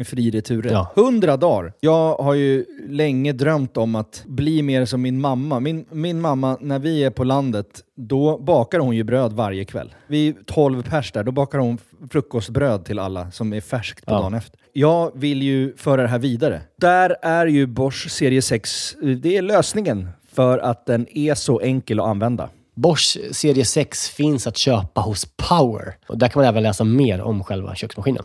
med 0.00 0.06
fri 0.06 0.30
returrätt. 0.30 0.72
Ja. 0.72 0.92
100 0.96 1.36
dagar! 1.36 1.72
Jag 1.80 2.14
har 2.16 2.34
ju 2.34 2.64
länge 2.88 3.32
drömt 3.32 3.76
om 3.76 3.94
att 3.94 4.22
bli 4.26 4.62
mer 4.62 4.84
som 4.84 5.02
min 5.02 5.20
mamma. 5.20 5.60
Min, 5.60 5.84
min 5.90 6.20
mamma, 6.20 6.56
när 6.60 6.78
vi 6.78 7.04
är 7.04 7.10
på 7.10 7.24
landet, 7.24 7.66
då 7.96 8.38
bakar 8.38 8.78
hon 8.78 8.96
ju 8.96 9.04
bröd 9.04 9.32
varje 9.32 9.64
kväll. 9.64 9.94
Vi 10.06 10.28
är 10.28 10.34
12 10.46 10.82
pers 10.82 11.12
där, 11.12 11.24
då 11.24 11.32
bakar 11.32 11.58
hon 11.58 11.78
frukostbröd 12.10 12.84
till 12.84 12.98
alla 12.98 13.30
som 13.30 13.52
är 13.52 13.60
färskt 13.60 14.06
på 14.06 14.12
Ja. 14.12 14.18
dagen 14.18 14.34
efter. 14.34 14.60
Jag 14.72 15.10
vill 15.14 15.42
ju 15.42 15.76
föra 15.76 16.02
det 16.02 16.08
här 16.08 16.18
vidare. 16.18 16.60
Där 16.80 17.16
är 17.22 17.46
ju 17.46 17.66
Bosch 17.66 18.10
serie 18.10 18.42
6, 18.42 18.96
det 19.22 19.36
är 19.36 19.42
lösningen 19.42 20.08
för 20.32 20.58
att 20.58 20.86
den 20.86 21.06
är 21.18 21.34
så 21.34 21.60
enkel 21.60 22.00
att 22.00 22.06
använda. 22.06 22.48
Bosch 22.74 23.18
serie 23.30 23.64
6 23.64 24.08
finns 24.08 24.46
att 24.46 24.56
köpa 24.56 25.00
hos 25.00 25.24
Power. 25.48 25.96
Och 26.08 26.18
där 26.18 26.28
kan 26.28 26.40
man 26.42 26.48
även 26.48 26.62
läsa 26.62 26.84
mer 26.84 27.20
om 27.20 27.44
själva 27.44 27.74
köksmaskinen. 27.74 28.24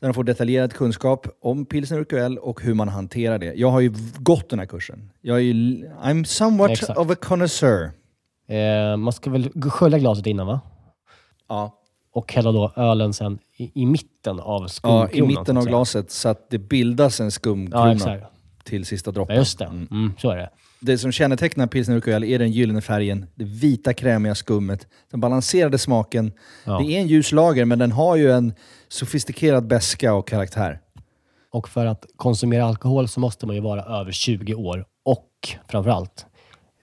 Där 0.00 0.08
de 0.08 0.14
får 0.14 0.24
detaljerad 0.24 0.72
kunskap 0.72 1.26
om 1.40 1.66
pilsner 1.66 1.98
urquell 1.98 2.38
och 2.38 2.62
hur 2.62 2.74
man 2.74 2.88
hanterar 2.88 3.38
det. 3.38 3.54
Jag 3.54 3.70
har 3.70 3.80
ju 3.80 3.92
gått 4.18 4.48
den 4.50 4.58
här 4.58 4.66
kursen. 4.66 5.10
Jag 5.20 5.36
är 5.36 5.40
ju, 5.42 5.52
I'm 6.02 6.24
somewhat 6.24 6.70
Exakt. 6.70 6.98
of 6.98 7.10
a 7.10 7.14
connoisseur. 7.14 7.90
Eh, 8.48 8.96
man 8.96 9.12
ska 9.12 9.30
väl 9.30 9.50
skölja 9.70 9.98
glaset 9.98 10.26
innan 10.26 10.46
va? 10.46 10.60
Ja. 11.48 11.82
Och 12.12 12.32
hälla 12.32 12.52
då 12.52 12.72
ölen 12.76 13.12
sen 13.12 13.38
i, 13.56 13.82
i 13.82 13.86
mitten 13.86 14.40
av 14.40 14.62
Ja, 14.62 14.68
skumkronan. 14.68 15.10
I 15.12 15.18
så 15.18 15.26
mitten 15.26 15.56
av 15.56 15.64
glaset 15.66 16.10
så 16.10 16.28
att 16.28 16.50
det 16.50 16.58
bildas 16.58 17.20
en 17.20 17.26
Ja, 17.26 17.30
skumkrona 17.30 17.92
exakt. 17.92 18.24
Till 18.66 18.84
sista 18.86 19.08
Ja, 19.08 19.12
droppen. 19.12 19.36
just 19.36 19.58
det. 19.58 19.64
Mm. 19.64 19.88
Mm, 19.90 20.12
så 20.18 20.30
är 20.30 20.36
det. 20.36 20.50
Det 20.80 20.98
som 20.98 21.12
kännetecknar 21.12 21.66
pilsner 21.66 21.96
urquell 21.96 22.24
är 22.24 22.38
den 22.38 22.50
gyllene 22.52 22.80
färgen, 22.80 23.26
det 23.34 23.44
vita 23.44 23.94
krämiga 23.94 24.34
skummet, 24.34 24.86
den 25.10 25.20
balanserade 25.20 25.78
smaken. 25.78 26.32
Ja. 26.64 26.78
Det 26.78 26.84
är 26.96 27.00
en 27.00 27.06
ljus 27.06 27.32
lager, 27.32 27.64
men 27.64 27.78
den 27.78 27.92
har 27.92 28.16
ju 28.16 28.32
en 28.32 28.52
sofistikerad 28.88 29.66
beska 29.66 30.14
och 30.14 30.28
karaktär. 30.28 30.80
Och 31.50 31.68
för 31.68 31.86
att 31.86 32.06
konsumera 32.16 32.64
alkohol 32.64 33.08
så 33.08 33.20
måste 33.20 33.46
man 33.46 33.56
ju 33.56 33.62
vara 33.62 33.82
över 34.00 34.12
20 34.12 34.54
år 34.54 34.84
och 35.04 35.30
framförallt 35.68 36.26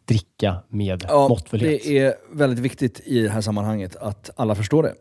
dricka 0.05 0.55
med 0.69 1.05
måttfullhet. 1.11 1.84
det 1.84 1.97
är 1.99 2.15
väldigt 2.31 2.59
viktigt 2.59 2.99
i 3.05 3.21
det 3.21 3.29
här 3.29 3.41
sammanhanget 3.41 3.95
att 3.95 4.29
alla 4.36 4.55
förstår 4.55 4.84
det. 4.84 4.93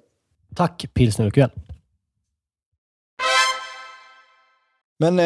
Tack 0.55 0.87
Pilsner 0.95 1.27
Urquell. 1.27 1.51
Men 4.99 5.19
eh, 5.19 5.25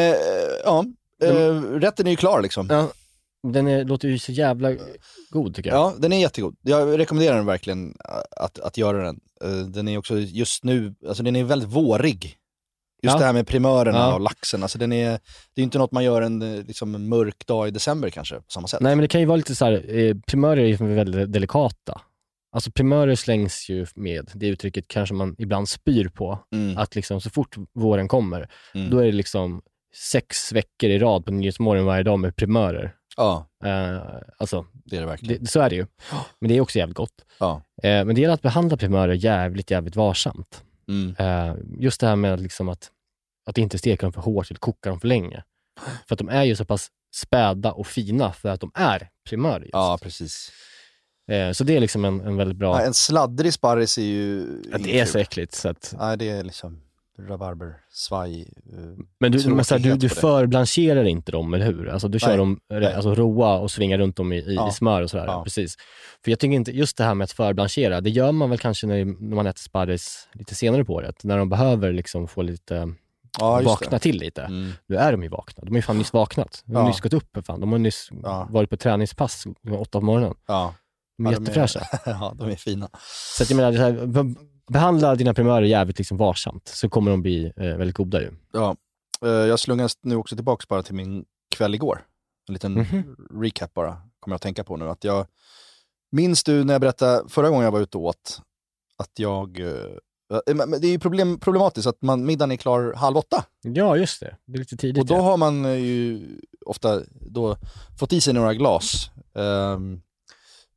ja, 0.65 0.85
eh, 1.25 1.61
rätten 1.63 2.07
är 2.07 2.11
ju 2.11 2.17
klar 2.17 2.43
liksom. 2.43 2.67
Ja, 2.71 2.89
den 3.53 3.69
är, 3.69 3.85
låter 3.85 4.09
ju 4.09 4.19
så 4.19 4.33
jävla 4.33 4.73
god 5.31 5.55
tycker 5.55 5.71
jag. 5.71 5.79
Ja, 5.79 5.95
den 5.99 6.13
är 6.13 6.21
jättegod. 6.21 6.57
Jag 6.63 6.99
rekommenderar 6.99 7.37
den 7.37 7.47
verkligen 7.47 7.89
äh, 7.89 8.45
att, 8.45 8.59
att 8.59 8.77
göra 8.79 9.05
den. 9.05 9.21
Eh, 9.45 9.67
Den 9.67 9.89
är 9.89 9.99
också 9.99 10.19
just 10.19 10.65
nu, 10.65 10.95
alltså 11.09 11.23
den 11.23 11.37
är 11.37 11.45
väldigt 11.45 11.69
vårig. 11.69 12.37
Just 13.03 13.15
Ja. 13.15 13.19
det 13.19 13.25
här 13.25 13.33
med 13.33 13.47
primörerna 13.47 13.99
Ja. 13.99 14.15
och 14.15 14.21
laxen, 14.21 14.63
alltså 14.63 14.79
den 14.79 14.93
är, 14.93 15.11
det 15.55 15.61
är 15.61 15.63
inte 15.63 15.79
något 15.79 15.93
man 15.93 16.05
gör 16.05 16.23
en, 16.23 16.43
eh, 16.43 16.65
liksom, 16.65 16.95
en 16.95 17.09
mörk 17.09 17.47
dag 17.47 17.69
i 17.69 17.71
december 17.71 18.11
kanske, 18.11 18.35
på 18.37 18.45
samma 18.49 18.69
sätt. 18.69 18.81
Nej 18.81 18.97
men 18.97 19.03
det 19.03 19.09
kan 19.09 19.21
ju 19.21 19.27
vara 19.27 19.37
lite 19.37 19.55
så 19.55 19.65
här, 19.65 19.97
eh, 19.99 20.15
primörer 20.27 20.63
är 20.63 20.67
ju 20.67 20.95
väldigt 20.95 21.33
delikata. 21.33 22.01
Alltså 22.53 22.71
primörer 22.71 23.15
slängs 23.15 23.67
ju 23.71 23.87
med, 23.95 24.31
det 24.35 24.47
uttrycket 24.47 24.89
kanske 24.89 25.15
man 25.15 25.35
ibland 25.39 25.69
spyr 25.69 26.09
på. 26.09 26.39
Mm. 26.53 26.79
Att 26.79 26.95
liksom 26.95 27.21
så 27.21 27.31
fort 27.31 27.57
våren 27.75 28.09
kommer, 28.09 28.49
Mm. 28.75 28.91
då 28.91 28.99
är 28.99 29.05
det 29.07 29.13
liksom 29.13 29.63
sex 30.13 30.53
veckor 30.53 30.91
i 30.91 30.99
rad 30.99 31.25
på 31.25 31.33
Nyhetsmorgon 31.33 31.85
varje 31.85 32.03
dag 32.03 32.19
med 32.19 32.37
primörer. 32.37 32.95
Ja, 33.17 33.47
Eh, 33.65 34.01
alltså, 34.39 34.67
det 34.85 34.97
är 34.97 35.01
det 35.01 35.07
verkligen. 35.07 35.45
det, 35.45 35.51
så 35.51 35.61
är 35.61 35.71
det 35.71 35.77
ju. 35.77 35.87
Men 36.41 36.49
det 36.49 36.57
är 36.57 36.61
också 36.61 36.79
jävligt 36.79 36.97
gott. 36.97 37.25
Ja. 37.39 37.63
Eh, 37.83 38.05
men 38.05 38.15
det 38.15 38.21
gäller 38.21 38.35
att 38.35 38.43
behandla 38.43 38.77
primörer 38.77 39.13
jävligt, 39.15 39.71
jävligt 39.71 39.97
varsamt. 39.97 40.63
Mm. 40.89 41.17
Eh, 41.19 41.57
just 41.79 42.01
det 42.01 42.07
här 42.07 42.17
med 42.17 42.41
liksom 42.41 42.69
att, 42.69 42.91
att 43.47 43.59
inte 43.59 43.79
steka 43.79 44.07
dem 44.07 44.13
för 44.13 44.21
hårt 44.21 44.51
eller 44.51 44.59
koka 44.59 44.89
dem 44.91 45.01
för 45.01 45.09
länge. 45.09 45.43
För 46.09 46.15
att 46.15 46.19
de 46.19 46.29
är 46.29 46.45
ju 46.45 46.57
så 46.57 46.65
pass 46.65 46.89
späda 47.15 47.73
och 47.73 47.87
fina 47.87 48.33
för 48.33 48.49
att 48.49 48.61
de 48.61 48.71
är 48.75 49.09
primörer. 49.29 49.61
Just. 49.61 49.73
Ja, 49.73 49.99
precis. 50.03 50.53
Så 51.55 51.65
det 51.65 51.77
är 51.77 51.81
liksom 51.81 52.05
en, 52.05 52.21
en 52.21 52.37
väldigt 52.37 52.57
bra... 52.57 52.81
Ja, 52.81 52.87
en 52.87 52.95
sladdrig 52.95 53.53
sparris 53.53 53.99
är 53.99 54.03
ju... 54.03 54.47
Ja, 54.73 54.79
det 54.79 55.01
är 55.01 55.05
så 55.05 55.19
äckligt. 55.19 55.55
Så 55.55 55.69
att, 55.69 55.95
Nej, 55.99 56.17
det 56.19 56.29
är 56.31 56.45
liksom 56.45 56.81
rabarber, 57.19 57.75
svaj. 57.91 58.41
eh, 58.73 58.79
men 59.21 59.33
du, 59.33 59.49
men 59.51 59.65
här, 59.71 59.79
du, 59.79 59.97
du 59.97 60.09
förblancherar 60.09 61.05
inte 61.05 61.33
dem, 61.33 61.55
eller 61.55 61.67
hur? 61.67 61.89
Alltså, 61.89 62.09
du 62.09 62.19
kör 62.19 62.29
Nej, 62.29 62.37
dem 62.37 62.61
nej. 62.71 62.95
alltså, 62.95 63.15
råa 63.15 63.59
och 63.59 63.71
svingar 63.71 63.99
runt 63.99 64.17
dem 64.17 64.33
i, 64.33 64.37
i, 64.37 64.55
Ja. 64.55 64.69
i 64.69 64.73
smör 64.73 65.03
och 65.03 65.11
sådär. 65.11 65.27
Ja. 65.27 65.45
Precis. 65.45 65.77
För 66.25 66.31
jag 66.31 66.39
tycker 66.39 66.55
inte, 66.55 66.71
just 66.73 66.97
det 66.97 67.05
här 67.05 67.15
med 67.15 67.25
att 67.25 67.33
förblanchera, 67.33 68.01
det 68.01 68.11
gör 68.11 68.33
man 68.33 68.51
väl 68.51 68.59
kanske 68.59 68.87
när, 68.87 69.05
när 69.05 69.37
man 69.37 69.47
äter 69.47 69.61
sparris 69.61 70.29
lite 70.33 70.55
senare 70.55 70.85
på 70.85 70.93
året, 70.95 71.25
när 71.25 71.39
de 71.39 71.49
behöver 71.49 71.93
liksom 71.93 72.29
få 72.29 72.43
lite 72.43 72.95
Ja, 73.39 73.61
vakna 73.65 73.91
det. 73.91 73.99
till 73.99 74.19
lite. 74.19 74.43
Mm. 74.43 74.73
Nu 74.87 74.97
är 74.97 75.13
de 75.13 75.23
ju 75.23 75.29
vakna. 75.29 75.65
De 75.65 75.71
har 75.71 75.77
ju 75.77 75.83
fan 75.83 75.99
nyss 75.99 76.13
vaknat. 76.13 76.63
De 76.67 76.77
har 76.77 76.83
Ja. 76.83 76.89
nyss 76.89 77.01
gått 77.01 77.13
upp 77.13 77.39
fan. 77.47 77.61
De 77.61 77.73
har 77.73 77.79
nyss 77.79 78.09
Ja. 78.23 78.49
varit 78.51 78.71
på 78.71 78.77
träningspass 78.77 79.45
åtta 79.79 80.01
på 80.01 80.07
morgonen. 80.07 80.35
Ja. 80.47 80.75
De 81.19 81.27
är 81.27 81.33
Ja, 81.33 81.39
jättefräscha. 81.39 81.81
ja, 82.07 82.35
de 82.39 82.49
är 82.51 82.57
fina. 82.57 82.89
Så 83.37 83.43
att 83.43 83.51
jag 83.51 83.57
menar, 83.57 83.73
här, 83.73 83.93
behandla 84.73 85.15
dina 85.15 85.35
primörer 85.35 85.67
jävligt 85.67 85.99
liksom 85.99 86.17
varsamt, 86.17 86.69
så 86.69 86.89
kommer 86.89 87.11
de 87.11 87.23
bli 87.23 87.53
eh, 87.57 87.63
väldigt 87.77 87.97
goda 87.97 88.21
ju. 88.21 88.31
Ja. 88.53 88.77
Eh, 89.25 89.29
Jag 89.31 89.59
slungas 89.61 89.99
nu 90.03 90.17
också 90.17 90.37
tillbaka 90.37 90.65
bara 90.69 90.83
till 90.83 90.95
min 90.95 91.25
kväll 91.57 91.75
igår. 91.75 92.05
En 92.49 92.53
liten 92.53 92.73
Mhm. 92.73 93.17
recap 93.43 93.75
bara, 93.75 93.91
kommer 94.21 94.33
jag 94.33 94.37
att 94.37 94.43
tänka 94.43 94.65
på 94.65 94.77
nu. 94.77 94.89
Att 94.89 95.05
jag, 95.05 95.27
minns 96.13 96.45
du 96.45 96.65
när 96.65 96.75
jag 96.75 96.81
berättade 96.81 97.29
förra 97.29 97.49
gången 97.49 97.65
jag 97.65 97.73
var 97.73 97.81
ute 97.81 97.99
och 97.99 98.05
åt, 98.05 98.41
att 98.97 99.19
jag... 99.19 99.61
eh, 99.61 100.55
men 100.55 100.71
Det 100.71 100.87
är 100.87 100.91
ju 100.91 100.99
problem, 100.99 101.39
problematiskt 101.41 101.87
att 101.87 102.03
man, 102.03 102.27
middagen 102.27 102.53
är 102.53 102.57
klar 102.57 102.93
halv 102.97 103.17
åtta. 103.17 103.45
Ja, 103.63 103.97
just 103.97 104.21
det. 104.21 104.37
Det 104.47 104.55
är 104.57 104.59
lite 104.59 104.77
tidigt. 104.77 105.01
Och 105.01 105.07
då 105.07 105.15
ja. 105.15 105.21
har 105.21 105.37
man 105.37 105.65
eh, 105.65 105.73
ju 105.75 106.29
ofta 106.67 107.01
då 107.21 107.57
fått 107.99 108.13
i 108.13 108.21
sig 108.21 108.35
några 108.35 108.55
glas. 108.55 109.11
Ehm, 109.35 110.01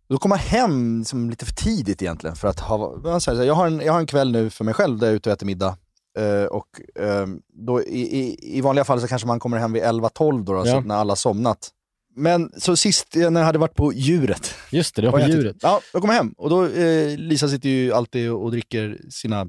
då 0.09 0.17
kommer 0.17 0.35
man 0.35 0.39
hem 0.45 0.99
liksom 0.99 1.29
lite 1.29 1.45
för 1.45 1.53
tidigt 1.53 2.01
egentligen. 2.01 2.35
För 2.35 2.47
att 2.47 2.59
ha, 2.59 3.19
så 3.19 3.33
här, 3.35 3.43
jag, 3.43 3.53
har 3.53 3.67
en, 3.67 3.79
jag 3.79 3.93
har 3.93 3.99
en 3.99 4.07
kväll 4.07 4.31
nu 4.31 4.49
för 4.49 4.63
mig 4.63 4.73
själv 4.73 4.97
där 4.99 5.07
jag 5.07 5.11
är 5.11 5.15
ute 5.17 5.29
och 5.29 5.33
äter 5.33 5.45
middag. 5.45 5.77
Eh, 6.17 6.43
och 6.45 6.67
ehm, 6.99 7.39
då 7.53 7.83
i, 7.83 8.19
i, 8.19 8.57
i 8.57 8.61
vanliga 8.61 8.85
fall 8.85 9.01
så 9.01 9.07
kanske 9.07 9.27
man 9.27 9.39
kommer 9.39 9.57
hem 9.57 9.73
vid 9.73 9.83
11-12 9.83 10.43
då, 10.43 10.53
då 10.53 10.67
Ja. 10.67 10.79
när 10.79 10.95
alla 10.95 11.11
har 11.11 11.15
somnat. 11.15 11.69
Men 12.15 12.51
så 12.57 12.75
sist 12.75 13.15
när 13.15 13.39
jag 13.39 13.45
hade 13.45 13.59
varit 13.59 13.75
på 13.75 13.93
djuret. 13.93 14.55
Just 14.71 14.95
det, 14.95 15.01
det 15.01 15.09
var 15.09 15.19
på 15.19 15.27
djuret. 15.27 15.55
Ja, 15.61 15.81
jag 15.93 16.01
kommer 16.01 16.13
hem 16.13 16.33
och 16.37 16.49
då 16.49 16.65
eh, 16.65 17.17
Lisa 17.17 17.47
sitter 17.47 17.69
ju 17.69 17.93
alltid 17.93 18.31
och 18.31 18.51
dricker 18.51 18.97
sina 19.09 19.47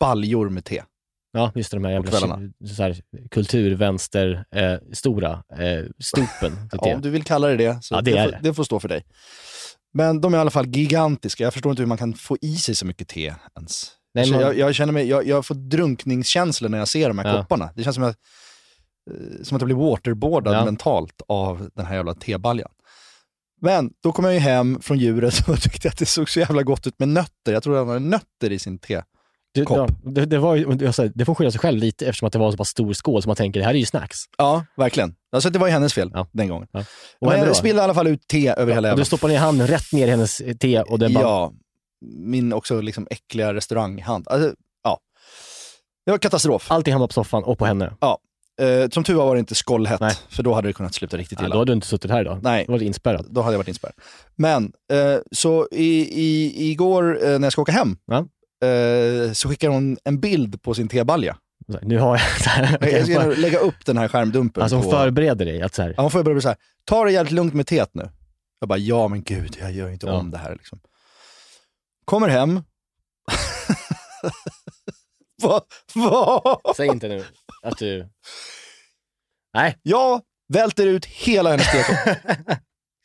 baljor 0.00 0.48
med 0.48 0.64
te. 0.64 0.82
Ja, 1.32 1.52
just 1.54 1.70
det, 1.70 1.76
de 1.76 1.84
här 1.84 1.92
jävla 1.92 2.10
så 2.76 2.82
här, 2.82 3.00
kulturvänster, 3.30 4.44
eh, 4.56 4.74
stora 4.92 5.32
eh, 5.32 5.84
stopen. 5.98 6.52
Ja, 6.72 6.94
om 6.94 7.00
du 7.02 7.10
vill 7.10 7.24
kalla 7.24 7.48
det 7.48 7.56
det, 7.56 7.78
så 7.82 7.94
Ja, 7.94 8.00
det 8.00 8.10
det, 8.10 8.24
får, 8.24 8.30
det. 8.32 8.38
det 8.42 8.54
får 8.54 8.64
stå 8.64 8.80
för 8.80 8.88
dig. 8.88 9.04
Men 9.94 10.20
de 10.20 10.34
är 10.34 10.38
i 10.38 10.40
alla 10.40 10.50
fall 10.50 10.66
gigantiska. 10.66 11.44
Jag 11.44 11.52
förstår 11.52 11.70
inte 11.70 11.82
hur 11.82 11.86
man 11.86 11.98
kan 11.98 12.14
få 12.14 12.36
i 12.40 12.56
sig 12.56 12.74
så 12.74 12.86
mycket 12.86 13.08
te 13.08 13.34
ens. 13.56 13.90
Nej, 14.14 14.30
man- 14.30 14.40
jag, 14.40 14.58
jag 14.58 14.74
känner 14.74 14.92
mig, 14.92 15.06
jag, 15.08 15.26
jag 15.26 15.46
får 15.46 15.54
drunkningskänslor 15.54 16.68
när 16.68 16.78
jag 16.78 16.88
ser 16.88 17.08
de 17.08 17.18
här 17.18 17.34
Ja. 17.34 17.42
kopparna. 17.42 17.70
Det 17.74 17.82
känns 17.82 17.94
som, 17.94 18.02
jag, 18.04 18.10
eh, 18.10 19.42
som 19.42 19.56
att 19.56 19.62
jag 19.62 19.66
blir 19.66 19.76
waterboardad 19.76 20.54
Ja. 20.54 20.64
mentalt 20.64 21.22
av 21.28 21.70
den 21.74 21.86
här 21.86 21.94
jävla 21.96 22.14
tebaljan. 22.14 22.70
Men 23.60 23.90
då 24.02 24.12
kom 24.12 24.24
jag 24.24 24.34
ju 24.34 24.40
hem 24.40 24.80
från 24.80 24.98
djuret 24.98 25.48
och 25.48 25.60
tyckte 25.60 25.88
att 25.88 25.98
det 25.98 26.06
såg 26.06 26.30
så 26.30 26.40
jävla 26.40 26.62
gott 26.62 26.86
ut 26.86 26.98
med 26.98 27.08
nötter. 27.08 27.52
Jag 27.52 27.62
trodde 27.62 27.78
han 27.78 27.88
hade 27.88 28.00
nötter 28.00 28.52
i 28.52 28.58
sin 28.58 28.78
te. 28.78 29.02
Det, 29.60 29.66
kopp. 29.66 29.90
ja, 30.04 30.10
det, 30.10 30.26
det, 30.26 30.38
var 30.38 30.82
jag 30.82 30.94
sa, 30.94 31.04
det 31.14 31.24
får 31.24 31.34
skylla 31.34 31.50
sig 31.50 31.60
själv 31.60 31.78
lite 31.78 32.06
eftersom 32.06 32.26
att 32.26 32.32
det 32.32 32.38
var 32.38 32.46
en 32.46 32.52
så 32.52 32.58
pass 32.58 32.68
stor 32.68 32.92
skål 32.92 33.22
så 33.22 33.28
man 33.28 33.36
tänker 33.36 33.60
det 33.60 33.66
här 33.66 33.74
är 33.74 33.78
ju 33.78 33.86
snacks. 33.86 34.18
Ja, 34.38 34.64
verkligen. 34.76 35.14
Alltså 35.32 35.50
det 35.50 35.58
var 35.58 35.66
ju 35.66 35.72
hennes 35.72 35.94
fel 35.94 36.10
Ja. 36.14 36.26
den 36.32 36.48
gången. 36.48 36.68
Ja. 36.72 36.84
Och 37.20 37.28
Men 37.28 37.38
jag 37.40 37.56
spillde 37.56 37.80
i 37.82 37.84
alla 37.84 37.94
fall 37.94 38.06
ut 38.06 38.28
te 38.28 38.48
över 38.48 38.72
hela 38.72 38.78
Och 38.78 38.84
jävla 38.84 38.96
du 38.96 39.04
stoppar 39.04 39.28
ner 39.28 39.38
handen 39.38 39.66
rätt 39.66 39.92
ner 39.92 40.06
i 40.06 40.10
hennes 40.10 40.42
te 40.60 40.82
och 40.82 40.98
den 40.98 41.12
bara... 41.14 41.24
Ja, 41.24 41.52
min 42.18 42.52
också 42.52 42.80
liksom 42.80 43.06
äckliga 43.10 43.54
restauranghand. 43.54 44.28
Alltså, 44.28 44.54
ja. 44.84 44.98
Det 46.04 46.10
var 46.10 46.18
katastrof. 46.18 46.70
Allting 46.70 46.92
hamnar 46.92 47.06
på 47.06 47.12
soffan 47.12 47.44
och 47.44 47.58
på 47.58 47.66
henne. 47.66 47.92
Eh, 48.60 48.88
som 48.90 49.04
tur 49.04 49.14
var 49.14 49.26
var 49.26 49.34
det 49.34 49.38
inte 49.38 49.54
skållhett, 49.54 50.00
Nej. 50.00 50.14
för 50.28 50.42
då 50.42 50.54
hade 50.54 50.68
det 50.68 50.72
kunnat 50.72 50.94
sluta 50.94 51.16
riktigt 51.16 51.38
Ja, 51.40 51.46
illa. 51.46 51.54
då 51.54 51.60
hade 51.60 51.72
du 51.72 51.74
inte 51.74 51.86
suttit 51.86 52.10
här 52.10 52.20
idag. 52.20 52.38
Nej. 52.42 52.64
Då 52.66 52.72
var 52.72 52.78
du 52.78 52.84
inspärrad. 52.84 53.26
Då 53.30 53.40
hade 53.40 53.54
jag 53.54 53.58
varit 53.58 53.68
inspärrad. 53.68 53.94
Men, 54.36 54.72
eh, 54.92 55.18
så 55.32 55.68
i, 55.72 56.00
i, 56.22 56.70
igår 56.70 57.18
eh, 57.24 57.38
när 57.38 57.46
jag 57.46 57.52
ska 57.52 57.62
åka 57.62 57.72
hem, 57.72 57.96
Ja. 58.06 58.26
Eh, 58.64 59.32
så 59.32 59.48
skickar 59.48 59.68
hon 59.68 59.98
en 60.04 60.20
bild 60.20 60.62
på 60.62 60.74
sin 60.74 60.88
tebalja. 60.88 61.36
Så 61.72 61.78
Nu 61.82 61.98
har 61.98 62.16
jag... 62.16 62.18
Här, 62.46 62.88
Jag 62.88 63.06
ska 63.06 63.24
lägga 63.24 63.58
upp 63.58 63.84
den 63.86 63.98
här 63.98 64.08
skärmdumpen. 64.08 64.62
alltså 64.62 64.76
hon 64.76 64.84
på, 64.84 64.90
förbereder 64.90 65.44
dig 65.46 65.62
att 65.62 65.74
så 65.74 65.82
här, 65.82 65.94
ja, 65.96 66.02
hon 66.02 66.10
förbereder 66.10 66.40
så 66.40 66.48
här, 66.48 66.56
ta 66.84 67.04
det 67.04 67.12
jävligt 67.12 67.32
lugnt 67.32 67.54
med 67.54 67.66
teet 67.66 67.90
nu. 67.94 68.10
Jag 68.60 68.68
bara, 68.68 68.78
ja 68.78 69.08
men 69.08 69.22
gud, 69.22 69.56
jag 69.60 69.72
gör 69.72 69.90
inte 69.90 70.06
Ja. 70.06 70.12
om 70.12 70.30
det 70.30 70.38
här 70.38 70.52
liksom. 70.52 70.80
Kommer 72.04 72.28
hem. 72.28 72.62
Vad? 75.42 75.62
Vad? 75.94 76.76
säg 76.76 76.88
inte 76.88 77.08
nu 77.08 77.24
att 77.62 77.78
du... 77.78 78.08
Nej, 79.54 79.78
Jag 79.82 80.20
välter 80.48 80.86
ut 80.86 81.06
hela 81.06 81.50
hennes 81.50 81.66
tekopp. 81.72 81.98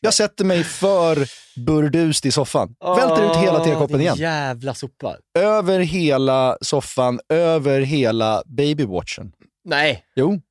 Jag 0.03 0.13
sätter 0.13 0.45
mig 0.45 0.63
för 0.63 1.27
burdust 1.65 2.25
i 2.25 2.31
soffan. 2.31 2.75
Välter 2.97 3.29
ut 3.31 3.35
hela 3.37 3.63
tekoppen 3.63 4.01
igen. 4.01 4.15
jävla 4.17 4.73
sopa. 4.73 5.15
Över 5.39 5.79
hela 5.79 6.57
soffan, 6.61 7.19
över 7.29 7.81
hela 7.81 8.43
babywatchen. 8.45 9.31
Nej, 9.65 10.03
Jo. 10.15 10.41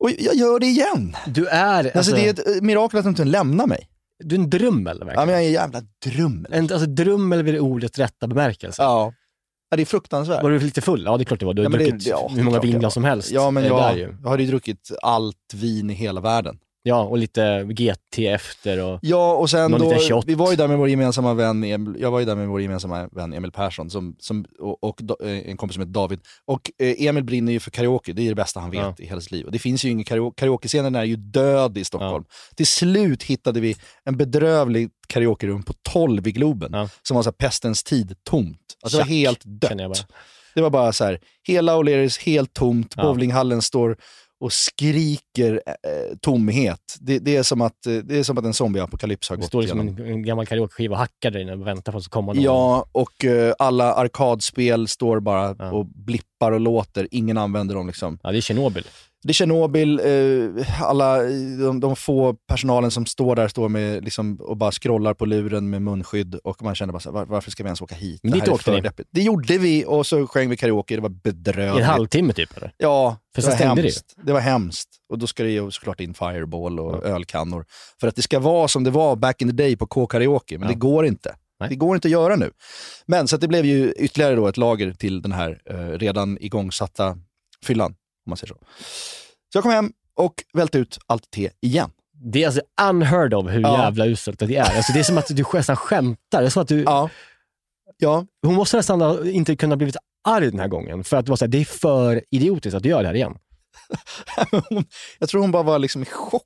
Och 0.00 0.10
jag 0.18 0.34
gör 0.34 0.58
det 0.60 0.66
igen. 0.66 1.16
du 1.26 1.46
är... 1.46 1.84
Alltså, 1.84 1.98
Alltså, 1.98 2.14
det 2.14 2.26
är 2.26 2.30
ett 2.30 2.46
eh, 2.56 2.62
mirakel 2.62 2.98
att 2.98 3.04
de 3.04 3.08
inte 3.08 3.24
lämnar 3.24 3.66
mig. 3.66 3.88
Du 4.24 4.34
är 4.34 4.38
en 4.38 4.50
drummel 4.50 4.96
Ja, 5.00 5.06
verkligen. 5.06 5.26
men 5.26 5.34
jag 5.34 5.42
är 5.44 5.46
en 5.46 5.52
jävla 5.52 5.82
drummel. 6.04 6.52
En, 6.52 6.62
alltså 6.64 6.86
drummel 6.86 7.42
vid 7.42 7.58
ordets 7.60 7.98
rätta 7.98 8.26
bemärkelse. 8.26 8.82
Ja. 8.82 9.12
ja, 9.70 9.76
det 9.76 9.82
är 9.82 9.86
fruktansvärt. 9.86 10.42
Var 10.42 10.50
du 10.50 10.58
lite 10.60 10.80
full? 10.80 11.04
Ja, 11.04 11.16
det 11.16 11.22
är 11.22 11.24
klart 11.24 11.40
du 11.40 11.46
var. 11.46 11.54
Du 11.54 11.62
har 11.62 11.64
Ja, 11.64 11.70
men 11.70 11.78
det- 11.78 11.84
druckit 11.90 12.06
ja, 12.06 12.28
hur 12.34 12.42
många 12.42 12.60
vinglas 12.60 12.94
som 12.94 13.04
helst. 13.04 13.30
Ja, 13.30 13.50
men 13.50 13.64
jag, 13.64 13.98
jag 13.98 14.12
har 14.28 14.38
ju 14.38 14.46
druckit 14.46 14.90
allt 15.02 15.54
vin 15.54 15.90
i 15.90 15.94
hela 15.94 16.20
världen. 16.20 16.58
Ja, 16.88 17.02
och 17.02 17.18
lite 17.18 17.64
GT 17.64 18.18
efter 18.18 18.84
och... 18.84 18.98
Ja, 19.02 19.32
och 19.34 19.50
sen 19.50 19.70
Någon 19.70 19.80
då, 19.80 19.86
liten 19.92 20.08
shot. 20.08 20.24
vi 20.26 20.34
var 20.34 20.50
ju 20.50 20.56
där 20.56 20.68
med 20.68 20.78
vår 20.78 20.88
gemensamma 20.88 21.34
vän, 21.34 21.64
Emil, 21.64 21.96
jag 22.00 22.10
var 22.10 22.18
ju 22.18 22.24
där 22.24 22.34
med 22.34 22.48
vår 22.48 22.60
gemensamma 22.62 23.08
vän 23.12 23.32
Emil 23.32 23.52
Persson 23.52 23.90
som, 23.90 24.16
som, 24.18 24.44
och, 24.58 24.84
och 24.84 25.00
eh, 25.26 25.50
en 25.50 25.56
kompis 25.56 25.74
som 25.74 25.80
heter 25.80 25.92
David. 25.92 26.20
Och 26.44 26.70
eh, 26.78 26.94
Emil 27.06 27.24
brinner 27.24 27.52
ju 27.52 27.60
för 27.60 27.70
karaoke, 27.70 28.12
det 28.12 28.22
är 28.22 28.28
det 28.28 28.34
bästa 28.34 28.60
han 28.60 28.70
vet 28.70 28.80
Ja. 28.80 28.94
i 28.98 29.06
hela 29.06 29.20
sitt 29.20 29.30
liv. 29.32 29.46
Och 29.46 29.52
det 29.52 29.58
finns 29.58 29.84
ju 29.84 29.90
ingen 29.90 30.04
karaoke, 30.04 30.40
karaoke-scenen 30.40 30.94
är 30.94 31.04
ju 31.04 31.16
död 31.16 31.78
i 31.78 31.84
Stockholm. 31.84 32.24
Till 32.56 32.66
slut 32.66 33.22
hittade 33.22 33.60
vi 33.60 33.76
en 34.04 34.16
bedrövlig 34.16 34.90
karaokerum 35.08 35.62
på 35.62 35.72
12 35.92 36.26
i 36.26 36.32
Globen, 36.32 36.70
Ja. 36.72 36.88
som 37.02 37.14
var 37.14 37.22
så 37.22 37.32
pestens 37.32 37.82
tid 37.84 38.14
tomt. 38.24 38.58
Alltså 38.82 38.98
det 38.98 39.04
var 39.04 39.08
helt 39.10 39.40
dött. 39.44 40.06
Det 40.54 40.60
var 40.62 40.70
bara 40.70 40.92
så 40.92 41.04
här, 41.04 41.20
hela 41.42 41.76
O'Learys 41.76 42.20
helt 42.20 42.52
tomt, 42.52 42.94
Ja. 42.96 43.02
bowlinghallen 43.02 43.62
står 43.62 43.96
och 44.40 44.52
skriker 44.52 45.62
eh, 45.66 46.16
tomhet. 46.20 46.96
Det, 47.00 47.18
det, 47.18 47.36
är 47.36 47.42
som 47.42 47.60
att, 47.60 47.86
eh, 47.86 47.92
det 47.94 48.18
är 48.18 48.22
som 48.22 48.38
att 48.38 48.44
en 48.44 48.54
zombieapokalyps 48.54 49.28
har 49.28 49.36
Det 49.36 49.40
gått 49.40 49.48
står 49.48 49.60
liksom 49.62 49.80
igenom. 49.80 50.04
en, 50.04 50.10
en 50.12 50.22
gammal 50.22 50.46
karaokeskiva 50.46 50.94
och 50.94 50.98
hackar 50.98 51.30
där 51.30 51.40
inne 51.40 51.52
och 51.52 51.66
väntar 51.66 51.92
på 51.92 51.98
att 51.98 52.04
det 52.04 52.10
komma 52.10 52.32
någon. 52.32 52.42
Ja, 52.44 52.86
och 52.92 53.24
eh, 53.24 53.54
alla 53.58 53.92
arkadspel 53.94 54.88
står 54.88 55.20
bara 55.20 55.56
Ja. 55.58 55.70
och 55.72 55.86
blippar 55.86 56.52
och 56.52 56.60
låter. 56.60 57.08
Ingen 57.10 57.38
använder 57.38 57.74
dem. 57.74 57.86
Liksom. 57.86 58.18
ja, 58.22 58.30
det 58.32 58.38
är 58.38 58.40
Tjernobyl. 58.40 58.84
Det 59.22 59.30
är 59.30 59.32
Tjernobyl, 59.32 60.00
eh, 60.00 60.82
alla, 60.82 61.22
de, 61.58 61.80
de 61.80 61.96
få 61.96 62.34
personalen 62.48 62.90
som 62.90 63.06
står 63.06 63.36
där 63.36 63.48
står 63.48 63.68
med, 63.68 64.04
liksom, 64.04 64.36
och 64.40 64.56
bara 64.56 64.72
scrollar 64.72 65.14
på 65.14 65.26
luren 65.26 65.70
med 65.70 65.82
munskydd 65.82 66.34
och 66.34 66.62
man 66.62 66.74
känner 66.74 66.92
bara 66.92 67.00
så 67.00 67.08
här, 67.08 67.14
var, 67.14 67.24
varför 67.26 67.50
ska 67.50 67.62
vi 67.62 67.66
ens 67.66 67.80
åka 67.82 67.94
hit? 67.94 68.20
Men 68.22 68.32
Det 68.32 68.40
dit 68.40 68.48
åkte 68.48 68.70
ni? 68.70 68.82
Det 69.10 69.22
gjorde 69.22 69.58
vi 69.58 69.84
och 69.86 70.06
så 70.06 70.26
sjöng 70.26 70.50
vi 70.50 70.56
karaoke, 70.56 70.94
det 70.94 71.00
var 71.02 71.10
I 71.10 71.12
en 71.12 71.20
bedrövligt. 71.22 71.86
halvtimme 71.86 72.32
typ 72.32 72.56
eller? 72.56 72.72
Ja, 72.76 73.16
För 73.34 73.42
det 73.42 73.48
var 73.48 73.54
stängde 73.54 73.74
det 73.74 73.82
hemskt. 73.82 74.14
Det 74.26 74.32
var 74.32 74.40
hemskt. 74.40 74.88
Och 75.08 75.18
då 75.18 75.26
ska 75.26 75.42
det 75.42 75.50
ju 75.50 75.70
såklart 75.70 76.00
in 76.00 76.14
fireball 76.14 76.80
och 76.80 77.04
ölkannor. 77.06 77.64
För 78.00 78.08
att 78.08 78.16
det 78.16 78.22
ska 78.22 78.38
vara 78.38 78.68
som 78.68 78.84
det 78.84 78.90
var 78.90 79.16
back 79.16 79.42
in 79.42 79.48
the 79.48 79.54
day 79.54 79.76
på 79.76 79.86
K-karaoke, 79.86 80.58
men 80.58 80.68
Ja. 80.68 80.74
det 80.74 80.78
går 80.78 81.06
inte. 81.06 81.34
Nej. 81.60 81.68
Det 81.68 81.76
går 81.76 81.94
inte 81.96 82.08
att 82.08 82.12
göra 82.12 82.36
nu. 82.36 82.50
Men 83.06 83.28
så 83.28 83.36
det 83.36 83.48
blev 83.48 83.64
ju 83.66 83.92
ytterligare 83.92 84.34
då 84.34 84.46
ett 84.46 84.56
lager 84.56 84.92
till 84.92 85.22
den 85.22 85.32
här 85.32 85.60
eh, 85.70 85.76
redan 85.98 86.38
igångsatta 86.40 87.18
fyllan, 87.64 87.94
om 88.28 88.30
man 88.30 88.36
säger 88.36 88.54
så. 88.54 88.58
Så 89.52 89.56
jag 89.56 89.62
kom 89.62 89.72
hem 89.72 89.92
och 90.14 90.34
välte 90.52 90.78
ut 90.78 90.98
allt 91.06 91.30
te 91.30 91.50
igen. 91.60 91.90
Det 92.12 92.42
är 92.42 92.46
alltså 92.46 92.60
unheard 92.90 93.34
of 93.34 93.50
hur 93.50 93.60
Ja. 93.60 93.82
jävla 93.84 94.06
uselt 94.06 94.38
det 94.38 94.56
är. 94.56 94.76
Alltså, 94.76 94.92
det 94.92 94.98
är 94.98 95.04
som 95.04 95.18
att 95.18 95.26
du 95.36 95.44
nästan 95.52 95.76
skämtar. 95.76 96.40
Det 96.40 96.46
är 96.46 96.50
som 96.50 96.62
att 96.62 96.68
du, 96.68 96.82
Ja. 96.82 97.10
Ja, 97.96 98.26
Hon 98.42 98.54
måste 98.54 98.76
nästan 98.76 99.28
inte 99.28 99.56
kunna 99.56 99.76
blivit 99.76 99.96
arg 100.28 100.50
den 100.50 100.60
här 100.60 100.68
gången. 100.68 101.04
För 101.04 101.16
att 101.16 101.26
det 101.26 101.30
var 101.32 101.36
så 101.36 101.44
här, 101.44 101.50
det 101.50 101.58
är 101.60 101.64
för 101.64 102.22
idiotiskt 102.30 102.76
att 102.76 102.82
du 102.82 102.88
gör 102.88 103.02
det 103.02 103.06
här 103.08 103.14
igen. 103.14 103.36
jag 105.18 105.28
tror 105.28 105.40
hon 105.40 105.50
bara 105.50 105.62
var 105.62 105.78
liksom 105.78 106.02
i 106.02 106.04
chock. 106.04 106.42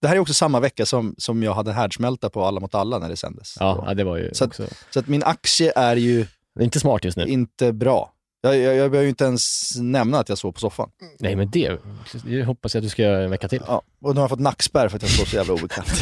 Det 0.00 0.08
här 0.08 0.16
är 0.16 0.20
också 0.20 0.34
samma 0.34 0.60
vecka 0.60 0.86
som, 0.86 1.14
som 1.18 1.42
jag 1.42 1.54
hade 1.54 1.72
härdsmälta 1.72 2.30
på 2.30 2.44
Alla 2.44 2.60
mot 2.60 2.74
alla 2.74 2.98
när 2.98 3.08
det 3.08 3.16
sändes. 3.16 3.54
Ja, 3.60 3.84
ja 3.86 3.94
det 3.94 4.04
var 4.04 4.16
ju 4.16 4.34
Så 4.34 4.44
att- 4.44 4.48
också... 4.50 4.66
Så 4.90 5.00
att 5.00 5.06
min 5.08 5.22
aktie 5.22 5.72
är 5.76 5.96
ju 5.96 6.20
är 6.60 6.64
inte 6.64 6.80
smart 6.80 7.04
just 7.04 7.16
nu. 7.16 7.24
inte 7.26 7.72
bra. 7.72 8.12
Jag, 8.40 8.56
jag, 8.58 8.74
jag 8.76 8.90
behöver 8.90 9.02
ju 9.02 9.08
inte 9.08 9.24
ens 9.24 9.70
nämna 9.80 10.18
att 10.18 10.28
jag 10.28 10.38
sov 10.38 10.52
på 10.52 10.60
soffan. 10.60 10.90
Nej, 11.18 11.36
men 11.36 11.50
det, 11.50 11.78
det 12.24 12.44
hoppas 12.44 12.74
jag 12.74 12.80
att 12.80 12.84
du 12.84 12.88
ska 12.90 13.02
göra 13.02 13.24
en 13.24 13.30
vecka 13.30 13.48
till. 13.48 13.62
Ja, 13.66 13.82
och 14.02 14.14
nu 14.14 14.18
har 14.18 14.22
jag 14.22 14.30
fått 14.30 14.38
nackspärr 14.40 14.88
för 14.88 14.96
att 14.96 15.02
jag 15.02 15.10
sov 15.10 15.24
så 15.24 15.36
jävla 15.36 15.54
obekvämt. 15.54 15.88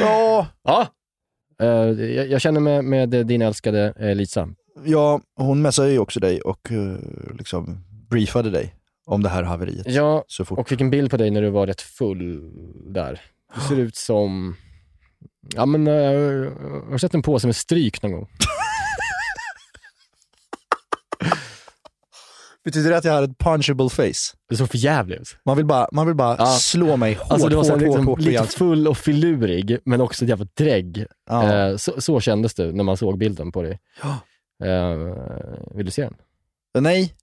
ja, 0.00 0.46
Ja. 0.62 0.86
Eh, 1.62 1.68
jag, 2.04 2.28
jag 2.28 2.40
känner 2.40 2.60
med, 2.60 2.84
med 2.84 3.08
din 3.26 3.42
älskade 3.42 3.94
eh, 3.98 4.14
Lisa. 4.14 4.48
ja, 4.84 5.20
hon 5.36 5.62
messade 5.62 5.90
ju 5.90 5.98
också 5.98 6.20
dig 6.20 6.40
och 6.40 6.72
eh, 6.72 6.96
liksom 7.38 7.84
briefade 8.10 8.50
dig 8.50 8.74
om 9.06 9.22
det 9.22 9.28
här 9.28 9.42
haveriet 9.42 9.86
Ja, 9.88 10.24
så 10.26 10.44
fort. 10.44 10.58
och 10.58 10.68
fick 10.68 10.80
en 10.80 10.90
bild 10.90 11.10
på 11.10 11.16
dig 11.16 11.30
när 11.30 11.42
du 11.42 11.50
var 11.50 11.66
rätt 11.66 11.80
full 11.80 12.50
där. 12.94 13.20
Du 13.54 13.60
ser 13.60 13.76
ut 13.76 13.96
som... 13.96 14.56
Ja, 15.54 15.66
men 15.66 15.86
har 15.86 16.92
du 16.92 16.98
sett 16.98 17.14
en 17.14 17.22
påse 17.22 17.46
med 17.46 17.56
stryk 17.56 18.02
någon 18.02 18.12
gång? 18.12 18.28
Betyder 22.64 22.90
det 22.90 22.96
att 22.96 23.04
jag 23.04 23.12
har 23.12 23.22
ett 23.22 23.38
punchable 23.38 23.88
face? 23.90 24.36
Du 24.48 24.56
såg 24.56 24.70
för 24.70 24.78
jävligt 24.78 25.20
ut. 25.20 25.36
Man 25.44 25.56
vill 25.56 25.66
bara, 25.66 25.88
man 25.92 26.06
vill 26.06 26.16
bara 26.16 26.36
Ja. 26.38 26.46
slå 26.46 26.96
mig 26.96 27.14
hårt, 27.14 27.30
Alltså 27.32 27.48
du 27.48 27.56
var 27.56 27.62
hårt, 27.62 27.72
hårt, 27.72 27.80
liksom, 27.82 28.06
hårt, 28.06 28.20
lite 28.20 28.46
full 28.46 28.88
och 28.88 28.98
filurig, 28.98 29.78
men 29.84 30.00
också 30.00 30.24
jävla 30.24 30.46
drägg. 30.54 31.06
Ja. 31.30 31.52
Eh, 31.52 31.76
så, 31.76 32.00
så 32.00 32.20
kändes 32.20 32.54
du 32.54 32.72
när 32.72 32.84
man 32.84 32.96
såg 32.96 33.18
bilden 33.18 33.52
på 33.52 33.62
dig. 33.62 33.78
Ja. 34.02 34.18
Eh, 34.66 34.96
vill 35.76 35.86
du 35.86 35.90
se 35.92 36.02
den? 36.02 36.14
Nej. 36.78 37.14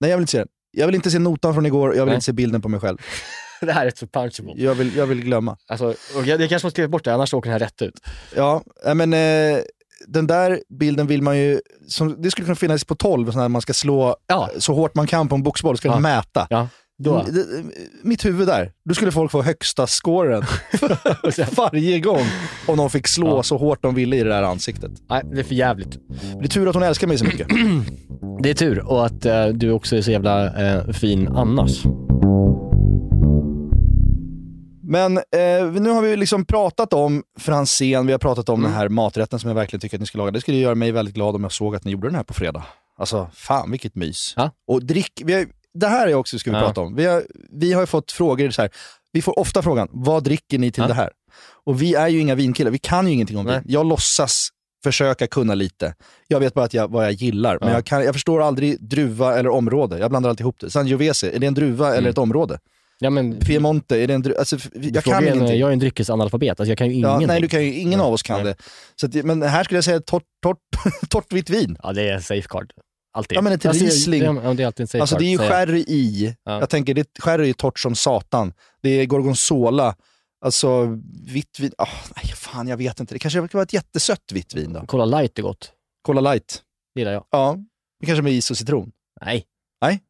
Nej, 0.00 0.10
jag 0.10 0.16
vill 0.16 0.22
inte 0.22 0.32
se 0.32 0.38
den. 0.38 0.48
Jag 0.72 0.86
vill 0.86 0.94
inte 0.94 1.10
se 1.10 1.18
notan 1.18 1.54
från 1.54 1.66
igår, 1.66 1.94
jag 1.96 2.02
vill 2.04 2.06
Nej. 2.06 2.14
inte 2.14 2.24
se 2.24 2.32
bilden 2.32 2.62
på 2.62 2.68
mig 2.68 2.80
själv. 2.80 2.98
det 3.60 3.72
här 3.72 3.86
är 3.86 3.92
så 3.96 4.06
punchable. 4.06 4.52
Jag 4.56 4.74
vill, 4.74 4.96
jag 4.96 5.06
vill 5.06 5.20
glömma. 5.24 5.56
Alltså, 5.66 5.94
jag, 6.14 6.26
jag 6.28 6.38
kanske 6.48 6.54
måste 6.66 6.70
skriva 6.70 6.88
bort 6.88 7.04
det, 7.04 7.14
annars 7.14 7.34
åker 7.34 7.50
den 7.50 7.60
här 7.60 7.66
rätt 7.66 7.82
ut. 7.82 8.00
Ja, 8.36 8.62
men 8.94 9.12
eh, 9.12 9.58
den 10.06 10.26
där 10.26 10.60
bilden 10.78 11.06
vill 11.06 11.22
man 11.22 11.38
ju, 11.38 11.60
som, 11.88 12.22
det 12.22 12.30
skulle 12.30 12.44
kunna 12.44 12.56
finnas 12.56 12.84
på 12.84 12.94
12, 12.94 13.30
sån 13.30 13.40
här 13.40 13.48
man 13.48 13.62
ska 13.62 13.72
slå 13.72 14.16
Ja. 14.26 14.50
så 14.58 14.74
hårt 14.74 14.94
man 14.94 15.06
kan 15.06 15.28
på 15.28 15.34
en 15.34 15.42
boxboll, 15.42 15.76
ska 15.76 15.88
Ja. 15.88 15.92
den 15.92 16.02
mäta. 16.02 16.46
Ja, 16.50 16.68
då. 16.98 17.14
Mm, 17.20 17.34
det- 17.34 17.46
Mitt 18.02 18.24
huvud 18.24 18.46
där, 18.46 18.72
då 18.84 18.94
skulle 18.94 19.12
folk 19.12 19.30
få 19.30 19.42
högsta 19.42 19.86
scoren 19.86 20.42
varje 21.56 22.00
gång 22.00 22.26
om 22.66 22.76
de 22.76 22.90
fick 22.90 23.08
slå 23.08 23.28
Ja. 23.36 23.42
så 23.42 23.56
hårt 23.56 23.82
de 23.82 23.94
ville 23.94 24.16
i 24.16 24.22
det 24.22 24.28
där 24.30 24.42
ansiktet. 24.42 24.90
Nej, 25.10 25.22
det 25.32 25.40
är 25.40 25.44
för 25.44 25.54
jävligt. 25.54 25.98
Det 26.40 26.44
är 26.44 26.48
tur 26.48 26.68
att 26.68 26.74
hon 26.74 26.82
älskar 26.84 27.06
mig 27.06 27.18
så 27.18 27.24
mycket. 27.24 27.46
Det 28.42 28.50
är 28.50 28.54
tur 28.54 28.80
och 28.90 29.06
att 29.06 29.26
eh, 29.26 29.46
du 29.46 29.70
också 29.70 29.96
är 29.96 30.02
så 30.02 30.10
jävla 30.10 30.46
eh, 30.74 30.90
fin 30.92 31.28
annars. 31.28 31.82
Men 34.90 35.16
eh, 35.16 35.72
nu 35.72 35.90
har 35.90 36.02
vi 36.02 36.16
liksom 36.16 36.44
pratat 36.44 36.92
om 36.92 37.22
Franzén, 37.38 38.06
vi 38.06 38.12
har 38.12 38.18
pratat 38.18 38.48
om 38.48 38.60
Mm. 38.60 38.70
den 38.70 38.78
här 38.80 38.88
maträtten 38.88 39.38
som 39.38 39.48
jag 39.48 39.54
verkligen 39.54 39.80
tycker 39.80 39.96
att 39.96 40.00
ni 40.00 40.06
ska 40.06 40.18
laga. 40.18 40.30
Det 40.30 40.40
skulle 40.40 40.56
göra 40.56 40.74
mig 40.74 40.92
väldigt 40.92 41.14
glad 41.14 41.34
om 41.34 41.42
jag 41.42 41.52
såg 41.52 41.76
att 41.76 41.84
ni 41.84 41.90
gjorde 41.90 42.08
den 42.08 42.14
här 42.14 42.22
på 42.22 42.34
fredag. 42.34 42.64
Alltså, 42.98 43.30
fan 43.34 43.70
vilket 43.70 43.94
mys. 43.94 44.34
Ja. 44.36 44.50
Och 44.66 44.84
drick, 44.84 45.22
vi 45.24 45.32
har, 45.34 45.46
det 45.74 45.86
här 45.86 46.08
är 46.08 46.14
också 46.14 46.38
ska 46.38 46.50
vi 46.50 46.56
Ja. 46.56 46.62
prata 46.62 46.80
om. 46.80 46.94
Vi 46.94 47.04
har, 47.06 47.22
vi 47.52 47.72
har 47.72 47.80
ju 47.82 47.86
fått 47.86 48.12
frågor 48.12 48.50
så 48.50 48.62
här, 48.62 48.70
vi 49.12 49.22
får 49.22 49.38
ofta 49.38 49.62
frågan, 49.62 49.88
vad 49.90 50.24
dricker 50.24 50.58
ni 50.58 50.72
till 50.72 50.82
Ja. 50.82 50.88
det 50.88 50.94
här? 50.94 51.10
Och 51.64 51.82
vi 51.82 51.94
är 51.94 52.08
ju 52.08 52.18
inga 52.20 52.34
vinkillar, 52.34 52.70
vi 52.70 52.78
kan 52.78 53.06
ju 53.06 53.12
ingenting 53.12 53.38
om 53.38 53.46
Nej. 53.46 53.54
vin. 53.54 53.64
Jag 53.66 53.86
låtsas 53.86 54.48
försöka 54.84 55.26
kunna 55.26 55.54
lite. 55.54 55.94
Jag 56.28 56.40
vet 56.40 56.54
bara 56.54 56.64
att 56.64 56.74
jag, 56.74 56.88
vad 56.90 57.04
jag 57.04 57.12
gillar, 57.12 57.58
men 57.60 57.68
Ja. 57.68 57.74
jag, 57.74 57.84
kan, 57.86 58.04
jag 58.04 58.14
förstår 58.14 58.42
aldrig 58.42 58.88
druva 58.88 59.38
eller 59.38 59.48
område. 59.50 59.98
Jag 59.98 60.10
blandar 60.10 60.30
alltid 60.30 60.44
ihop 60.44 60.60
det. 60.60 60.70
Sangiovese, 60.70 61.24
är 61.24 61.38
det 61.38 61.46
en 61.46 61.54
druva 61.54 61.88
eller 61.88 61.98
Mm. 61.98 62.10
ett 62.10 62.18
område? 62.18 62.58
Ja, 63.02 63.10
men, 63.10 63.40
Piemonte, 63.40 63.96
är 63.96 64.06
det 64.06 64.14
en? 64.14 64.34
Alltså, 64.38 64.58
jag 64.74 65.04
kan 65.04 65.14
en- 65.26 65.34
ingenting. 65.34 65.58
Jag 65.58 65.68
är 65.68 65.72
en 65.72 65.78
dryckesanalfabet, 65.78 66.60
alltså 66.60 66.70
jag 66.70 66.78
kan 66.78 66.90
ju 66.90 66.92
Ja, 67.00 67.08
ingenting. 67.08 67.26
nej, 67.28 67.40
du 67.40 67.48
kan 67.48 67.64
ju, 67.64 67.74
ingen 67.74 68.00
av 68.00 68.12
oss 68.12 68.22
kan 68.22 68.36
Nej. 68.44 68.44
det. 68.44 68.62
Så 69.00 69.06
att, 69.06 69.14
men 69.24 69.42
här 69.42 69.64
skulle 69.64 69.76
jag 69.78 69.84
säga 69.84 70.00
torrt, 70.00 70.22
torrt, 70.42 70.58
torrt 71.08 71.32
vitt 71.32 71.50
vin. 71.50 71.76
Ja, 71.82 71.92
det 71.92 72.02
är 72.08 72.14
en 72.14 72.22
safeguard. 72.22 72.72
Alltid. 73.12 73.38
Ja, 73.38 73.42
men 73.42 73.52
ett 73.52 73.66
Alltså, 73.66 73.84
Riesling. 73.84 74.22
Ja, 74.22 74.32
men 74.32 74.56
det 74.56 74.62
är 74.62 74.66
alltid 74.66 74.80
en 74.84 74.86
safeguard. 74.88 75.02
Alltså 75.02 75.16
det 75.18 75.24
är 75.24 75.30
ju 75.30 75.38
sherry 75.38 75.80
i. 75.80 76.34
Ja. 76.44 76.58
Jag 76.60 76.70
tänker, 76.70 76.94
det, 76.94 77.08
sherry 77.18 77.48
är 77.48 77.52
torrt 77.52 77.78
som 77.78 77.94
satan. 77.94 78.52
Det 78.82 78.90
är 78.90 79.06
gorgonzola. 79.06 79.94
Alltså 80.44 80.98
vitt 81.26 81.60
vin. 81.60 81.72
Ah, 81.78 81.88
nej, 82.16 82.32
fan 82.34 82.68
jag 82.68 82.76
vet 82.76 83.00
inte. 83.00 83.14
Det 83.14 83.18
kanske 83.18 83.38
kan 83.38 83.48
vara 83.52 83.62
ett 83.62 83.72
jättesött 83.72 84.32
vitt 84.32 84.54
vin 84.54 84.72
då. 84.72 84.86
Cola 84.86 85.04
light 85.04 85.38
är 85.38 85.42
gott. 85.42 85.72
Cola 86.02 86.20
light. 86.32 86.62
Det 86.94 87.00
gillar 87.00 87.12
jag. 87.12 87.24
Ja, 87.30 87.56
det 88.00 88.06
kanske 88.06 88.22
med 88.22 88.32
is 88.32 88.50
och 88.50 88.56
citron. 88.56 88.90
Nej. 89.24 89.44
Nej. 89.82 90.00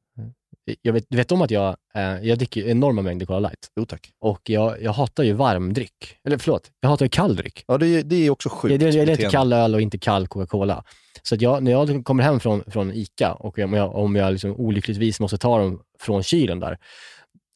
Jag 0.83 0.93
vet, 0.93 1.05
du 1.09 1.17
vet 1.17 1.33
om 1.33 1.43
att 1.43 1.51
jag, 1.51 1.77
eh, 1.95 2.03
jag 2.23 2.39
dricker 2.39 2.69
enorma 2.69 3.03
mängder 3.03 3.27
Cola 3.27 3.39
light. 3.39 3.69
Jo 3.77 3.85
tack. 3.87 4.11
Och 4.21 4.41
jag, 4.51 4.83
jag 4.83 4.93
hatar 4.93 5.23
ju 5.25 5.33
varm 5.33 5.73
dryck. 5.75 6.17
Eller 6.25 6.39
förlåt, 6.39 6.71
jag 6.81 6.89
hatar 6.89 7.05
ju 7.05 7.09
kall 7.11 7.37
dryck. 7.37 7.65
Ja, 7.67 7.79
det, 7.79 7.87
är- 7.87 8.03
det 8.03 8.17
är 8.27 8.31
också 8.31 8.49
sjukt. 8.49 8.73
Jag, 8.83 8.89
jag, 8.95 8.95
jag 9.09 9.13
äter 9.13 9.23
kall 9.31 9.53
öl 9.53 9.75
och 9.75 9.81
inte 9.81 9.99
kall 9.99 10.27
Coca-Cola. 10.29 10.85
Så 11.23 11.35
att 11.35 11.41
jag, 11.41 11.63
när 11.63 11.71
jag 11.71 12.05
kommer 12.05 12.23
hem 12.25 12.41
från, 12.41 12.65
från 12.67 12.93
ICA 12.95 13.33
och 13.33 13.59
om 13.59 13.73
jag, 13.73 13.95
om 13.95 14.17
jag 14.17 14.33
liksom 14.33 14.51
olyckligtvis 14.57 15.21
måste 15.21 15.39
ta 15.39 15.59
dem 15.59 15.81
från 16.01 16.23
kylen 16.23 16.61
där, 16.61 16.79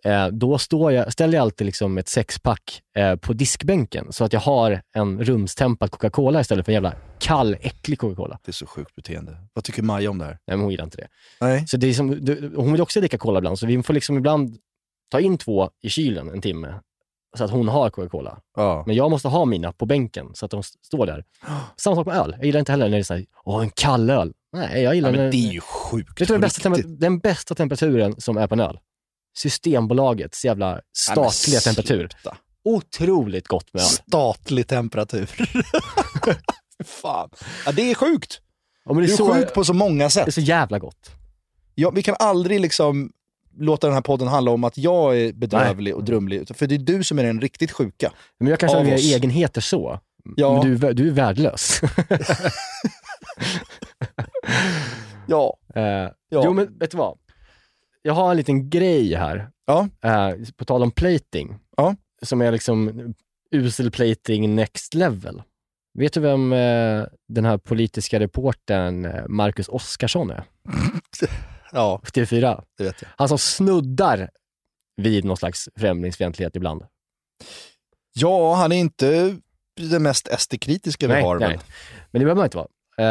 eh, 0.05 0.27
då 0.29 0.59
står 0.59 0.93
jag, 0.93 1.13
ställer 1.13 1.35
jag 1.35 1.43
alltid 1.43 1.65
liksom 1.65 1.99
ett 1.99 2.09
sexpack 2.09 2.83
eh, 2.97 3.17
på 3.17 3.33
diskbänken 3.33 4.13
så 4.13 4.25
att 4.25 4.33
jag 4.33 4.41
har 4.41 4.83
en 4.95 5.25
rumstempad 5.25 5.91
Coca-Cola 5.91 6.41
istället 6.41 6.65
för 6.65 6.73
en 6.73 6.75
jävla 6.75 6.95
kall, 7.19 7.57
äcklig 7.61 7.99
Coca-Cola. 7.99 8.39
Det 8.45 8.51
är 8.51 8.53
så 8.53 8.67
sjukt 8.67 8.95
beteende. 8.95 9.37
Vad 9.53 9.65
tycker 9.65 9.83
Maja 9.83 10.11
om 10.11 10.19
det 10.19 10.25
här? 10.25 10.33
Nej, 10.33 10.57
men 10.57 10.61
hon 10.61 10.71
gillar 10.71 10.85
inte 10.85 10.97
det. 10.97 11.09
Nej. 11.41 11.67
Så 11.67 11.77
det 11.77 11.87
är 11.87 11.93
som, 11.95 12.25
du, 12.25 12.53
hon 12.57 12.73
vill 12.73 12.81
också 12.81 13.01
dricka 13.01 13.19
cola 13.19 13.39
ibland, 13.39 13.59
så 13.59 13.67
vi 13.67 13.83
får 13.83 13.95
liksom 13.95 14.19
ibland 14.19 14.57
ta 15.11 15.21
in 15.21 15.39
två 15.39 15.71
i 15.83 15.89
kylen 15.89 16.29
en 16.31 16.41
timme 16.41 16.75
så 17.37 17.45
att 17.45 17.51
hon 17.51 17.69
har 17.69 17.91
Coca-Cola. 17.91 18.39
Ja. 18.57 18.85
Men 18.87 18.97
jag 18.97 19.11
måste 19.11 19.29
ha 19.29 19.45
mina 19.45 19.73
på 19.73 19.87
bänken 19.87 20.31
så 20.35 20.45
att 20.45 20.51
de 20.51 20.63
står 20.63 21.07
där. 21.07 21.25
Samma 21.77 21.97
sak 21.97 22.07
med 22.07 22.17
öl. 22.17 22.35
Jag 22.37 22.47
gillar 22.47 22.61
inte 22.61 22.73
heller 22.73 22.85
när 22.85 22.97
det 22.97 23.01
är 23.01 23.03
såhär, 23.03 23.25
åh 23.45 23.63
en 23.63 23.71
kall 23.71 24.11
öl. 24.11 24.33
Nej, 24.53 24.83
jag 24.83 24.95
gillar 24.95 25.09
Ja, 25.09 25.13
men 25.17 25.25
när- 25.25 25.31
det 25.33 25.49
är 25.49 25.53
ju 25.53 25.61
sjukt. 25.61 26.19
Du 26.19 26.25
vad 26.25 26.35
den 26.35 26.41
bästa, 26.41 26.71
den 26.87 27.19
bästa 27.19 27.55
temperaturen 27.55 28.21
som 28.21 28.37
är 28.37 28.47
på 28.47 28.55
en 28.55 28.61
öl? 28.61 28.79
Systembolagets 29.37 30.45
jävla 30.45 30.73
Nej, 30.73 30.81
statliga 30.97 31.61
temperatur. 31.61 31.97
sluta. 31.99 32.37
Otroligt 32.65 33.49
gott 33.49 33.75
med 33.75 33.81
öl. 33.83 33.89
Statlig 33.89 34.67
temperatur. 34.69 35.31
Fan. 36.85 37.31
Ja, 37.67 37.73
det 37.73 37.91
är 37.91 37.95
sjukt. 37.95 38.41
Ja, 38.85 38.95
Det 38.95 39.01
det, 39.01 39.07
är 39.07 39.13
är 39.13 39.17
så, 39.17 39.35
sjukt 39.35 39.55
på 39.55 39.65
så 39.65 39.73
många 39.75 40.11
sätt. 40.11 40.25
det 40.25 40.31
är 40.31 40.33
så 40.33 40.41
jävla 40.41 40.79
gott. 40.79 41.11
Ja, 41.75 41.91
vi 41.91 42.03
kan 42.03 42.17
aldrig 42.19 42.61
liksom 42.61 43.13
låta 43.59 43.87
den 43.87 43.95
här 43.95 44.01
podden 44.03 44.29
handla 44.29 44.51
om 44.51 44.65
att 44.65 44.79
jag 44.79 45.19
är 45.19 45.33
bedrövlig 45.33 45.95
och 45.95 46.05
drumlig. 46.05 46.57
För 46.57 46.67
det 46.67 46.75
är 46.75 46.79
du 46.79 47.05
som 47.05 47.19
är 47.19 47.25
den 47.25 47.41
riktigt 47.41 47.73
sjuka. 47.73 48.13
Men 48.39 48.49
jag 48.49 48.61
kanske 48.61 48.79
har 48.79 48.95
oss. 48.95 49.01
egenheter 49.01 49.61
så. 49.61 50.01
Ja. 50.37 50.53
Men 50.63 50.79
du, 50.81 50.87
är 50.89 50.93
du 50.93 51.09
är 51.09 51.13
värdelös. 51.13 51.81
Ja. 55.27 55.57
Eh, 55.75 55.83
Ja. 56.29 56.43
Jo, 56.45 56.53
men 56.53 56.79
vet 56.79 56.91
du 56.91 56.97
vad? 56.97 57.19
Jag 58.07 58.15
har 58.15 58.31
en 58.31 58.37
liten 58.37 58.71
grej 58.71 59.15
här. 59.15 59.51
Ja. 59.67 59.89
Eh, 60.05 60.31
på 60.57 60.65
tal 60.65 60.83
om 60.83 60.91
plating. 60.91 61.59
Ja. 61.77 61.97
Som 62.23 62.43
är 62.43 62.53
liksom 62.53 62.91
usel 63.51 63.91
plating 63.91 64.55
next 64.55 64.95
level. 64.95 65.43
Vet 65.99 66.13
du 66.13 66.21
vem 66.21 66.53
eh, 66.53 67.05
den 67.29 67.45
här 67.45 67.59
politiska 67.59 68.21
reportern 68.21 69.05
eh, 69.05 69.25
Marcus 69.29 69.69
Oskarsson 69.69 70.31
är? 70.31 70.45
Ja, 71.73 71.99
På 71.99 72.07
TV4. 72.11 72.63
det 72.79 72.85
vet 72.85 73.03
jag. 73.03 73.09
Han 73.17 73.29
som 73.29 73.39
snuddar 73.39 74.31
vid 74.97 75.25
någon 75.25 75.37
slags 75.37 75.69
främlingsfientlighet 75.77 76.57
ibland. 76.57 76.83
Ja, 78.15 78.55
han 78.55 78.73
är 78.73 78.77
inte 78.77 79.37
det 79.91 79.99
mest 79.99 80.29
SD-kritiska 80.39 81.07
vi 81.07 81.13
Nej, 81.13 81.23
har. 81.23 81.39
nej. 81.39 81.49
väl? 81.49 81.59
Men 82.11 82.21
det 82.21 82.25
behöver 82.25 82.35
man 82.35 82.45
inte 82.45 82.57
vara. 82.57 82.69
Eh, 82.99 83.05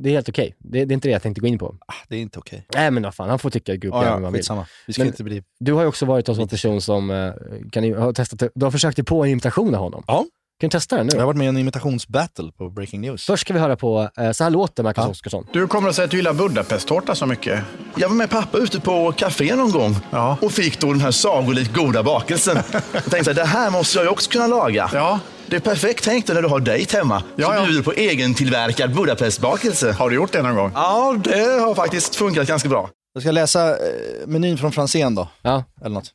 det 0.00 0.08
är 0.08 0.12
helt 0.12 0.28
okej. 0.28 0.54
Det, 0.58 0.84
det 0.84 0.92
är 0.92 0.94
inte 0.94 1.08
det 1.08 1.12
jag 1.12 1.22
tänkte 1.22 1.40
gå 1.40 1.46
in 1.46 1.58
på. 1.58 1.66
Ah, 1.86 1.92
det 2.08 2.16
är 2.16 2.20
inte 2.20 2.38
okej. 2.38 2.66
Nej 2.74 2.90
men 2.90 3.02
vad 3.02 3.14
fan, 3.14 3.28
han 3.28 3.38
får 3.38 3.50
tycka 3.50 3.76
gubb 3.76 3.94
Ja, 3.94 4.04
ja, 4.04 4.10
han 4.10 4.32
vill. 4.32 4.42
Vi 4.86 4.92
ska 4.92 5.02
Men- 5.02 5.06
inte 5.06 5.24
bli... 5.24 5.42
Du 5.60 5.72
har 5.72 5.80
ju 5.82 5.88
också 5.88 6.06
varit 6.06 6.28
en 6.28 6.34
sån 6.34 6.48
person 6.48 6.80
som 6.80 7.10
eh, 7.10 7.32
kan, 7.72 7.94
har 7.94 8.12
testat, 8.12 8.42
du 8.54 8.64
har 8.66 8.70
försökt 8.70 8.96
dig 8.96 9.04
på 9.04 9.24
en 9.24 9.30
imitation 9.30 9.74
av 9.74 9.80
honom. 9.80 10.04
Ja. 10.06 10.24
Kan 10.60 10.68
du 10.68 10.72
testa 10.72 10.96
den 10.96 11.06
nu? 11.06 11.10
Jag 11.14 11.20
har 11.20 11.26
varit 11.26 11.36
med 11.36 11.44
i 11.44 11.48
en 11.48 11.56
imitationsbattle 11.56 12.52
på 12.58 12.70
Breaking 12.70 13.00
News. 13.00 13.26
Först 13.26 13.40
ska 13.40 13.54
vi 13.54 13.60
höra 13.60 13.76
på, 13.76 14.10
eh, 14.18 14.30
så 14.30 14.44
här 14.44 14.50
låter 14.50 14.82
Marcus 14.82 15.04
Ja. 15.04 15.10
Oskarsson. 15.10 15.46
Du 15.52 15.66
kommer 15.66 15.88
att 15.88 15.94
säga 15.94 16.04
att 16.04 16.10
du 16.10 16.16
gillar 16.16 16.32
Budapesttårta 16.32 17.14
så 17.14 17.26
mycket. 17.26 17.60
Jag 17.96 18.08
var 18.08 18.16
med 18.16 18.30
pappa 18.30 18.58
ute 18.58 18.80
på 18.80 19.12
café 19.12 19.56
någon 19.56 19.70
gång 19.72 19.96
Ja. 20.10 20.38
och 20.42 20.52
fick 20.52 20.80
då 20.80 20.92
den 20.92 21.00
här 21.00 21.10
sagolikt 21.10 21.74
goda 21.74 22.02
bakelsen. 22.02 22.56
Jag 22.72 23.04
tänkte 23.04 23.24
så 23.24 23.30
här, 23.30 23.34
det 23.34 23.44
här 23.44 23.70
måste 23.70 23.98
jag 23.98 24.04
ju 24.04 24.10
också 24.10 24.30
kunna 24.30 24.46
laga. 24.46 24.90
Ja. 24.94 25.20
Det 25.48 25.56
är 25.56 25.60
perfekt 25.60 26.04
tänkt 26.04 26.28
när 26.28 26.42
du 26.42 26.48
har 26.48 26.60
dejt 26.60 26.96
hemma. 26.96 27.22
Ja, 27.36 27.54
ja. 27.56 27.66
bjuder 27.66 27.82
på 27.82 27.94
egentillverkad 27.94 28.94
Budapestbakelse. 28.94 29.92
Har 29.92 30.10
du 30.10 30.16
gjort 30.16 30.32
det 30.32 30.42
någon 30.42 30.54
gång? 30.54 30.72
Ja, 30.74 31.16
det 31.24 31.60
har 31.60 31.74
faktiskt 31.74 32.16
funkat 32.16 32.48
ganska 32.48 32.68
bra. 32.68 32.90
Jag 33.14 33.22
ska 33.22 33.30
läsa 33.30 33.70
eh, 33.70 34.26
menyn 34.26 34.58
från 34.58 34.72
Franzén 34.72 35.14
då. 35.14 35.28
Ja. 35.42 35.64
Eller 35.80 35.94
något. 35.94 36.12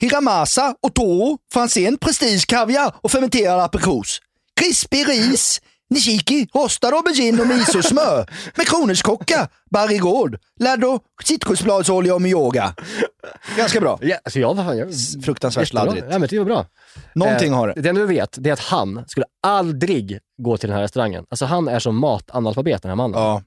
Hiramasa 0.00 0.74
och 0.82 0.94
toro, 0.94 1.38
Franzén, 1.52 1.98
prestige, 1.98 2.46
kaviar 2.46 2.94
och 3.02 3.10
fermenterad 3.10 3.60
aprikos. 3.60 4.20
Krispig 4.60 5.08
ris, 5.08 5.60
nishiki, 5.90 6.48
rostad 6.54 6.94
aubergine 6.94 7.40
och 7.42 7.46
misosmör. 7.46 8.30
Med 8.56 8.66
kronärtskocka, 8.66 9.48
barrigård, 9.70 10.38
laddo, 10.60 11.00
citrusbladsolja 11.24 12.14
och 12.14 12.22
myoga. 12.22 12.74
Ganska 13.56 13.80
bra. 13.80 13.98
Ja, 14.02 14.16
alltså 14.24 14.40
jag, 14.40 14.76
jag, 14.76 14.88
Fruktansvärt 15.24 15.68
sladdrigt. 15.68 16.06
Ja, 16.10 16.18
men 16.18 16.28
det 16.28 16.38
var 16.38 16.44
bra. 16.44 16.66
Någonting 17.14 17.52
Eh, 17.52 17.58
har 17.58 17.68
det. 17.68 17.82
Det 17.82 17.88
enda 17.88 18.00
du 18.00 18.06
vet, 18.06 18.36
det 18.40 18.50
är 18.50 18.52
att 18.52 18.60
han 18.60 19.04
skulle 19.06 19.26
aldrig 19.42 20.18
gå 20.38 20.56
till 20.56 20.68
den 20.68 20.76
här 20.76 20.82
restaurangen. 20.82 21.24
Alltså 21.28 21.44
han 21.44 21.68
är 21.68 21.78
som 21.78 21.96
matanalfabet 21.96 22.82
den 22.82 22.88
här 22.88 22.96
mannen. 22.96 23.20
Ja. 23.20 23.42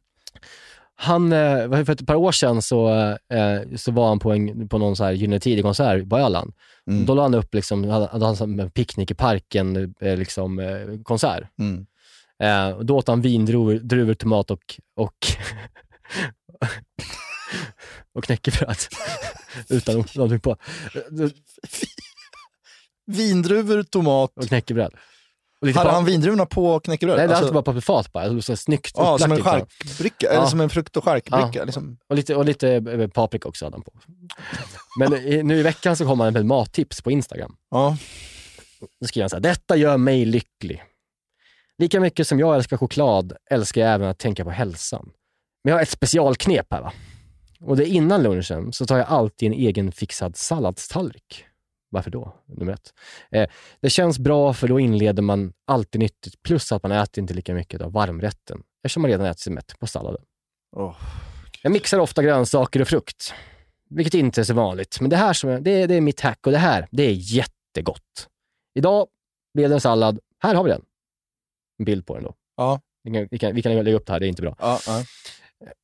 Han, 1.02 1.34
eh, 1.34 1.70
för 1.86 1.90
ett 1.90 2.08
par 2.08 2.16
år 2.16 2.32
sedan 2.32 2.62
så, 2.62 2.90
eh, 3.34 3.78
så 3.78 3.92
var 3.92 4.08
han 4.08 4.20
på, 4.20 4.32
en, 4.32 4.70
på 4.70 4.78
någon 4.78 4.96
så 4.96 5.04
här 5.04 5.12
Gyllene 5.12 5.40
Tider-konsert 5.40 6.10
på 6.10 6.18
Öland. 6.18 6.54
Mm. 6.88 7.06
Då 7.06 7.14
la 7.14 7.22
han 7.22 7.34
upp, 7.34 7.54
liksom, 7.54 8.08
han 8.12 8.36
som 8.36 8.60
en 8.60 8.72
picknick 8.72 9.12
i 9.12 9.14
parken, 9.14 9.96
eh, 10.02 10.18
liksom, 10.18 10.62
konsert. 11.04 11.44
Mm. 11.60 11.86
Eh, 12.44 12.80
då 12.80 12.98
åt 12.98 13.08
han 13.08 13.22
vindruvor, 13.22 13.74
druvor, 13.76 14.14
tomat 14.14 14.52
och, 14.52 14.80
och, 14.96 15.16
och 18.14 18.24
knäckebröd. 18.24 18.78
Utan 19.70 20.04
någonting 20.16 20.40
på. 20.40 20.58
Vindruvor, 23.06 23.84
tomat 23.84 24.32
Och 24.36 24.48
knäckebröd. 24.48 24.94
Och 25.62 25.68
Hade 25.68 25.90
han 25.92 26.06
vindruvorna 26.06 26.46
på 26.46 26.80
knäckebröd? 26.80 27.18
Nej, 27.18 27.28
det 27.28 27.34
Alltså- 27.34 27.46
alltid 27.56 27.64
bara 27.64 27.74
på 27.74 27.82
fat 27.82 28.12
bara. 28.12 28.24
Är 28.24 28.42
Så 28.42 28.56
snyggt 28.56 28.92
Ja, 28.98 29.18
som 29.18 29.32
en 29.32 29.44
charkbricka, 29.44 30.28
Ja. 30.28 30.30
eller 30.30 30.46
som 30.48 30.62
en 30.62 30.70
frukt 30.70 30.98
och 30.98 31.04
charkbricka. 31.04 31.50
Ja. 31.54 31.64
Liksom. 31.64 31.98
Och 32.10 32.16
lite, 32.16 32.36
och 32.36 32.46
lite 32.46 32.70
eh, 32.70 33.08
paprika 33.08 33.50
också 33.50 33.66
hade 33.66 33.76
han 33.76 33.84
på. 33.84 33.92
Men 35.00 35.14
i, 35.14 35.44
nu 35.44 35.58
i 35.60 35.64
veckan 35.64 35.96
så 35.98 36.06
kom 36.06 36.20
han 36.20 36.34
med 36.34 36.46
mattips 36.46 37.02
på 37.02 37.12
Instagram. 37.12 37.56
Ja. 37.72 37.98
Då 39.02 39.08
skriver 39.08 39.24
han 39.24 39.30
så 39.30 39.36
här, 39.36 39.42
detta 39.44 39.76
gör 39.76 39.98
mig 39.98 40.26
lycklig. 40.26 40.84
Lika 41.80 42.00
mycket 42.00 42.28
som 42.28 42.40
jag 42.40 42.56
älskar 42.56 42.78
choklad 42.78 43.34
älskar 43.50 43.82
jag 43.82 43.94
även 43.94 44.08
att 44.10 44.20
tänka 44.20 44.44
på 44.44 44.50
hälsan. 44.50 45.12
Men 45.64 45.72
jag 45.72 45.78
har 45.78 45.82
ett 45.82 45.90
specialknep 45.90 46.68
här 46.72 46.82
va. 46.82 46.94
Och 47.62 47.78
det 47.78 47.90
är 47.90 47.92
innan 47.92 48.24
lunchen 48.24 48.74
så 48.74 48.86
tar 48.86 48.98
jag 48.98 49.08
alltid 49.08 49.48
en 49.48 49.54
egen 49.54 49.92
fixad 49.92 50.38
salladstallrik. 50.38 51.46
Varför 51.90 52.12
då? 52.12 52.36
Nummer 52.46 52.74
ett. 52.74 52.94
Eh, 53.32 53.50
det 53.82 53.90
känns 53.90 54.20
bra 54.20 54.54
för 54.54 54.68
då 54.68 54.80
inleder 54.80 55.22
man 55.22 55.54
alltid 55.68 56.00
nyttigt 56.00 56.44
plus 56.44 56.72
att 56.72 56.84
man 56.84 56.92
äter 56.92 57.22
inte 57.22 57.34
lika 57.34 57.54
mycket 57.54 57.82
av 57.82 57.92
varmrätten 57.92 58.62
eftersom 58.84 59.02
man 59.02 59.12
redan 59.12 59.26
ätit 59.26 59.40
sig 59.40 59.54
mätt 59.54 59.80
på 59.80 59.88
salladen. 59.88 60.22
Åh. 60.76 60.96
Jag 61.64 61.72
mixar 61.72 62.00
ofta 62.00 62.24
grönsaker 62.24 62.82
och 62.82 62.88
frukt, 62.88 63.34
vilket 63.90 64.14
inte 64.14 64.42
är 64.42 64.46
så 64.46 64.54
vanligt. 64.54 65.02
Men 65.02 65.10
det 65.10 65.18
här 65.18 65.34
som 65.34 65.50
är, 65.50 65.60
det, 65.60 65.72
är, 65.72 65.88
det 65.88 65.96
är 65.96 66.02
mitt 66.02 66.22
hack 66.22 66.46
och 66.46 66.52
det 66.52 66.58
här, 66.58 66.88
det 66.92 67.04
är 67.04 67.14
jättegott. 67.14 68.28
Idag 68.76 69.08
blev 69.54 69.70
det 69.70 69.76
en 69.76 69.82
sallad. 69.82 70.20
Här 70.40 70.56
har 70.56 70.64
vi 70.64 70.70
den. 70.70 70.82
En 71.80 71.86
bild 71.86 72.06
på 72.06 72.16
den 72.16 72.24
då. 72.24 72.36
Ja. 72.58 72.82
Vi 73.04 73.12
kan, 73.12 73.28
vi 73.32 73.38
kan, 73.38 73.56
vi 73.56 73.62
kan 73.62 73.76
lägga 73.76 73.98
upp 73.98 74.06
det 74.06 74.14
här, 74.14 74.20
det 74.20 74.26
är 74.26 74.30
inte 74.30 74.42
bra. 74.42 74.56
Ja, 74.60 74.80
ja. 74.88 75.04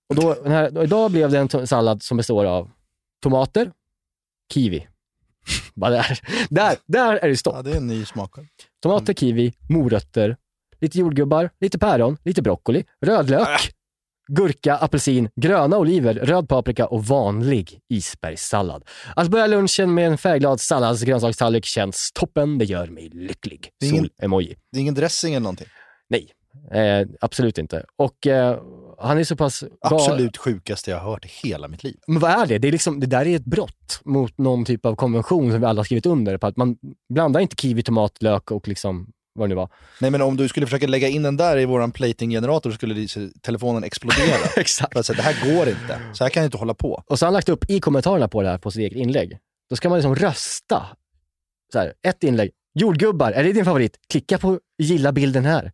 Och 0.10 0.16
då, 0.16 0.50
här, 0.50 0.78
och 0.78 0.84
idag 0.84 1.12
blev 1.12 1.32
det 1.32 1.40
en 1.40 1.68
sallad 1.68 2.04
som 2.04 2.18
består 2.18 2.46
av 2.46 2.70
tomater, 3.24 3.72
kiwi. 4.54 4.88
Bara 5.74 5.92
där. 5.92 6.20
där, 6.50 6.76
där 6.86 7.16
är 7.16 7.28
det 7.28 7.38
stopp. 7.38 7.56
ja, 7.56 7.62
det 7.62 7.72
är 7.72 7.78
en 7.78 7.88
ny 7.88 8.06
smak. 8.06 8.32
Tomater, 8.82 9.14
kiwi, 9.14 9.54
morötter, 9.70 10.38
lite 10.82 11.00
jordgubbar, 11.00 11.50
lite 11.60 11.80
päron, 11.80 12.18
lite 12.24 12.42
broccoli, 12.42 12.84
rödlök, 13.02 13.48
gurka, 14.28 14.76
apelsin, 14.76 15.30
gröna 15.36 15.78
oliver, 15.78 16.14
röd 16.14 16.50
paprika 16.50 16.88
och 16.88 17.06
vanlig 17.06 17.80
isbergssallad. 17.90 18.84
Att 19.16 19.28
börja 19.28 19.48
lunchen 19.48 19.94
med 19.94 20.08
en 20.08 20.18
färgglad 20.18 20.62
salladsgrönsakstallrik 20.62 21.66
känns 21.66 22.12
toppen. 22.14 22.58
Det 22.58 22.66
gör 22.66 22.88
mig 22.88 23.10
lycklig. 23.10 23.70
Sol-emoji. 23.84 24.56
Det 24.72 24.78
är 24.78 24.82
ingen 24.82 24.94
dressing 24.94 25.34
eller 25.34 25.44
någonting? 25.44 25.68
Nej, 26.10 26.32
eh, 26.72 27.08
absolut 27.22 27.58
inte. 27.58 27.86
Och 27.96 28.28
eh, 28.28 28.60
han 29.00 29.18
är 29.18 29.24
så 29.24 29.36
pass... 29.36 29.64
Absolut 29.82 30.38
sjukaste 30.38 30.92
jag 30.92 31.00
har 31.00 31.12
hört 31.12 31.26
i 31.26 31.30
hela 31.48 31.68
mitt 31.68 31.84
liv. 31.84 31.98
Men 32.08 32.20
vad 32.20 32.32
är 32.32 32.46
det? 32.46 32.58
Det, 32.58 32.68
är 32.68 32.72
liksom, 32.72 33.00
det 33.00 33.08
där 33.08 33.26
är 33.26 33.36
ett 33.36 33.46
brott 33.46 34.02
mot 34.06 34.38
någon 34.38 34.66
typ 34.66 34.86
av 34.86 34.96
konvention 34.96 35.52
som 35.52 35.62
vi 35.62 35.68
alla 35.68 35.80
har 35.80 35.84
skrivit 35.84 36.06
under 36.06 36.38
på. 36.38 36.48
Att 36.48 36.58
man 36.58 36.78
blandar 37.14 37.40
inte 37.40 37.56
kiwi, 37.56 37.84
tomat, 37.84 38.22
lök 38.22 38.52
och 38.52 38.68
liksom 38.68 39.08
vad 39.40 39.50
det 39.50 39.50
nu 39.50 39.56
var. 39.56 39.70
Nej 40.02 40.12
men 40.12 40.22
om 40.22 40.38
du 40.38 40.48
skulle 40.48 40.66
försöka 40.66 40.88
lägga 40.88 41.08
in 41.08 41.24
den 41.24 41.38
där 41.38 41.58
i 41.58 41.66
våran 41.66 41.92
plating-generator 41.92 42.72
skulle 42.72 43.08
telefonen 43.42 43.84
explodera. 43.84 44.38
Exakt. 44.56 45.06
Säga, 45.06 45.18
det 45.18 45.24
här 45.24 45.56
går 45.56 45.70
inte. 45.70 46.00
Så 46.14 46.24
här 46.24 46.30
kan 46.30 46.44
jag 46.44 46.48
inte 46.48 46.58
hålla 46.58 46.74
på. 46.74 47.04
Och 47.08 47.20
så 47.20 47.26
har 47.26 47.28
han 47.28 47.34
lagt 47.34 47.50
upp 47.50 47.70
i 47.70 47.80
kommentarerna 47.80 48.28
på 48.28 48.42
det 48.42 48.50
här 48.50 48.58
på 48.58 48.72
sitt 48.72 48.80
eget 48.80 48.98
inlägg. 48.98 49.38
Då 49.70 49.76
ska 49.76 49.90
man 49.90 49.98
liksom 49.98 50.16
rösta. 50.16 50.86
Så 51.74 51.80
här, 51.80 51.94
ett 52.08 52.24
inlägg. 52.24 52.52
Jordgubbar, 52.80 53.32
är 53.32 53.44
det 53.44 53.54
din 53.54 53.66
favorit? 53.66 53.98
Klicka 54.10 54.38
på 54.38 54.60
gilla 54.78 55.12
bilden 55.12 55.46
här. 55.46 55.72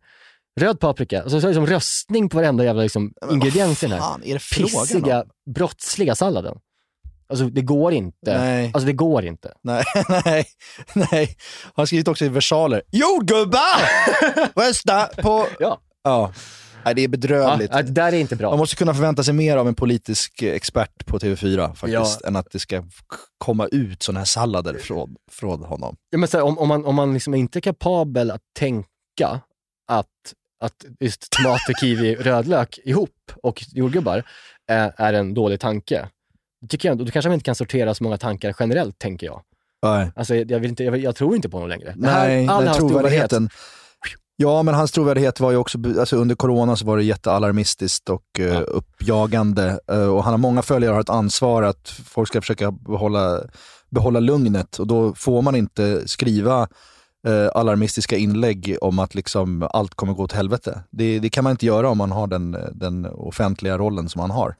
Röd 0.60 0.80
paprika. 0.80 1.24
Och 1.24 1.30
så, 1.30 1.40
så 1.40 1.46
är 1.46 1.50
det 1.52 1.58
liksom 1.58 1.74
röstning 1.74 2.28
på 2.28 2.36
varenda 2.36 2.64
jävla 2.64 2.82
liksom, 2.82 3.12
ingrediens 3.30 3.82
i 3.82 3.86
den 3.86 4.00
här 4.00 4.14
är 4.24 4.34
det 4.34 4.56
pissiga, 4.56 5.20
om? 5.22 5.28
brottsliga 5.54 6.14
salladen. 6.14 6.58
Alltså 7.28 7.46
det 7.48 7.62
går 7.62 7.92
inte. 7.92 8.38
Nej. 8.38 8.70
Alltså 8.74 8.86
det 8.86 8.92
går 8.92 9.24
inte. 9.24 9.52
Nej, 9.62 9.84
nej, 10.24 10.44
nej. 10.92 11.36
Han 11.74 11.86
skrivit 11.86 12.08
också 12.08 12.24
i 12.24 12.28
versaler. 12.28 12.82
Jordgubbar! 12.90 13.80
Rösta 14.68 15.06
på... 15.06 15.46
Ja. 15.58 15.80
Ja. 16.04 16.32
Nej, 16.84 16.94
det 16.94 17.00
är 17.00 17.02
Ja, 17.02 17.08
bedrövligt. 17.08 17.72
det 17.72 17.82
där 17.82 18.12
är 18.12 18.16
inte 18.18 18.36
bra. 18.36 18.50
Man 18.50 18.58
måste 18.58 18.76
kunna 18.76 18.94
förvänta 18.94 19.22
sig 19.24 19.34
mer 19.34 19.56
av 19.56 19.68
en 19.68 19.74
politisk 19.74 20.42
expert 20.42 21.06
på 21.06 21.18
TV4 21.18 21.66
faktiskt, 21.74 22.20
Ja. 22.22 22.28
än 22.28 22.36
att 22.36 22.46
det 22.52 22.58
ska 22.58 22.82
komma 23.38 23.66
ut 23.66 24.02
sådana 24.02 24.20
här 24.20 24.24
sallader 24.24 24.74
från, 24.78 25.16
från 25.30 25.64
honom. 25.64 25.96
Ja, 26.10 26.18
men 26.18 26.28
här, 26.32 26.42
om, 26.42 26.58
om 26.58 26.68
man, 26.68 26.84
om 26.84 26.94
man 26.94 27.14
liksom 27.14 27.34
inte 27.34 27.58
är 27.58 27.60
kapabel 27.60 28.30
att 28.30 28.40
tänka 28.58 29.40
att, 29.88 30.06
att 30.62 30.84
just 31.00 31.30
tomater, 31.30 31.74
kiwi, 31.80 32.14
rödlök 32.14 32.78
ihop 32.84 33.10
och 33.42 33.64
jordgubbar 33.72 34.22
är, 34.68 34.92
är 34.96 35.12
en 35.12 35.34
dålig 35.34 35.60
tanke, 35.60 36.08
då, 36.60 36.66
tycker 36.66 36.88
jag, 36.88 36.98
då 36.98 37.06
kanske 37.06 37.28
man 37.28 37.34
inte 37.34 37.44
kan 37.44 37.54
sortera 37.54 37.94
så 37.94 38.04
många 38.04 38.16
tankar 38.18 38.54
generellt, 38.60 38.98
tänker 38.98 39.26
jag. 39.26 39.42
Nej, 39.82 40.10
Alltså, 40.16 40.34
jag, 40.34 40.60
vill 40.60 40.70
inte, 40.70 40.84
jag, 40.84 40.96
jag 40.98 41.16
tror 41.16 41.36
inte 41.36 41.48
på 41.48 41.56
honom 41.56 41.68
längre. 41.68 41.94
Det 41.96 42.08
här- 42.08 42.28
Nej 42.28 42.48
all 42.48 42.64
den 42.64 42.74
trovärdigheten. 42.74 43.48
Ja, 44.36 44.62
men 44.62 44.74
hans 44.74 44.92
trovärdighet 44.92 45.40
var 45.40 45.50
ju 45.50 45.56
också, 45.56 45.78
alltså 45.98 46.16
under 46.16 46.34
corona 46.34 46.76
så 46.76 46.86
var 46.86 46.96
det 46.96 47.02
jättealarmistiskt 47.04 48.08
och 48.10 48.22
uh, 48.38 48.46
Ja. 48.46 48.60
uppjagande. 48.60 49.80
Eh, 49.90 50.06
och 50.14 50.24
han 50.24 50.32
har 50.32 50.38
många 50.38 50.62
följare 50.62 50.90
och 50.90 50.94
har 50.96 51.00
ett 51.02 51.10
ansvar 51.10 51.62
att 51.62 51.88
folk 52.04 52.28
ska 52.28 52.40
försöka 52.40 52.70
behålla, 52.70 53.40
behålla 53.90 54.20
lugnet 54.20 54.78
och 54.78 54.86
då 54.86 55.14
får 55.14 55.42
man 55.42 55.54
inte 55.56 56.08
skriva 56.08 56.68
eh, 57.26 57.48
alarmistiska 57.54 58.16
inlägg 58.16 58.76
om 58.80 58.98
att 58.98 59.14
liksom 59.14 59.68
allt 59.72 59.94
kommer 59.94 60.12
gå 60.12 60.22
åt 60.22 60.32
helvete. 60.32 60.82
Det, 60.90 61.18
det 61.18 61.30
kan 61.30 61.44
man 61.44 61.50
inte 61.50 61.66
göra 61.66 61.90
om 61.90 61.98
man 61.98 62.12
har 62.12 62.26
den, 62.26 62.56
den 62.72 63.06
offentliga 63.06 63.78
rollen 63.78 64.08
som 64.08 64.20
han 64.20 64.30
har. 64.30 64.56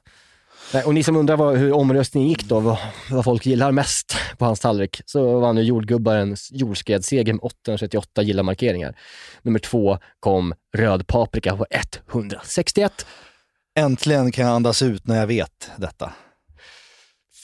Nej, 0.73 0.83
och 0.83 0.93
ni 0.93 1.03
som 1.03 1.15
undrar 1.15 1.37
vad, 1.37 1.57
hur 1.57 1.73
omröstningen 1.73 2.29
gick 2.29 2.43
då, 2.43 2.59
vad, 2.59 2.77
vad 3.11 3.23
folk 3.23 3.45
gillar 3.45 3.71
mest 3.71 4.15
på 4.37 4.45
hans 4.45 4.59
tallrik, 4.59 5.01
så 5.05 5.39
vann 5.39 5.57
ju 5.57 5.63
jordgubbarens 5.63 6.49
jordskredsseger 6.51 7.33
med 7.33 7.43
838 7.43 8.21
gilla-markeringar. 8.21 8.95
Nummer 9.41 9.59
två 9.59 9.97
kom 10.19 10.53
röd 10.77 11.07
paprika 11.07 11.57
på 11.57 11.65
161. 12.11 13.05
Äntligen 13.75 14.31
kan 14.31 14.45
jag 14.45 14.55
andas 14.55 14.81
ut 14.81 15.07
när 15.07 15.19
jag 15.19 15.27
vet 15.27 15.71
detta. 15.77 16.13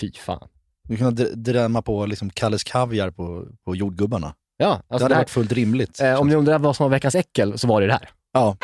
Fy 0.02 0.12
fan. 0.12 0.48
Du 0.84 0.98
kan 0.98 1.16
dr- 1.16 1.36
drämma 1.36 1.82
på 1.82 2.06
liksom 2.06 2.30
Kalles 2.30 2.64
Kaviar 2.64 3.12
på, 3.12 3.48
på 3.66 3.76
jordgubbarna. 3.76 4.34
Ja, 4.62 4.68
det 4.68 4.74
alltså 4.74 5.06
hade 5.06 5.08
det 5.08 5.16
här, 5.16 5.22
varit 5.22 5.30
fullt 5.30 5.52
rimligt. 5.52 6.00
eh, 6.02 6.14
om 6.16 6.28
ni 6.30 6.36
undrar 6.36 6.60
vad 6.60 6.76
som 6.76 6.84
var 6.84 6.90
veckans 6.90 7.16
äckel 7.16 7.60
så 7.60 7.68
var 7.68 7.82
det 7.82 7.88
det 7.88 7.94
här. 7.94 8.10
Ja. 8.34 8.58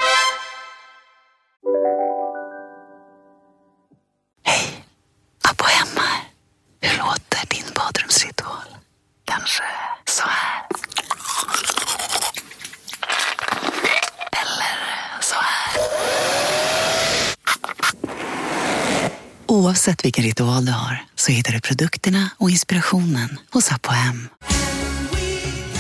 Abbo 5.50 5.64
hemma. 5.64 6.08
Hur 6.82 6.98
låter 6.98 7.48
din 7.50 7.66
badrumsritual? 7.76 8.68
Kanske 9.26 9.64
så 10.06 10.24
här? 10.24 10.62
Eller 14.32 15.22
så 15.22 15.36
här? 15.36 15.82
Oavsett 19.48 20.06
vilken 20.06 20.24
ritual 20.24 20.66
du 20.66 20.72
har 20.72 21.04
så 21.16 21.32
hittar 21.32 21.54
du 21.54 21.62
produkterna 21.62 22.30
och 22.38 22.50
inspirationen 22.50 23.40
hos 23.52 23.72
Apohem. 23.72 24.30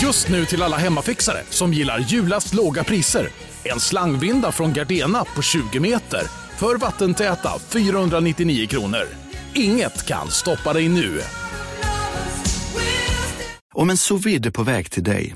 Just 0.06 0.30
nu 0.30 0.46
till 0.46 0.64
alla 0.64 0.78
hemmafixare 0.78 1.42
som 1.50 1.74
gillar 1.74 2.00
julast 2.00 2.54
låga 2.54 2.84
priser. 2.84 3.30
En 3.64 3.80
slangvinda 3.80 4.52
från 4.52 4.74
Gardena 4.74 5.26
på 5.36 5.42
20 5.42 5.80
meter 5.80 6.22
för 6.58 6.78
vattentäta 6.78 7.60
499 7.60 8.68
kronor. 8.68 9.08
Inget 9.54 10.06
kan 10.06 10.32
stoppa 10.32 10.74
dig 10.74 10.90
nu. 10.90 11.22
Om 13.74 13.90
en 13.90 13.98
sous 13.98 14.26
på 14.54 14.64
väg 14.64 14.92
till 14.92 15.04
dig 15.04 15.36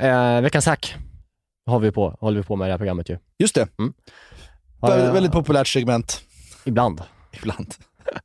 Eh, 0.00 0.40
veckans 0.40 0.66
hack 0.66 0.94
har 1.66 1.78
vi 1.80 1.92
på, 1.92 2.16
håller 2.20 2.40
vi 2.40 2.46
på 2.46 2.56
med 2.56 2.66
i 2.66 2.68
det 2.68 2.72
här 2.72 2.78
programmet 2.78 3.08
ju. 3.08 3.18
Just 3.38 3.54
det. 3.54 3.68
Mm. 3.78 3.92
Vä- 4.80 5.04
Ja, 5.06 5.12
Väldigt 5.12 5.32
populärt 5.32 5.66
segment. 5.68 6.20
Ibland. 6.64 7.00
Ibland. 7.32 7.74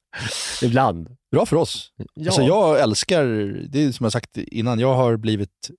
Ibland. 0.64 1.16
Bra 1.32 1.46
för 1.46 1.56
oss. 1.56 1.92
Ja. 2.14 2.26
Alltså 2.28 2.42
jag 2.42 2.80
älskar, 2.82 3.24
det 3.70 3.84
är 3.84 3.92
som 3.92 4.04
jag 4.04 4.12
sagt 4.14 4.38
innan, 4.38 4.80
jag 4.80 4.94
har 4.96 5.18
blivit 5.18 5.70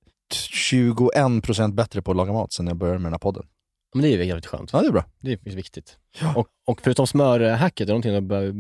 21% 0.63 1.73
bättre 1.75 2.03
på 2.03 2.11
att 2.11 2.17
laga 2.17 2.33
mat 2.33 2.53
sen 2.53 2.67
jag 2.67 2.77
började 2.77 2.99
med 2.99 3.07
den 3.07 3.13
här 3.13 3.19
podden. 3.19 3.47
Men 3.95 4.03
det 4.03 4.09
är 4.09 4.17
ju 4.19 4.25
jävligt 4.25 4.47
skönt. 4.47 4.71
Ja, 4.73 4.81
det 4.81 4.87
är 4.87 4.93
bra. 4.93 5.05
Det 5.21 5.33
är 5.33 5.57
viktigt. 5.57 5.97
Och, 6.37 6.49
och 6.67 6.81
förutom 6.83 7.07
smörhacket, 7.07 7.89
är 7.89 7.93
någonting 7.93 8.29
bör, 8.29 8.53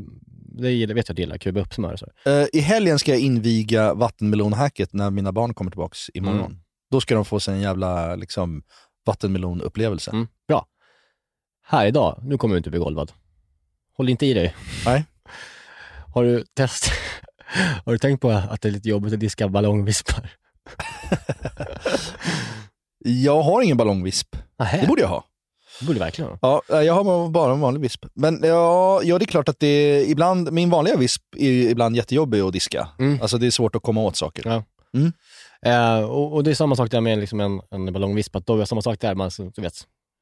det 0.60 0.70
gillar- 0.70 0.94
vet 0.94 1.08
jag 1.08 1.12
att 1.12 1.16
du 1.16 1.22
gillar, 1.22 1.38
kuba 1.38 1.60
upp 1.60 1.74
smör 1.74 1.96
så. 1.96 2.30
Eh, 2.30 2.46
I 2.52 2.60
helgen 2.60 2.98
ska 2.98 3.10
jag 3.10 3.20
inviga 3.20 3.94
vattenmelonhacket 3.94 4.92
när 4.92 5.10
mina 5.10 5.32
barn 5.32 5.54
kommer 5.54 5.70
tillbaks 5.70 6.10
imorgon. 6.14 6.38
Mm. 6.40 6.58
Då 6.92 7.00
ska 7.00 7.14
de 7.14 7.24
få 7.24 7.40
sig 7.40 7.54
en 7.54 7.60
jävla 7.60 8.16
liksom, 8.16 8.62
vattenmelonupplevelse. 9.06 10.10
Mm, 10.10 10.28
bra. 10.48 10.66
Här 11.66 11.86
idag, 11.86 12.20
nu 12.22 12.38
kommer 12.38 12.54
du 12.54 12.58
inte 12.58 12.70
bli 12.70 12.78
golvad. 12.78 13.12
Håll 13.96 14.08
inte 14.08 14.26
i 14.26 14.34
dig. 14.34 14.54
Nej. 14.86 15.04
Har 16.14 16.24
du 16.24 16.44
test... 16.56 16.92
Har 17.84 17.92
du 17.92 17.98
tänkt 17.98 18.20
på 18.20 18.30
att 18.30 18.60
det 18.60 18.68
är 18.68 18.72
lite 18.72 18.88
jobbigt 18.88 19.12
att 19.12 19.20
diska 19.20 19.48
ballongvispar? 19.48 20.30
Jag 22.98 23.42
har 23.42 23.62
ingen 23.62 23.76
ballongvisp. 23.76 24.36
Nähä. 24.58 24.80
Det 24.80 24.86
borde 24.86 25.02
jag 25.02 25.08
ha. 25.08 25.24
Det 25.80 25.86
borde 25.86 25.98
verkligen 25.98 26.30
ha. 26.30 26.62
Ja, 26.68 26.82
jag 26.82 26.94
har 26.94 27.28
bara 27.28 27.52
en 27.52 27.60
vanlig 27.60 27.80
visp. 27.80 28.04
Men 28.14 28.40
ja, 28.42 29.02
ja, 29.02 29.18
det 29.18 29.24
är 29.24 29.26
klart 29.26 29.48
att 29.48 29.58
det 29.58 29.66
är 29.66 30.10
ibland, 30.10 30.52
min 30.52 30.70
vanliga 30.70 30.96
visp 30.96 31.22
är 31.36 31.50
ibland 31.50 31.96
jättejobbig 31.96 32.40
att 32.40 32.52
diska. 32.52 32.88
Alltså 33.20 33.38
det 33.38 33.46
är 33.46 33.50
svårt 33.50 33.76
att 33.76 33.82
komma 33.82 34.00
åt 34.00 34.16
saker. 34.16 34.42
Ja. 34.46 34.64
Mm. 34.94 35.12
Eh, 35.66 36.02
och, 36.02 36.32
och 36.32 36.44
det 36.44 36.50
är 36.50 36.54
samma 36.54 36.76
sak 36.76 36.90
där 36.90 37.00
med 37.00 37.18
liksom 37.18 37.40
en, 37.40 37.60
en 37.70 37.92
ballongvisp, 37.92 38.36
att 38.36 38.46
då 38.46 38.60
är 38.60 38.64
samma 38.64 38.82
sak 38.82 39.00
där, 39.00 39.14
man 39.14 39.30
så, 39.30 39.42
du 39.54 39.62
vet, 39.62 39.74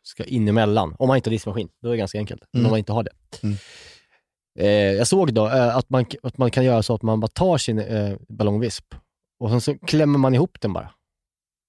ska 0.02 0.24
in 0.24 0.48
emellan. 0.48 0.96
Om 0.98 1.08
man 1.08 1.16
inte 1.16 1.30
har 1.30 1.32
diskmaskin, 1.32 1.68
då 1.82 1.88
är 1.88 1.92
det 1.92 1.98
ganska 1.98 2.18
enkelt. 2.18 2.42
Men 2.52 2.60
Mm. 2.60 2.66
om 2.66 2.70
man 2.70 2.78
inte 2.78 2.92
har 2.92 3.02
det. 3.02 3.10
Mm. 3.42 3.56
Eh, 4.58 4.68
jag 4.98 5.06
såg 5.06 5.34
då 5.34 5.46
eh, 5.48 5.76
att, 5.76 5.90
man, 5.90 6.04
att 6.22 6.38
man 6.38 6.50
kan 6.50 6.64
göra 6.64 6.82
så 6.82 6.94
att 6.94 7.02
man 7.02 7.20
bara 7.20 7.28
tar 7.28 7.58
sin 7.58 7.78
eh, 7.78 8.16
ballongvisp 8.28 8.94
och 9.40 9.50
sen 9.50 9.60
så 9.60 9.78
klämmer 9.78 10.18
man 10.18 10.34
ihop 10.34 10.60
den 10.60 10.72
bara. 10.72 10.90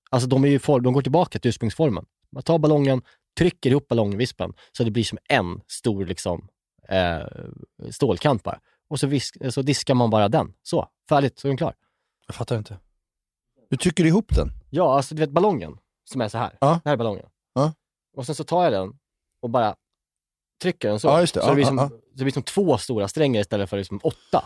Alltså 0.10 0.28
de, 0.30 0.44
är 0.44 0.48
ju 0.48 0.60
for, 0.60 0.80
de 0.80 0.94
går 0.94 1.02
tillbaka 1.02 1.40
till 1.40 1.50
ursprungsformen. 1.50 2.06
Man 2.32 2.44
tar 2.44 2.60
ballongen, 2.60 3.02
trycker 3.38 3.70
ihop 3.70 3.88
ballongvispen 3.88 4.54
så 4.78 4.84
det 4.84 4.92
blir 4.92 5.04
som 5.04 5.18
en 5.30 5.62
stor 5.68 6.06
liksom, 6.06 6.48
eh, 6.90 7.20
stålkant 7.90 8.44
bara. 8.44 8.60
Och 8.90 9.00
så, 9.00 9.08
visk, 9.08 9.38
så 9.54 9.62
diskar 9.62 9.94
man 9.94 10.10
bara 10.10 10.30
den. 10.30 10.54
Så, 10.64 10.88
färdigt, 11.10 11.40
så 11.40 11.48
är 11.48 11.50
den 11.50 11.58
klar. 11.58 11.74
Jag 12.28 12.36
fattar 12.36 12.58
inte. 12.58 12.78
Du 13.72 13.78
trycker 13.78 14.06
ihop 14.06 14.36
den? 14.36 14.52
Ja, 14.70 14.96
alltså 14.96 15.16
du 15.16 15.20
vet 15.20 15.30
ballongen 15.32 15.78
som 16.10 16.22
är 16.22 16.28
så 16.30 16.38
här. 16.38 16.58
Ja. 16.60 16.80
Det 16.84 16.90
här 16.90 16.94
är 16.94 16.98
ballongen. 16.98 17.26
Ja. 17.54 17.74
Och 18.18 18.26
sen 18.26 18.36
så 18.36 18.44
tar 18.44 18.64
jag 18.64 18.74
den 18.74 18.94
och 19.42 19.50
bara 19.50 19.76
trycker 20.62 20.90
den 20.90 21.00
så. 21.00 21.08
Ja, 21.08 21.20
just 21.22 21.34
det. 21.34 21.42
Så 21.42 21.48
det 21.50 21.56
blir, 21.56 21.66
som, 21.66 21.78
ja. 21.78 21.90
det 22.16 22.24
blir 22.24 22.34
som 22.34 22.44
två 22.44 22.78
stora 22.78 23.08
strängar 23.08 23.42
istället 23.42 23.70
för 23.70 23.78
liksom 23.78 24.00
åtta. 24.04 24.46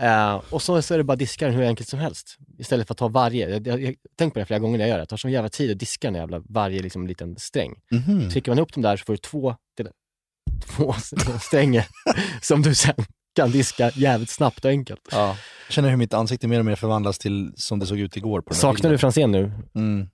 Eh, 0.00 0.42
och 0.50 0.62
så, 0.62 0.82
så 0.82 0.94
är 0.94 0.98
det 0.98 1.04
bara 1.04 1.16
diska 1.16 1.46
den 1.46 1.54
hur 1.54 1.62
enkelt 1.62 1.88
som 1.88 1.98
helst. 1.98 2.36
Istället 2.58 2.86
för 2.86 2.94
att 2.94 2.98
ta 2.98 3.08
varje. 3.08 3.48
Jag, 3.48 3.66
jag, 3.66 3.82
jag 3.82 3.94
tänk 4.16 4.32
på 4.32 4.38
det 4.38 4.46
flera 4.46 4.60
gånger 4.60 4.78
när 4.78 4.84
jag 4.84 4.90
gör 4.90 4.98
det. 4.98 5.02
Det 5.02 5.06
tar 5.08 5.16
sån 5.16 5.30
jävla 5.30 5.48
tid 5.48 5.70
att 5.70 5.78
diska 5.78 6.08
den 6.08 6.14
jävla, 6.14 6.42
varje 6.48 6.82
liksom, 6.82 7.06
liten 7.06 7.36
sträng. 7.36 7.74
Mhm. 7.90 8.30
Trycker 8.30 8.50
man 8.50 8.58
upp 8.58 8.72
dem 8.74 8.82
där 8.82 8.96
så 8.96 9.04
får 9.04 9.12
du 9.12 9.16
två, 9.18 9.56
till- 9.76 9.88
två 10.66 10.92
strängar 11.40 11.86
som 12.42 12.62
du 12.62 12.74
sen 12.74 12.94
kan 13.42 13.50
diska 13.50 13.90
jävligt 13.94 14.30
snabbt 14.30 14.64
och 14.64 14.70
enkelt. 14.70 15.00
Ja. 15.10 15.36
Jag 15.66 15.72
känner 15.72 15.88
hur 15.90 15.96
mitt 15.96 16.14
ansikte 16.14 16.48
mer 16.48 16.58
och 16.58 16.64
mer 16.64 16.76
förvandlas 16.76 17.18
till 17.18 17.52
som 17.56 17.78
det 17.78 17.86
såg 17.86 17.98
ut 17.98 18.16
igår. 18.16 18.40
På 18.40 18.48
den 18.50 18.58
Saknar 18.58 18.74
bilden. 18.74 18.92
du 18.92 18.98
Franzén 18.98 19.32
nu? 19.32 19.52
Mm. 19.74 20.08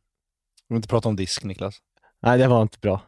Vill 0.69 0.77
inte 0.77 0.89
prata 0.89 1.09
om 1.09 1.17
disk, 1.17 1.45
Niklas. 1.45 1.75
Nej, 2.23 2.39
det 2.39 2.47
var 2.47 2.63
inte 2.63 2.79
bra. 2.79 3.01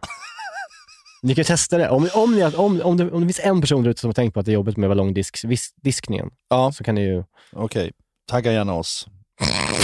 Ni 1.23 1.35
kan 1.35 1.45
testa 1.45 1.79
det. 1.79 1.89
Om, 1.91 2.09
om, 2.15 2.35
ni, 2.35 2.45
om, 2.45 2.81
om, 2.85 2.97
det, 2.97 3.11
om 3.11 3.21
det 3.21 3.27
finns 3.27 3.41
en 3.47 3.61
person 3.61 3.83
där 3.83 3.91
ute 3.91 4.01
som 4.01 4.09
har 4.09 4.13
tänkt 4.15 4.35
på 4.35 4.41
att 4.41 4.47
det 4.47 4.53
är 4.53 4.55
jobbigt 4.55 4.77
med 4.77 4.91
ballongdiskningen, 4.91 6.31
Ja. 6.49 6.73
så 6.73 6.85
kan 6.85 6.95
ni 6.95 7.01
ju... 7.01 7.25
Okej, 7.53 7.93
tagga 8.31 8.53
gärna 8.53 8.75
oss. 8.75 9.09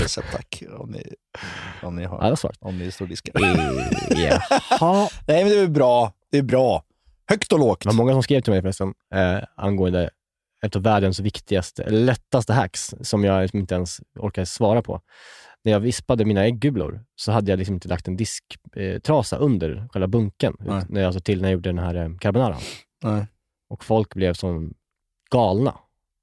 Recept 0.03 0.33
tack, 0.33 0.63
om 0.79 0.91
ni, 0.91 1.15
om 1.83 1.97
ni, 1.97 2.05
har, 2.05 2.25
Ja, 2.25 2.37
det 2.43 2.53
om 2.61 2.79
ni 2.79 2.91
står 2.91 3.07
diskar. 3.07 3.33
Jaha. 3.41 5.09
Nej, 5.27 5.45
men 5.45 5.53
det 5.53 5.59
är 5.59 5.67
bra. 5.67 6.13
Det 6.31 6.39
är 6.39 6.43
bra. 6.43 6.85
Högt 7.29 7.53
och 7.53 7.59
lågt. 7.59 7.83
Det 7.83 7.89
var 7.89 7.95
många 7.95 8.13
som 8.13 8.23
skrev 8.23 8.41
till 8.41 8.53
mig 8.53 8.63
förresten 8.63 8.95
eh, 9.15 9.39
angående 9.57 10.11
ett 10.63 10.77
av 10.77 10.83
världens 10.83 11.21
viktigaste, 11.21 11.91
lättaste 11.91 12.53
hacks 12.53 12.95
som 13.01 13.25
jag 13.25 13.43
liksom 13.43 13.61
inte 13.61 13.75
ens 13.75 14.01
orkar 14.17 14.45
svara 14.45 14.83
på. 14.83 15.01
När 15.65 15.73
jag 15.73 15.81
vispade 15.81 16.25
mina 16.25 16.45
äggulor 16.45 17.05
så 17.17 17.33
hade 17.33 17.53
jag 17.53 17.59
liksom 17.59 17.75
inte 17.75 17.89
lagt 17.89 18.09
en 18.09 18.17
disktrasa 18.17 18.81
eh, 18.81 19.01
trasa 19.01 19.37
under 19.37 19.89
själva 19.93 20.07
bunken. 20.07 20.57
Nej. 20.59 20.85
När 20.89 21.01
jag, 21.01 21.07
alltså 21.07 21.21
till 21.21 21.43
när 21.43 21.49
jag 21.49 21.53
gjorde 21.53 21.69
den 21.69 21.79
här 21.79 21.95
eh, 21.95 22.17
carbonaran. 22.19 22.61
Nej. 23.03 23.27
Och 23.69 23.85
folk 23.85 24.15
blev 24.15 24.35
som 24.35 24.75
galna. 25.31 25.79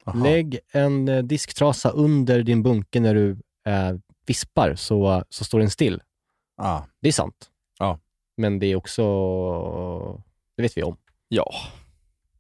Aha. 0.06 0.24
Lägg 0.24 0.60
en 0.72 1.08
eh, 1.08 1.24
disktrasa 1.24 1.90
under 1.90 2.44
din 2.44 2.64
bunke 2.64 3.00
när 3.00 3.16
du 3.16 3.32
eh, 3.66 3.94
vispar 4.26 4.76
så, 4.76 5.24
så 5.30 5.44
står 5.46 5.60
den 5.60 5.70
still. 5.70 6.02
Ah. 6.58 6.82
Det 7.02 7.08
är 7.08 7.12
sant. 7.12 7.50
Ja. 7.80 8.00
Men 8.38 8.60
det 8.60 8.66
är 8.66 8.76
också, 8.76 9.04
det 10.56 10.62
vet 10.62 10.78
vi 10.78 10.84
om. 10.84 10.98
Ja. 11.28 11.52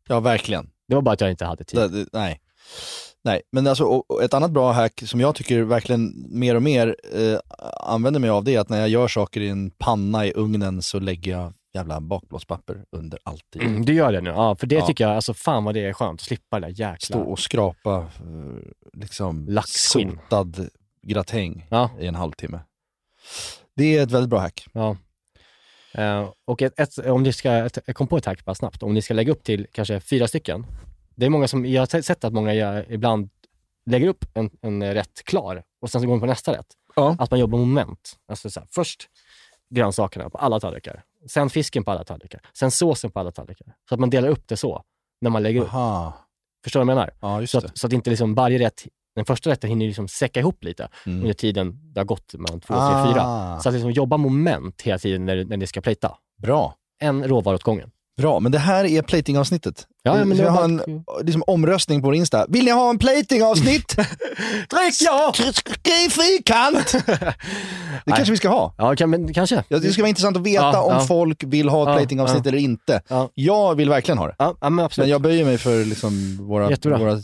Ja, 0.07 0.19
verkligen. 0.19 0.69
Det 0.89 0.95
var 0.95 1.01
bara 1.01 1.11
att 1.13 1.21
jag 1.21 1.29
inte 1.29 1.45
hade 1.45 1.63
tid. 1.63 1.79
Det, 1.79 1.87
det, 1.87 2.05
nej. 2.13 2.41
Nej, 3.23 3.41
men 3.51 3.67
alltså 3.67 4.03
ett 4.23 4.33
annat 4.33 4.51
bra 4.51 4.71
hack 4.71 5.01
som 5.05 5.19
jag 5.19 5.35
tycker 5.35 5.61
verkligen 5.61 6.25
mer 6.39 6.55
och 6.55 6.63
mer 6.63 6.95
eh, 7.13 7.39
använder 7.83 8.19
mig 8.19 8.29
av 8.29 8.43
det 8.43 8.55
är 8.55 8.59
att 8.59 8.69
när 8.69 8.79
jag 8.79 8.89
gör 8.89 9.07
saker 9.07 9.41
i 9.41 9.49
en 9.49 9.71
panna 9.71 10.25
i 10.25 10.31
ugnen 10.35 10.81
så 10.81 10.99
lägger 10.99 11.31
jag 11.31 11.53
jävla 11.73 12.01
bakplåtspapper 12.01 12.83
under 12.91 13.19
alltid. 13.23 13.61
Mm, 13.61 13.85
du 13.85 13.93
gör 13.93 14.11
det 14.11 14.21
nu? 14.21 14.29
Ja, 14.29 14.55
för 14.55 14.67
det 14.67 14.75
Ja. 14.75 14.85
tycker 14.87 15.03
jag, 15.07 15.15
alltså 15.15 15.33
fan 15.33 15.63
vad 15.63 15.73
det 15.73 15.85
är 15.85 15.93
skönt 15.93 16.21
att 16.21 16.25
slippa 16.25 16.59
det 16.59 16.67
där 16.67 16.73
jäkla... 16.79 16.97
Stå 16.99 17.19
och 17.19 17.39
skrapa 17.39 17.97
eh, 17.97 18.71
liksom 18.93 19.45
Laxskinn. 19.49 20.19
sotad 20.29 20.67
gratäng 21.07 21.65
Ja. 21.69 21.89
i 21.99 22.07
en 22.07 22.15
halvtimme. 22.15 22.59
Det 23.75 23.97
är 23.97 24.03
ett 24.03 24.11
väldigt 24.11 24.29
bra 24.29 24.39
hack. 24.39 24.67
Ja. 24.73 24.97
Eh, 25.93 26.29
och 26.45 26.61
ett, 26.61 26.79
ett, 26.79 26.97
om 26.97 27.23
ni 27.23 27.33
ska, 27.33 27.51
ett, 27.51 27.77
jag 27.85 27.95
kom 27.95 28.07
på 28.07 28.17
ett 28.17 28.25
hack 28.25 28.45
bara 28.45 28.55
snabbt, 28.55 28.83
om 28.83 28.93
ni 28.93 29.01
ska 29.01 29.13
lägga 29.13 29.31
upp 29.31 29.43
till 29.43 29.67
kanske 29.71 29.99
fyra 29.99 30.27
stycken. 30.27 30.65
Det 31.15 31.25
är 31.25 31.29
många 31.29 31.47
som, 31.47 31.65
jag 31.65 31.81
har 31.81 32.01
sett 32.01 32.23
att 32.23 32.33
många 32.33 32.53
gör, 32.53 32.85
ibland 32.89 33.29
lägger 33.85 34.07
upp 34.07 34.25
en, 34.33 34.49
en 34.61 34.93
rätt 34.93 35.23
klar 35.23 35.63
och 35.81 35.89
sen 35.89 36.01
så 36.01 36.07
går 36.07 36.13
man 36.13 36.19
på 36.19 36.25
nästa 36.25 36.53
rätt. 36.53 36.67
Ja. 36.95 37.15
Att 37.19 37.31
man 37.31 37.39
jobbar 37.39 37.59
moment. 37.59 38.17
Alltså 38.27 38.49
så 38.49 38.59
här, 38.59 38.67
först 38.71 39.09
grönsakerna 39.69 40.29
på 40.29 40.37
alla 40.37 40.59
tallrikar, 40.59 41.03
sen 41.27 41.49
fisken 41.49 41.83
på 41.83 41.91
alla 41.91 42.03
tallrikar, 42.03 42.41
sen 42.53 42.71
såsen 42.71 43.11
på 43.11 43.19
alla 43.19 43.31
tallrikar. 43.31 43.75
Så 43.89 43.95
att 43.95 43.99
man 43.99 44.09
delar 44.09 44.29
upp 44.29 44.47
det 44.47 44.57
så 44.57 44.83
när 45.21 45.29
man 45.29 45.43
lägger 45.43 45.61
upp. 45.61 45.73
Aha. 45.73 46.13
Förstår 46.63 46.79
du 46.79 46.85
vad 46.85 46.91
jag 46.91 46.97
menar? 46.97 47.39
Ja, 47.41 47.47
Så 47.47 47.57
att, 47.57 47.77
så 47.77 47.87
att 47.87 47.93
inte 47.93 48.09
liksom 48.09 48.35
varje 48.35 48.59
rätt, 48.59 48.83
den 49.15 49.25
första 49.25 49.49
rätten 49.49 49.69
hinner 49.69 49.85
liksom 49.85 50.07
säcka 50.07 50.39
ihop 50.39 50.63
lite 50.63 50.87
Mm. 51.05 51.19
under 51.21 51.33
tiden 51.33 51.93
det 51.93 51.99
har 51.99 52.05
gått 52.05 52.33
mellan 52.33 52.59
två, 52.61 52.73
Ah. 52.73 53.03
tre, 53.03 53.13
fyra. 53.13 53.59
Så 53.59 53.69
att 53.69 53.73
liksom 53.73 53.91
jobba 53.91 54.17
moment 54.17 54.81
hela 54.81 54.99
tiden 54.99 55.25
när, 55.25 55.45
när 55.45 55.57
ni 55.57 55.67
ska 55.67 55.81
plita. 55.81 56.11
Bra. 56.41 56.75
En 57.01 57.23
råvara 57.27 57.55
åt 57.55 57.63
gången. 57.63 57.89
Bra, 58.17 58.39
men 58.39 58.51
det 58.51 58.59
här 58.59 58.85
är 58.85 59.01
plating-avsnittet. 59.01 59.87
Ja, 60.03 60.25
men 60.25 60.37
vi 60.37 60.43
har 60.43 60.51
bara- 60.51 60.63
en 60.63 61.03
liksom, 61.23 61.43
omröstning 61.47 62.01
på 62.01 62.05
vår 62.07 62.15
Insta. 62.15 62.45
Vill 62.49 62.65
ni 62.65 62.71
ha 62.71 62.89
en 62.89 62.99
plating-avsnitt? 62.99 63.87
Tryck 63.87 65.01
ja! 65.05 65.33
Skriv 65.53 66.09
fyrkant! 66.09 66.95
Det 68.05 68.11
kanske 68.11 68.31
vi 68.31 68.37
ska 68.37 68.49
ha. 68.49 68.73
Ja, 68.77 68.95
kan, 68.95 69.09
men, 69.09 69.33
kanske. 69.33 69.63
Ja, 69.67 69.79
det 69.79 69.91
ska 69.93 70.01
vara 70.01 70.09
intressant 70.09 70.37
att 70.37 70.43
veta 70.43 70.63
Ja, 70.63 70.81
om 70.81 70.93
ja. 70.93 70.99
folk 70.99 71.43
vill 71.43 71.69
ha 71.69 71.91
ett 71.91 71.97
plating-avsnitt 71.97 72.47
eller 72.47 72.57
inte. 72.57 73.01
Ja. 73.07 73.29
Jag 73.33 73.75
vill 73.75 73.89
verkligen 73.89 74.17
ha 74.17 74.27
det. 74.27 74.35
Men 74.61 74.79
absolut. 74.79 75.03
Men 75.05 75.09
jag 75.11 75.21
böjer 75.21 75.45
mig 75.45 75.57
för 75.57 75.85
liksom 75.85 76.37
våra, 76.47 76.69
Jättebra. 76.69 76.97
våra 76.97 77.17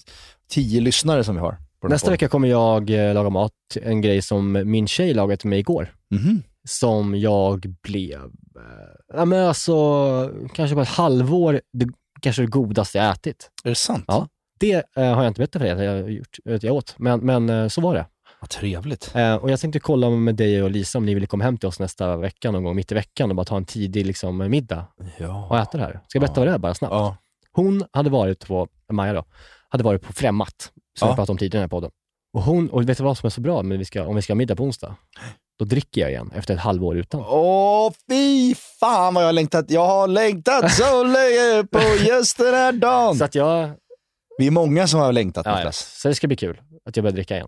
tio 0.49 0.81
lyssnare 0.81 1.23
som 1.23 1.35
vi 1.35 1.41
har. 1.41 1.57
Nästa 1.89 2.11
vecka 2.11 2.27
kommer 2.27 2.47
jag 2.47 2.89
eh, 2.89 3.13
laga 3.13 3.29
mat, 3.29 3.51
en 3.81 4.01
grej 4.01 4.21
som 4.21 4.51
min 4.65 4.87
tjej 4.87 5.13
lagade 5.13 5.37
till 5.37 5.49
mig 5.49 5.59
igår. 5.59 5.93
Mhm. 6.11 6.43
Som 6.67 7.15
jag 7.15 7.75
blev, 7.83 8.19
eh, 8.55 9.15
ja 9.17 9.25
men 9.25 9.47
alltså, 9.47 9.75
kanske 10.53 10.75
på 10.75 10.81
ett 10.81 10.87
halvår, 10.87 11.61
det, 11.73 11.87
kanske 12.21 12.41
det 12.41 12.47
godaste 12.47 12.97
jag 12.97 13.11
ätit. 13.11 13.49
Är 13.63 13.69
det 13.69 13.75
sant? 13.75 14.05
Ja. 14.07 14.27
Det 14.59 14.73
eh, 14.73 15.03
har 15.13 15.23
jag 15.23 15.27
inte 15.27 15.39
berättat 15.39 15.61
för 15.61 15.75
dig 15.75 15.89
att 15.89 16.01
jag, 16.01 16.11
gjort, 16.11 16.37
att 16.49 16.63
jag 16.63 16.75
åt, 16.75 16.95
men, 16.97 17.19
men 17.19 17.49
eh, 17.49 17.67
så 17.67 17.81
var 17.81 17.93
det. 17.95 18.05
Vad 18.39 18.49
trevligt. 18.49 19.11
Eh, 19.15 19.35
och 19.35 19.51
jag 19.51 19.59
tänkte 19.59 19.79
kolla 19.79 20.09
med 20.09 20.35
dig 20.35 20.63
och 20.63 20.71
Lisa 20.71 20.97
om 20.97 21.05
ni 21.05 21.13
ville 21.13 21.27
komma 21.27 21.43
hem 21.43 21.57
till 21.57 21.67
oss 21.67 21.79
nästa 21.79 22.17
vecka, 22.17 22.51
någon 22.51 22.63
gång 22.63 22.75
mitt 22.75 22.91
i 22.91 22.95
veckan 22.95 23.29
och 23.29 23.35
bara 23.35 23.45
ta 23.45 23.57
en 23.57 23.65
tidig 23.65 24.05
liksom, 24.05 24.37
middag 24.37 24.85
Ja. 25.17 25.47
och 25.49 25.57
äta 25.59 25.77
det 25.77 25.83
här. 25.83 25.99
Ska 26.07 26.17
jag 26.17 26.21
berätta 26.21 26.41
vad 26.41 26.47
det 26.47 26.53
är 26.53 26.57
bara 26.57 26.73
snabbt? 26.73 26.93
Ja. 26.93 27.17
Hon 27.51 27.83
hade 27.91 28.09
varit 28.09 28.47
på, 28.47 28.67
Maja 28.91 29.13
då, 29.13 29.25
hade 29.69 29.83
varit 29.83 30.01
på 30.01 30.13
Främmat, 30.13 30.71
som 30.99 31.05
Ja. 31.05 31.09
jag 31.09 31.15
pratade 31.15 31.31
om 31.31 31.37
tidigare 31.37 31.57
i 31.57 31.61
den 31.61 31.63
här 31.63 31.67
podden. 31.67 31.91
Och 32.33 32.41
hon, 32.41 32.69
och 32.69 32.89
vet 32.89 32.97
du 32.97 33.03
vad 33.03 33.17
som 33.17 33.27
är 33.27 33.31
så 33.31 33.41
bra 33.41 33.63
med 33.63 33.77
vi 33.79 33.85
ska, 33.85 34.07
om 34.07 34.15
vi 34.15 34.21
ska 34.21 34.33
ha 34.33 34.35
middag 34.35 34.55
på 34.55 34.63
onsdag? 34.63 34.95
Då 35.59 35.65
dricker 35.65 36.01
jag 36.01 36.09
igen 36.11 36.31
efter 36.35 36.53
ett 36.53 36.59
halvår 36.59 36.97
utan. 36.97 37.21
Åh, 37.27 37.91
fy 38.09 38.55
fan 38.55 39.13
vad 39.13 39.23
jag 39.23 39.27
har 39.27 39.33
längtat. 39.33 39.71
Jag 39.71 39.85
har 39.87 40.07
längtat 40.07 40.71
så 40.73 41.03
länge 41.17 41.63
på 41.71 42.05
just 42.09 42.37
den 42.37 42.53
här 42.53 42.71
dagen. 42.71 43.15
Så 43.15 43.23
att 43.25 43.35
jag, 43.35 43.69
Vi 44.37 44.47
är 44.47 44.51
många 44.51 44.87
som 44.87 44.99
har 44.99 45.13
längtat, 45.13 45.45
ja, 45.45 45.61
ja, 45.61 45.71
så 45.71 46.07
det 46.07 46.15
ska 46.15 46.27
bli 46.27 46.35
kul 46.35 46.61
att 46.85 46.95
jag 46.97 47.03
börjar 47.03 47.15
dricka 47.15 47.35
igen. 47.35 47.47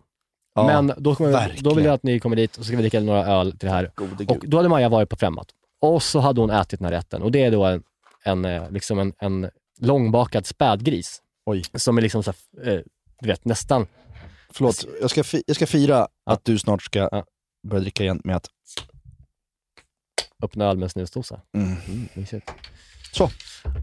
Ja, 0.56 0.66
Men 0.82 0.94
då, 0.98 1.16
kommer, 1.16 1.56
då 1.62 1.74
vill 1.74 1.86
jag 1.86 1.94
att 1.94 2.04
ni 2.04 2.20
kommer 2.20 2.36
dit 2.36 2.52
och 2.58 2.64
så 2.64 2.68
ska 2.68 2.76
vi 2.76 2.82
dricka 2.82 3.00
några 3.00 3.26
öl 3.26 3.52
till 3.52 3.68
det 3.68 3.74
här. 3.74 3.92
Gode 3.96 4.34
Och 4.34 4.44
då 4.48 4.58
hade 4.58 4.70
Maja 4.70 4.90
varit 4.90 5.10
på 5.10 5.16
Främmat. 5.16 5.48
Och 5.82 6.04
så 6.04 6.20
hade 6.20 6.42
hon 6.42 6.50
ätit 6.50 6.80
den 6.80 6.86
här 6.86 6.92
rätten. 6.94 7.22
Och 7.22 7.32
det 7.32 7.44
är 7.44 7.52
då 7.52 7.66
en, 7.66 7.84
en, 8.24 8.46
eh, 8.46 8.72
liksom 8.72 9.00
en, 9.00 9.14
en 9.20 9.50
långbakad 9.80 10.46
spädgris. 10.46 11.22
Oj. 11.46 11.64
Som 11.74 11.98
är 11.98 12.02
liksom 12.02 12.24
så 12.24 12.34
här, 12.64 12.74
eh, 12.74 12.82
du 13.20 13.28
vet, 13.28 13.46
nästan 13.46 13.88
Förlåt, 14.50 14.86
jag 15.02 15.10
ska, 15.10 15.24
jag 15.48 15.56
ska 15.56 15.68
fira 15.68 16.08
att 16.26 16.46
du 16.46 16.60
snart 16.60 16.84
ska 16.84 17.24
börja 17.68 17.82
dricka 17.82 18.04
igen 18.04 18.22
med 18.24 18.36
att... 18.36 18.48
öppna 20.44 20.72
en 20.72 20.90
snusdosa. 20.90 21.42
Mm. 21.56 21.76
Mm. 22.16 22.26
Så. 23.12 23.30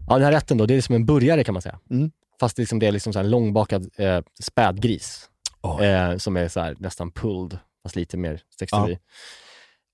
Ja, 0.07 0.13
den 0.13 0.23
här 0.23 0.31
rätten 0.31 0.57
då, 0.57 0.65
det 0.65 0.75
är 0.75 0.81
som 0.81 0.95
en 0.95 1.05
burgare 1.05 1.43
kan 1.43 1.53
man 1.53 1.61
säga. 1.61 1.79
Mm. 1.89 2.11
Fast 2.39 2.55
det 2.55 2.59
är, 2.59 2.63
liksom, 2.63 2.79
det 2.79 2.87
är 2.87 2.91
liksom 2.91 3.13
så 3.13 3.19
en 3.19 3.29
långbakad 3.29 3.89
eh, 3.97 4.21
spädgris. 4.39 5.29
Oj. 5.61 5.85
Eh, 5.85 6.17
som 6.17 6.37
är 6.37 6.47
så 6.47 6.59
här, 6.59 6.75
nästan 6.79 7.11
pulled. 7.11 7.59
fast 7.83 7.95
lite 7.95 8.17
mer 8.17 8.41
sexteori. 8.59 8.93
Ja. 8.93 8.99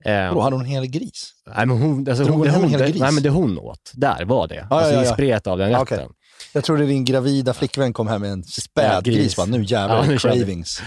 Eh, 0.05 0.33
Då 0.33 0.41
hade 0.41 0.55
hon 0.55 0.65
en 0.65 0.71
hel 0.71 0.85
gris? 0.87 1.31
Nej, 1.55 1.65
men 1.65 1.77
hon, 1.81 2.09
alltså, 2.09 2.23
hon, 2.23 2.47
en 2.47 2.53
hon, 2.55 2.69
hel 2.69 2.79
det, 2.79 2.87
gris? 2.91 3.01
nej, 3.01 3.11
men 3.11 3.23
det 3.23 3.29
hon 3.29 3.57
åt, 3.57 3.91
där 3.93 4.25
var 4.25 4.47
det. 4.47 4.55
Ja, 4.55 4.75
alltså 4.75 4.93
ja, 4.93 5.01
ja. 5.03 5.07
inspirerat 5.09 5.47
av 5.47 5.57
den 5.57 5.71
Ja, 5.71 5.81
rätten. 5.81 5.97
okej. 5.99 6.15
Jag 6.53 6.63
trodde 6.63 6.85
din 6.85 7.05
gravida 7.05 7.53
flickvän 7.53 7.93
kom 7.93 8.07
hem 8.07 8.21
med 8.21 8.31
en 8.31 8.43
spädgris. 8.43 9.35
Gris. 9.35 9.47
Nu 9.47 9.63
jävlar, 9.63 9.97
Ja, 9.97 10.03
nu 10.05 10.17
cravings. 10.17 10.81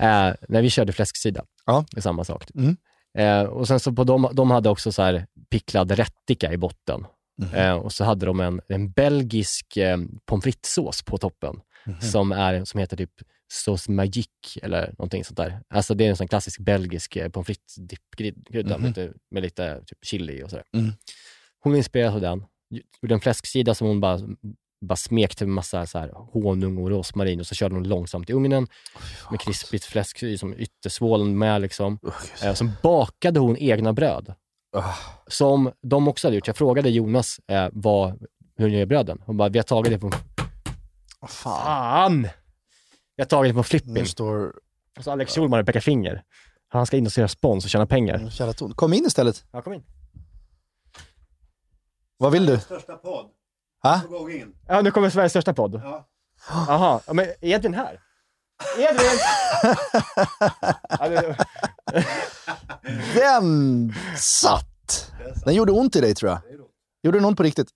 Eh, 0.00 0.32
när 0.48 0.62
vi 0.62 0.70
körde 0.70 0.92
fläsksida, 0.92 1.44
Ja. 1.66 1.84
det 1.90 1.96
är 1.98 2.02
samma 2.02 2.24
sak. 2.24 2.44
Mm. 2.54 2.76
Eh, 3.18 3.42
och 3.42 3.68
sen 3.68 3.80
så 3.80 3.92
på 3.92 4.04
dem, 4.04 4.28
de 4.32 4.50
hade 4.50 4.68
också 4.68 4.92
så 4.92 5.02
här 5.02 5.26
picklad 5.50 5.90
rättika 5.92 6.52
i 6.52 6.56
botten. 6.56 7.06
Mhm. 7.42 7.54
Eh, 7.54 7.72
och 7.72 7.92
så 7.92 8.04
hade 8.04 8.26
de 8.26 8.40
en, 8.40 8.60
en 8.68 8.90
belgisk 8.90 9.76
eh, 9.76 9.96
pommes 10.26 10.44
frites-sås 10.44 11.02
på 11.04 11.18
toppen, 11.18 11.56
Mhm. 11.86 12.00
som, 12.00 12.32
är, 12.32 12.64
som 12.64 12.80
heter 12.80 12.96
typ 12.96 13.10
sauce 13.52 13.90
magique 13.90 14.60
eller 14.62 14.94
någonting 14.98 15.24
sånt 15.24 15.36
där. 15.36 15.60
Alltså 15.74 15.94
det 15.94 16.04
är 16.06 16.10
en 16.10 16.16
sån 16.16 16.28
klassisk 16.28 16.60
belgisk 16.60 17.16
eh, 17.16 17.28
pommes 17.28 17.46
frites-dippkrydda 17.46 18.78
Mhm. 18.78 18.86
lite, 18.86 19.12
med 19.30 19.42
lite 19.42 19.82
typ 19.86 19.98
chili 20.04 20.42
och 20.42 20.50
sådär. 20.50 20.64
Mm. 20.76 20.92
Hon 21.60 21.76
inspirerades 21.76 22.14
av 22.14 22.20
den, 22.20 22.44
gjorde 23.02 23.14
en 23.14 23.20
fläsksida 23.20 23.74
som 23.74 23.86
hon 23.86 24.00
bara, 24.00 24.20
bara 24.80 24.96
smekte 24.96 25.46
med 25.46 25.54
massa 25.54 25.86
så 25.86 25.98
här 25.98 26.10
honung 26.14 26.78
och 26.78 26.90
rosmarin 26.90 27.40
och 27.40 27.46
så 27.46 27.54
körde 27.54 27.74
hon 27.74 27.88
långsamt 27.88 28.30
i 28.30 28.32
ugnen 28.32 28.66
med 29.30 29.40
krispigt 29.40 29.84
fläsk 29.84 30.38
som 30.38 30.54
yttersvålen 30.58 31.38
med. 31.38 31.60
Liksom. 31.62 31.98
Eh, 32.42 32.54
sen 32.54 32.70
bakade 32.82 33.40
hon 33.40 33.56
egna 33.56 33.92
bröd. 33.92 34.34
Ah. 34.76 34.94
Som 35.26 35.72
de 35.82 36.08
också 36.08 36.26
hade 36.26 36.36
gjort. 36.36 36.46
Jag 36.46 36.56
frågade 36.56 36.90
Jonas 36.90 37.40
eh, 37.48 37.68
vad, 37.72 38.10
hur 38.56 38.64
hon 38.68 38.72
gör 38.72 38.86
bröden. 38.86 39.22
Hon 39.26 39.36
bara, 39.36 39.48
vi 39.48 39.58
har 39.58 39.64
tagit 39.64 39.92
det 39.92 39.98
från... 39.98 40.12
Vad 41.20 41.30
fan. 41.30 41.62
Fan! 41.64 42.28
Har 43.18 43.24
tagit 43.24 43.50
det 43.50 43.54
från 43.54 43.64
Flippin. 43.64 43.94
Nu 43.94 44.06
står... 44.06 44.54
Och 44.98 45.04
så 45.04 45.10
Alex 45.10 45.34
Schulman 45.34 45.60
och 45.60 45.66
pekar 45.66 45.80
finger. 45.80 46.22
Han 46.68 46.86
ska 46.86 46.96
in 46.96 47.06
och 47.06 47.18
göra 47.18 47.28
spons 47.28 47.64
och 47.64 47.70
tjäna 47.70 47.86
pengar. 47.86 48.30
Jävla 48.30 48.52
ton. 48.52 48.74
Kom 48.74 48.92
in 48.92 49.04
istället. 49.04 49.44
Ja, 49.52 49.62
kom 49.62 49.72
in. 49.72 49.82
Vad 52.16 52.32
vill 52.32 52.46
du? 52.46 52.58
Största 52.60 52.96
podd. 52.96 53.26
Ha? 53.82 54.00
På. 54.08 54.30
Ja, 54.68 54.80
nu 54.80 54.90
kommer 54.90 55.10
Sveriges 55.10 55.32
största 55.32 55.54
podd. 55.54 55.80
Ja. 55.84 56.08
Jaha, 56.48 57.00
ja, 57.06 57.12
men 57.12 57.24
är 57.24 57.34
Edvin 57.40 57.74
här? 57.74 58.00
Edvin! 58.78 59.18
ja, 60.88 61.08
det, 61.08 61.36
Den 63.14 63.94
satt! 64.16 65.12
Den 65.44 65.54
gjorde 65.54 65.72
ont 65.72 65.96
i 65.96 66.00
dig 66.00 66.14
tror 66.14 66.30
jag. 66.30 66.40
Gjorde 67.02 67.18
den 67.18 67.24
ont 67.24 67.36
på 67.36 67.42
riktigt? 67.42 67.68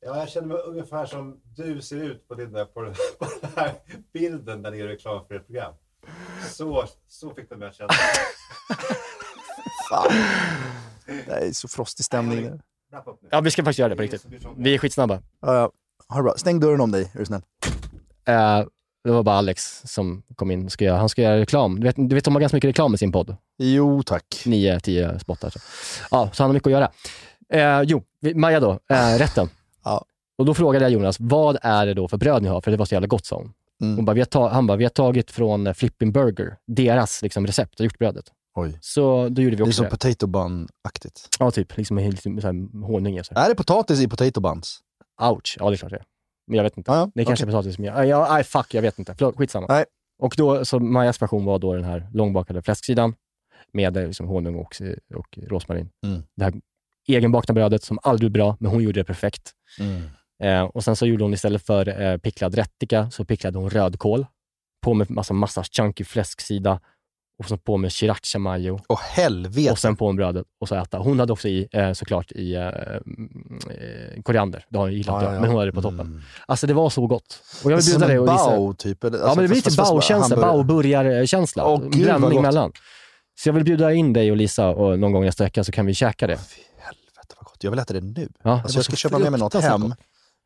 Ja, 0.00 0.16
jag 0.18 0.28
känner 0.28 0.48
mig 0.48 0.56
ungefär 0.66 1.06
som 1.06 1.40
du 1.56 1.80
ser 1.82 1.96
ut 1.96 2.28
på, 2.28 2.34
din, 2.34 2.52
där- 2.52 2.64
på, 2.64 2.82
den, 2.82 2.94
på 3.18 3.26
den 3.40 3.50
här 3.56 3.72
bilden 4.12 4.62
där 4.62 4.70
ni 4.70 4.76
gör 4.76 4.86
reklam 4.88 5.26
för 5.26 5.34
ert 5.34 5.46
program. 5.46 5.74
Så, 6.50 6.84
så 7.08 7.34
fick 7.34 7.50
de 7.50 7.56
mig 7.56 7.68
att 7.68 7.74
känna. 7.74 7.92
Fan. 9.90 10.12
Det 11.26 11.32
är 11.32 11.52
så 11.52 11.68
frostig 11.68 12.04
stämning. 12.04 12.60
ja, 13.30 13.40
vi 13.40 13.50
ska 13.50 13.62
faktiskt 13.64 13.78
göra 13.78 13.88
det 13.88 13.96
på 13.96 14.02
riktigt. 14.02 14.26
Vi 14.56 14.74
är 14.74 14.78
skitsnabba. 14.78 15.22
Ja, 15.40 15.54
ja. 15.54 15.72
Ha 16.08 16.16
det 16.16 16.22
bra. 16.22 16.34
Stäng 16.36 16.60
dörren 16.60 16.80
om 16.80 16.90
dig, 16.92 17.10
är 17.14 17.18
du 17.18 17.24
snäll. 17.24 17.42
Eh, 18.24 18.64
det 19.04 19.10
var 19.10 19.22
bara 19.22 19.36
Alex 19.36 19.82
som 19.84 20.22
kom 20.36 20.50
in 20.50 20.64
och 20.64 20.72
ska 20.72 20.84
göra, 20.84 20.98
han 20.98 21.08
ska 21.08 21.22
göra 21.22 21.38
reklam. 21.40 21.80
Du 21.80 21.86
vet, 21.86 21.96
du 21.96 22.14
vet 22.14 22.24
de 22.24 22.34
har 22.34 22.40
ganska 22.40 22.56
mycket 22.56 22.68
reklam 22.68 22.94
i 22.94 22.98
sin 22.98 23.12
podd. 23.12 23.36
Jo, 23.58 24.02
tack. 24.02 24.42
Nio, 24.46 24.80
tio 24.80 25.18
spottar. 25.18 25.50
Så. 25.50 25.58
Ja, 26.10 26.30
så 26.32 26.42
han 26.42 26.50
har 26.50 26.54
mycket 26.54 26.66
att 26.66 26.72
göra. 26.72 26.90
Eh, 27.52 27.82
jo, 27.82 28.02
Maja 28.34 28.60
då, 28.60 28.70
eh, 28.90 29.18
rätten. 29.18 29.48
Ja. 29.88 30.04
Och 30.38 30.44
då 30.44 30.54
frågade 30.54 30.84
jag 30.84 30.92
Jonas, 30.92 31.16
vad 31.20 31.58
är 31.62 31.86
det 31.86 31.94
då 31.94 32.08
för 32.08 32.16
bröd 32.16 32.42
ni 32.42 32.48
har? 32.48 32.60
För 32.60 32.70
det 32.70 32.76
var 32.76 32.86
så 32.86 32.94
jävla 32.94 33.06
gott 33.08 33.26
sa 33.26 33.36
hon. 33.36 33.52
Mm. 33.82 34.04
bara, 34.04 34.24
ta- 34.24 34.48
han 34.48 34.66
bara, 34.66 34.76
vi 34.76 34.84
har 34.84 34.90
tagit 34.90 35.30
från 35.30 35.66
eh, 35.66 35.72
Flippin 35.74 36.12
Burger, 36.12 36.56
deras 36.66 37.22
liksom, 37.22 37.46
recept, 37.46 37.80
och 37.80 37.84
gjort 37.84 37.98
brödet. 37.98 38.24
Oj. 38.54 38.78
Så 38.80 39.28
då 39.28 39.42
gjorde 39.42 39.56
vi 39.56 39.56
Det 39.56 39.62
är 39.62 39.62
också 39.62 39.72
som 39.72 39.84
det. 39.84 39.90
potato 39.90 40.26
bun-aktigt. 40.26 41.28
Ja, 41.38 41.50
typ. 41.50 41.76
Liksom 41.76 41.94
med 41.94 42.10
lite 42.10 42.22
så 42.40 42.46
här 42.46 42.82
honung 42.86 43.18
i. 43.18 43.24
Så. 43.24 43.34
Är 43.34 43.48
det 43.48 43.54
potatis 43.54 44.00
i 44.00 44.08
potato 44.08 44.40
buns? 44.40 44.78
Ouch. 45.22 45.56
Ja, 45.60 45.70
det 45.70 45.74
är 45.74 45.76
klart 45.76 45.90
det 45.90 45.96
är. 45.96 46.04
Men 46.46 46.56
jag 46.56 46.62
vet 46.64 46.76
inte. 46.78 46.90
Ja, 46.90 46.96
ja. 46.98 47.10
Det 47.14 47.20
är 47.20 47.24
kanske 47.24 47.44
Okej. 47.44 47.52
potatis 47.52 47.74
som 47.76 47.84
jag... 47.84 48.06
Ja, 48.06 48.42
fuck, 48.44 48.74
jag 48.74 48.82
vet 48.82 48.98
inte. 48.98 49.14
Förlåt, 49.18 49.36
skitsamma. 49.36 49.66
Nej. 49.68 49.84
Och 50.22 50.34
då, 50.36 50.64
så 50.64 50.78
Majas 50.80 51.22
version 51.22 51.44
var 51.44 51.58
då 51.58 51.74
den 51.74 51.84
här 51.84 52.08
långbakade 52.12 52.62
fläsksidan 52.62 53.14
med 53.72 53.96
eh, 53.96 54.06
liksom 54.06 54.26
honung 54.28 54.54
och, 54.56 54.76
och 55.14 55.38
rosmarin. 55.48 55.90
Mm. 56.06 56.22
Det 56.36 56.44
här 56.44 56.52
egenbakta 57.08 57.52
brödet 57.52 57.82
som 57.82 57.98
aldrig 58.02 58.32
blev 58.32 58.42
bra, 58.42 58.56
men 58.60 58.70
hon 58.70 58.82
gjorde 58.82 59.00
det 59.00 59.04
perfekt. 59.04 59.52
Mm. 59.80 60.02
Eh, 60.42 60.62
och 60.64 60.84
sen 60.84 60.96
så 60.96 61.06
gjorde 61.06 61.24
hon 61.24 61.34
istället 61.34 61.66
för 61.66 62.02
eh, 62.02 62.16
picklad 62.16 62.54
rättika, 62.54 63.10
så 63.10 63.24
picklade 63.24 63.58
hon 63.58 63.70
rödkål. 63.70 64.26
På 64.84 64.94
med 64.94 65.10
massa, 65.10 65.34
massa 65.34 65.64
chunky 65.64 66.04
fläsksida 66.04 66.80
och 67.38 67.44
så 67.48 67.56
på 67.56 67.76
med 67.76 67.92
sriracha 67.92 68.38
mayo. 68.38 68.80
Åh 68.88 69.00
helvete! 69.00 69.70
Och 69.70 69.78
sen 69.78 69.96
på 69.96 70.06
med 70.06 70.16
brödet 70.16 70.46
och 70.60 70.68
så 70.68 70.74
äta. 70.74 70.98
Hon 70.98 71.20
hade 71.20 71.32
också 71.32 71.48
i, 71.48 71.68
eh, 71.72 71.92
såklart 71.92 72.32
i 72.32 72.54
eh, 72.54 72.66
eh, 72.66 74.22
koriander. 74.22 74.64
Det 74.68 74.78
har 74.78 74.86
jag 74.86 74.96
gillat 74.96 75.14
Ja, 75.14 75.22
jag, 75.22 75.30
ja, 75.30 75.34
ja. 75.34 75.40
men 75.40 75.50
hon 75.50 75.58
hade 75.58 75.70
det 75.70 75.74
på 75.74 75.82
toppen. 75.82 76.00
Mm. 76.00 76.20
Alltså 76.46 76.66
det 76.66 76.74
var 76.74 76.90
så 76.90 77.06
gott. 77.06 77.42
Och 77.64 77.72
jag 77.72 77.76
vill 77.76 77.86
bjuda 77.86 78.06
dig 78.06 78.18
och 78.18 78.26
Lisa. 78.26 78.50
bao, 78.50 78.74
typ? 78.74 79.04
Eller, 79.04 79.18
ja, 79.18 79.24
alltså, 79.24 79.36
men 79.36 79.44
det 79.44 79.48
blir 79.48 79.56
lite 79.56 79.76
bao-känsla, 79.76 80.36
bao-burgarkänsla. 80.36 81.78
Blandning 81.78 82.32
gott. 82.32 82.42
mellan. 82.42 82.72
Så 83.40 83.48
jag 83.48 83.54
vill 83.54 83.64
bjuda 83.64 83.92
in 83.92 84.12
dig 84.12 84.30
och 84.30 84.36
Lisa 84.36 84.68
och 84.68 84.98
någon 84.98 85.12
gång 85.12 85.24
nästa 85.24 85.44
vecka 85.44 85.64
så 85.64 85.72
kan 85.72 85.86
vi 85.86 85.94
käka 85.94 86.26
det. 86.26 86.38
Gott. 87.58 87.64
Jag 87.64 87.70
vill 87.70 87.80
äta 87.80 87.94
det 87.94 88.00
nu. 88.00 88.28
Ja, 88.42 88.50
det 88.50 88.50
alltså, 88.50 88.68
var 88.76 88.78
jag 88.78 88.84
ska 88.84 88.96
köpa 88.96 89.18
med 89.18 89.30
mig 89.32 89.40
något 89.40 89.54
hem 89.54 89.94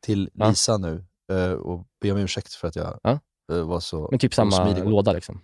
till. 0.06 0.30
Lisa 0.34 0.76
nu 0.76 1.04
eh, 1.32 1.52
och 1.52 1.84
be 2.02 2.12
om 2.12 2.18
ursäkt 2.18 2.54
för 2.54 2.68
att 2.68 2.76
jag 2.76 2.98
Ja. 3.02 3.18
eh, 3.52 3.58
var 3.62 3.80
så 3.80 4.08
Men 4.10 4.18
typ 4.18 4.34
samma 4.34 4.62
osmidig. 4.62 4.88
låda 4.90 5.12
liksom. 5.12 5.40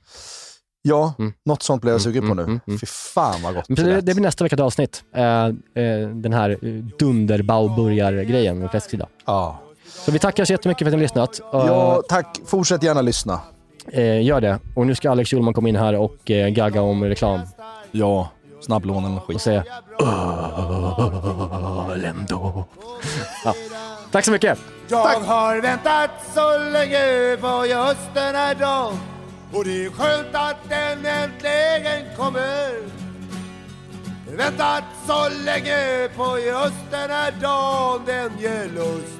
Ja, 0.83 1.15
Mm. 1.19 1.33
något 1.45 1.63
sånt 1.63 1.83
blev 1.83 1.93
jag 1.95 2.01
Mm, 2.01 2.13
sugen 2.15 2.23
på 2.29 2.33
mm, 2.33 2.37
nu. 2.37 2.43
mm, 2.43 2.61
mm. 2.67 2.79
Fy 2.79 2.87
fan 2.87 3.43
vad 3.43 3.55
gott 3.55 3.65
det 3.69 3.75
det, 3.83 4.01
det 4.01 4.15
blir 4.15 4.23
nästa 4.23 4.45
veckas 4.45 4.61
avsnitt. 4.61 5.05
Eh, 5.15 5.45
eh, 5.45 6.09
den 6.15 6.33
här 6.33 6.59
dunder-bao-burgar-grejen 6.99 8.59
med 8.59 8.71
fläsksida. 8.71 9.09
Ja. 9.27 9.61
Så 9.87 10.13
vi 10.13 10.19
tackar 10.19 10.45
så 10.45 10.53
jättemycket 10.53 10.79
för 10.85 10.87
att 10.87 10.93
ni 10.93 10.97
har 10.97 11.03
lyssnat. 11.03 11.39
Och, 11.39 11.47
ja, 11.69 12.03
tack. 12.09 12.41
Fortsätt 12.47 12.83
gärna 12.83 13.03
lyssna. 13.03 13.41
gör 14.23 14.41
det. 14.41 14.59
Och 14.77 14.87
nu 14.87 14.95
ska 14.95 15.11
Alex 15.11 15.31
Schulman 15.31 15.55
komma 15.55 15.69
in 15.69 15.77
här 15.77 15.95
och 15.95 16.17
gagga 16.53 16.83
om 16.83 17.05
reklam. 17.05 17.41
Ja, 17.91 18.31
snabblån 18.69 19.05
eller 19.05 19.21
skit. 19.21 19.35
Och 19.35 19.41
säga 19.41 19.65
Öländo. 21.93 22.65
Ja. 23.45 23.55
Tack 24.11 24.25
så 24.25 24.31
mycket. 24.31 24.59
Jag 24.89 25.21
har 25.21 25.61
väntat 25.61 26.11
så 26.35 26.59
länge 26.59 27.37
på 27.41 27.67
just 27.67 28.15
den 28.15 28.35
här 28.35 28.55
dagen 28.55 28.99
och 29.53 29.65
det 29.65 29.85
är 29.85 29.91
skönt 29.91 30.29
att 30.33 30.57
den 30.69 31.07
äntligen 31.07 32.17
kommer. 32.17 32.71
Väntat 34.37 34.85
så 35.07 35.29
länge 35.45 36.09
på 36.17 36.39
just 36.39 36.91
den 36.91 37.11
här 37.11 37.33
dagen 37.43 38.03
den 38.07 38.39
ger 38.39 38.69
lust 38.75 39.19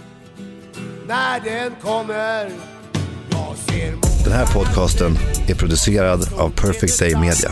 när 1.07 1.41
den 1.41 1.73
kommer. 1.83 2.51
Den 4.25 4.33
här 4.33 4.47
podcasten 4.55 5.17
är 5.49 5.55
producerad 5.55 6.21
av 6.39 6.51
Perfect 6.51 6.99
Day 6.99 7.17
Media. 7.17 7.51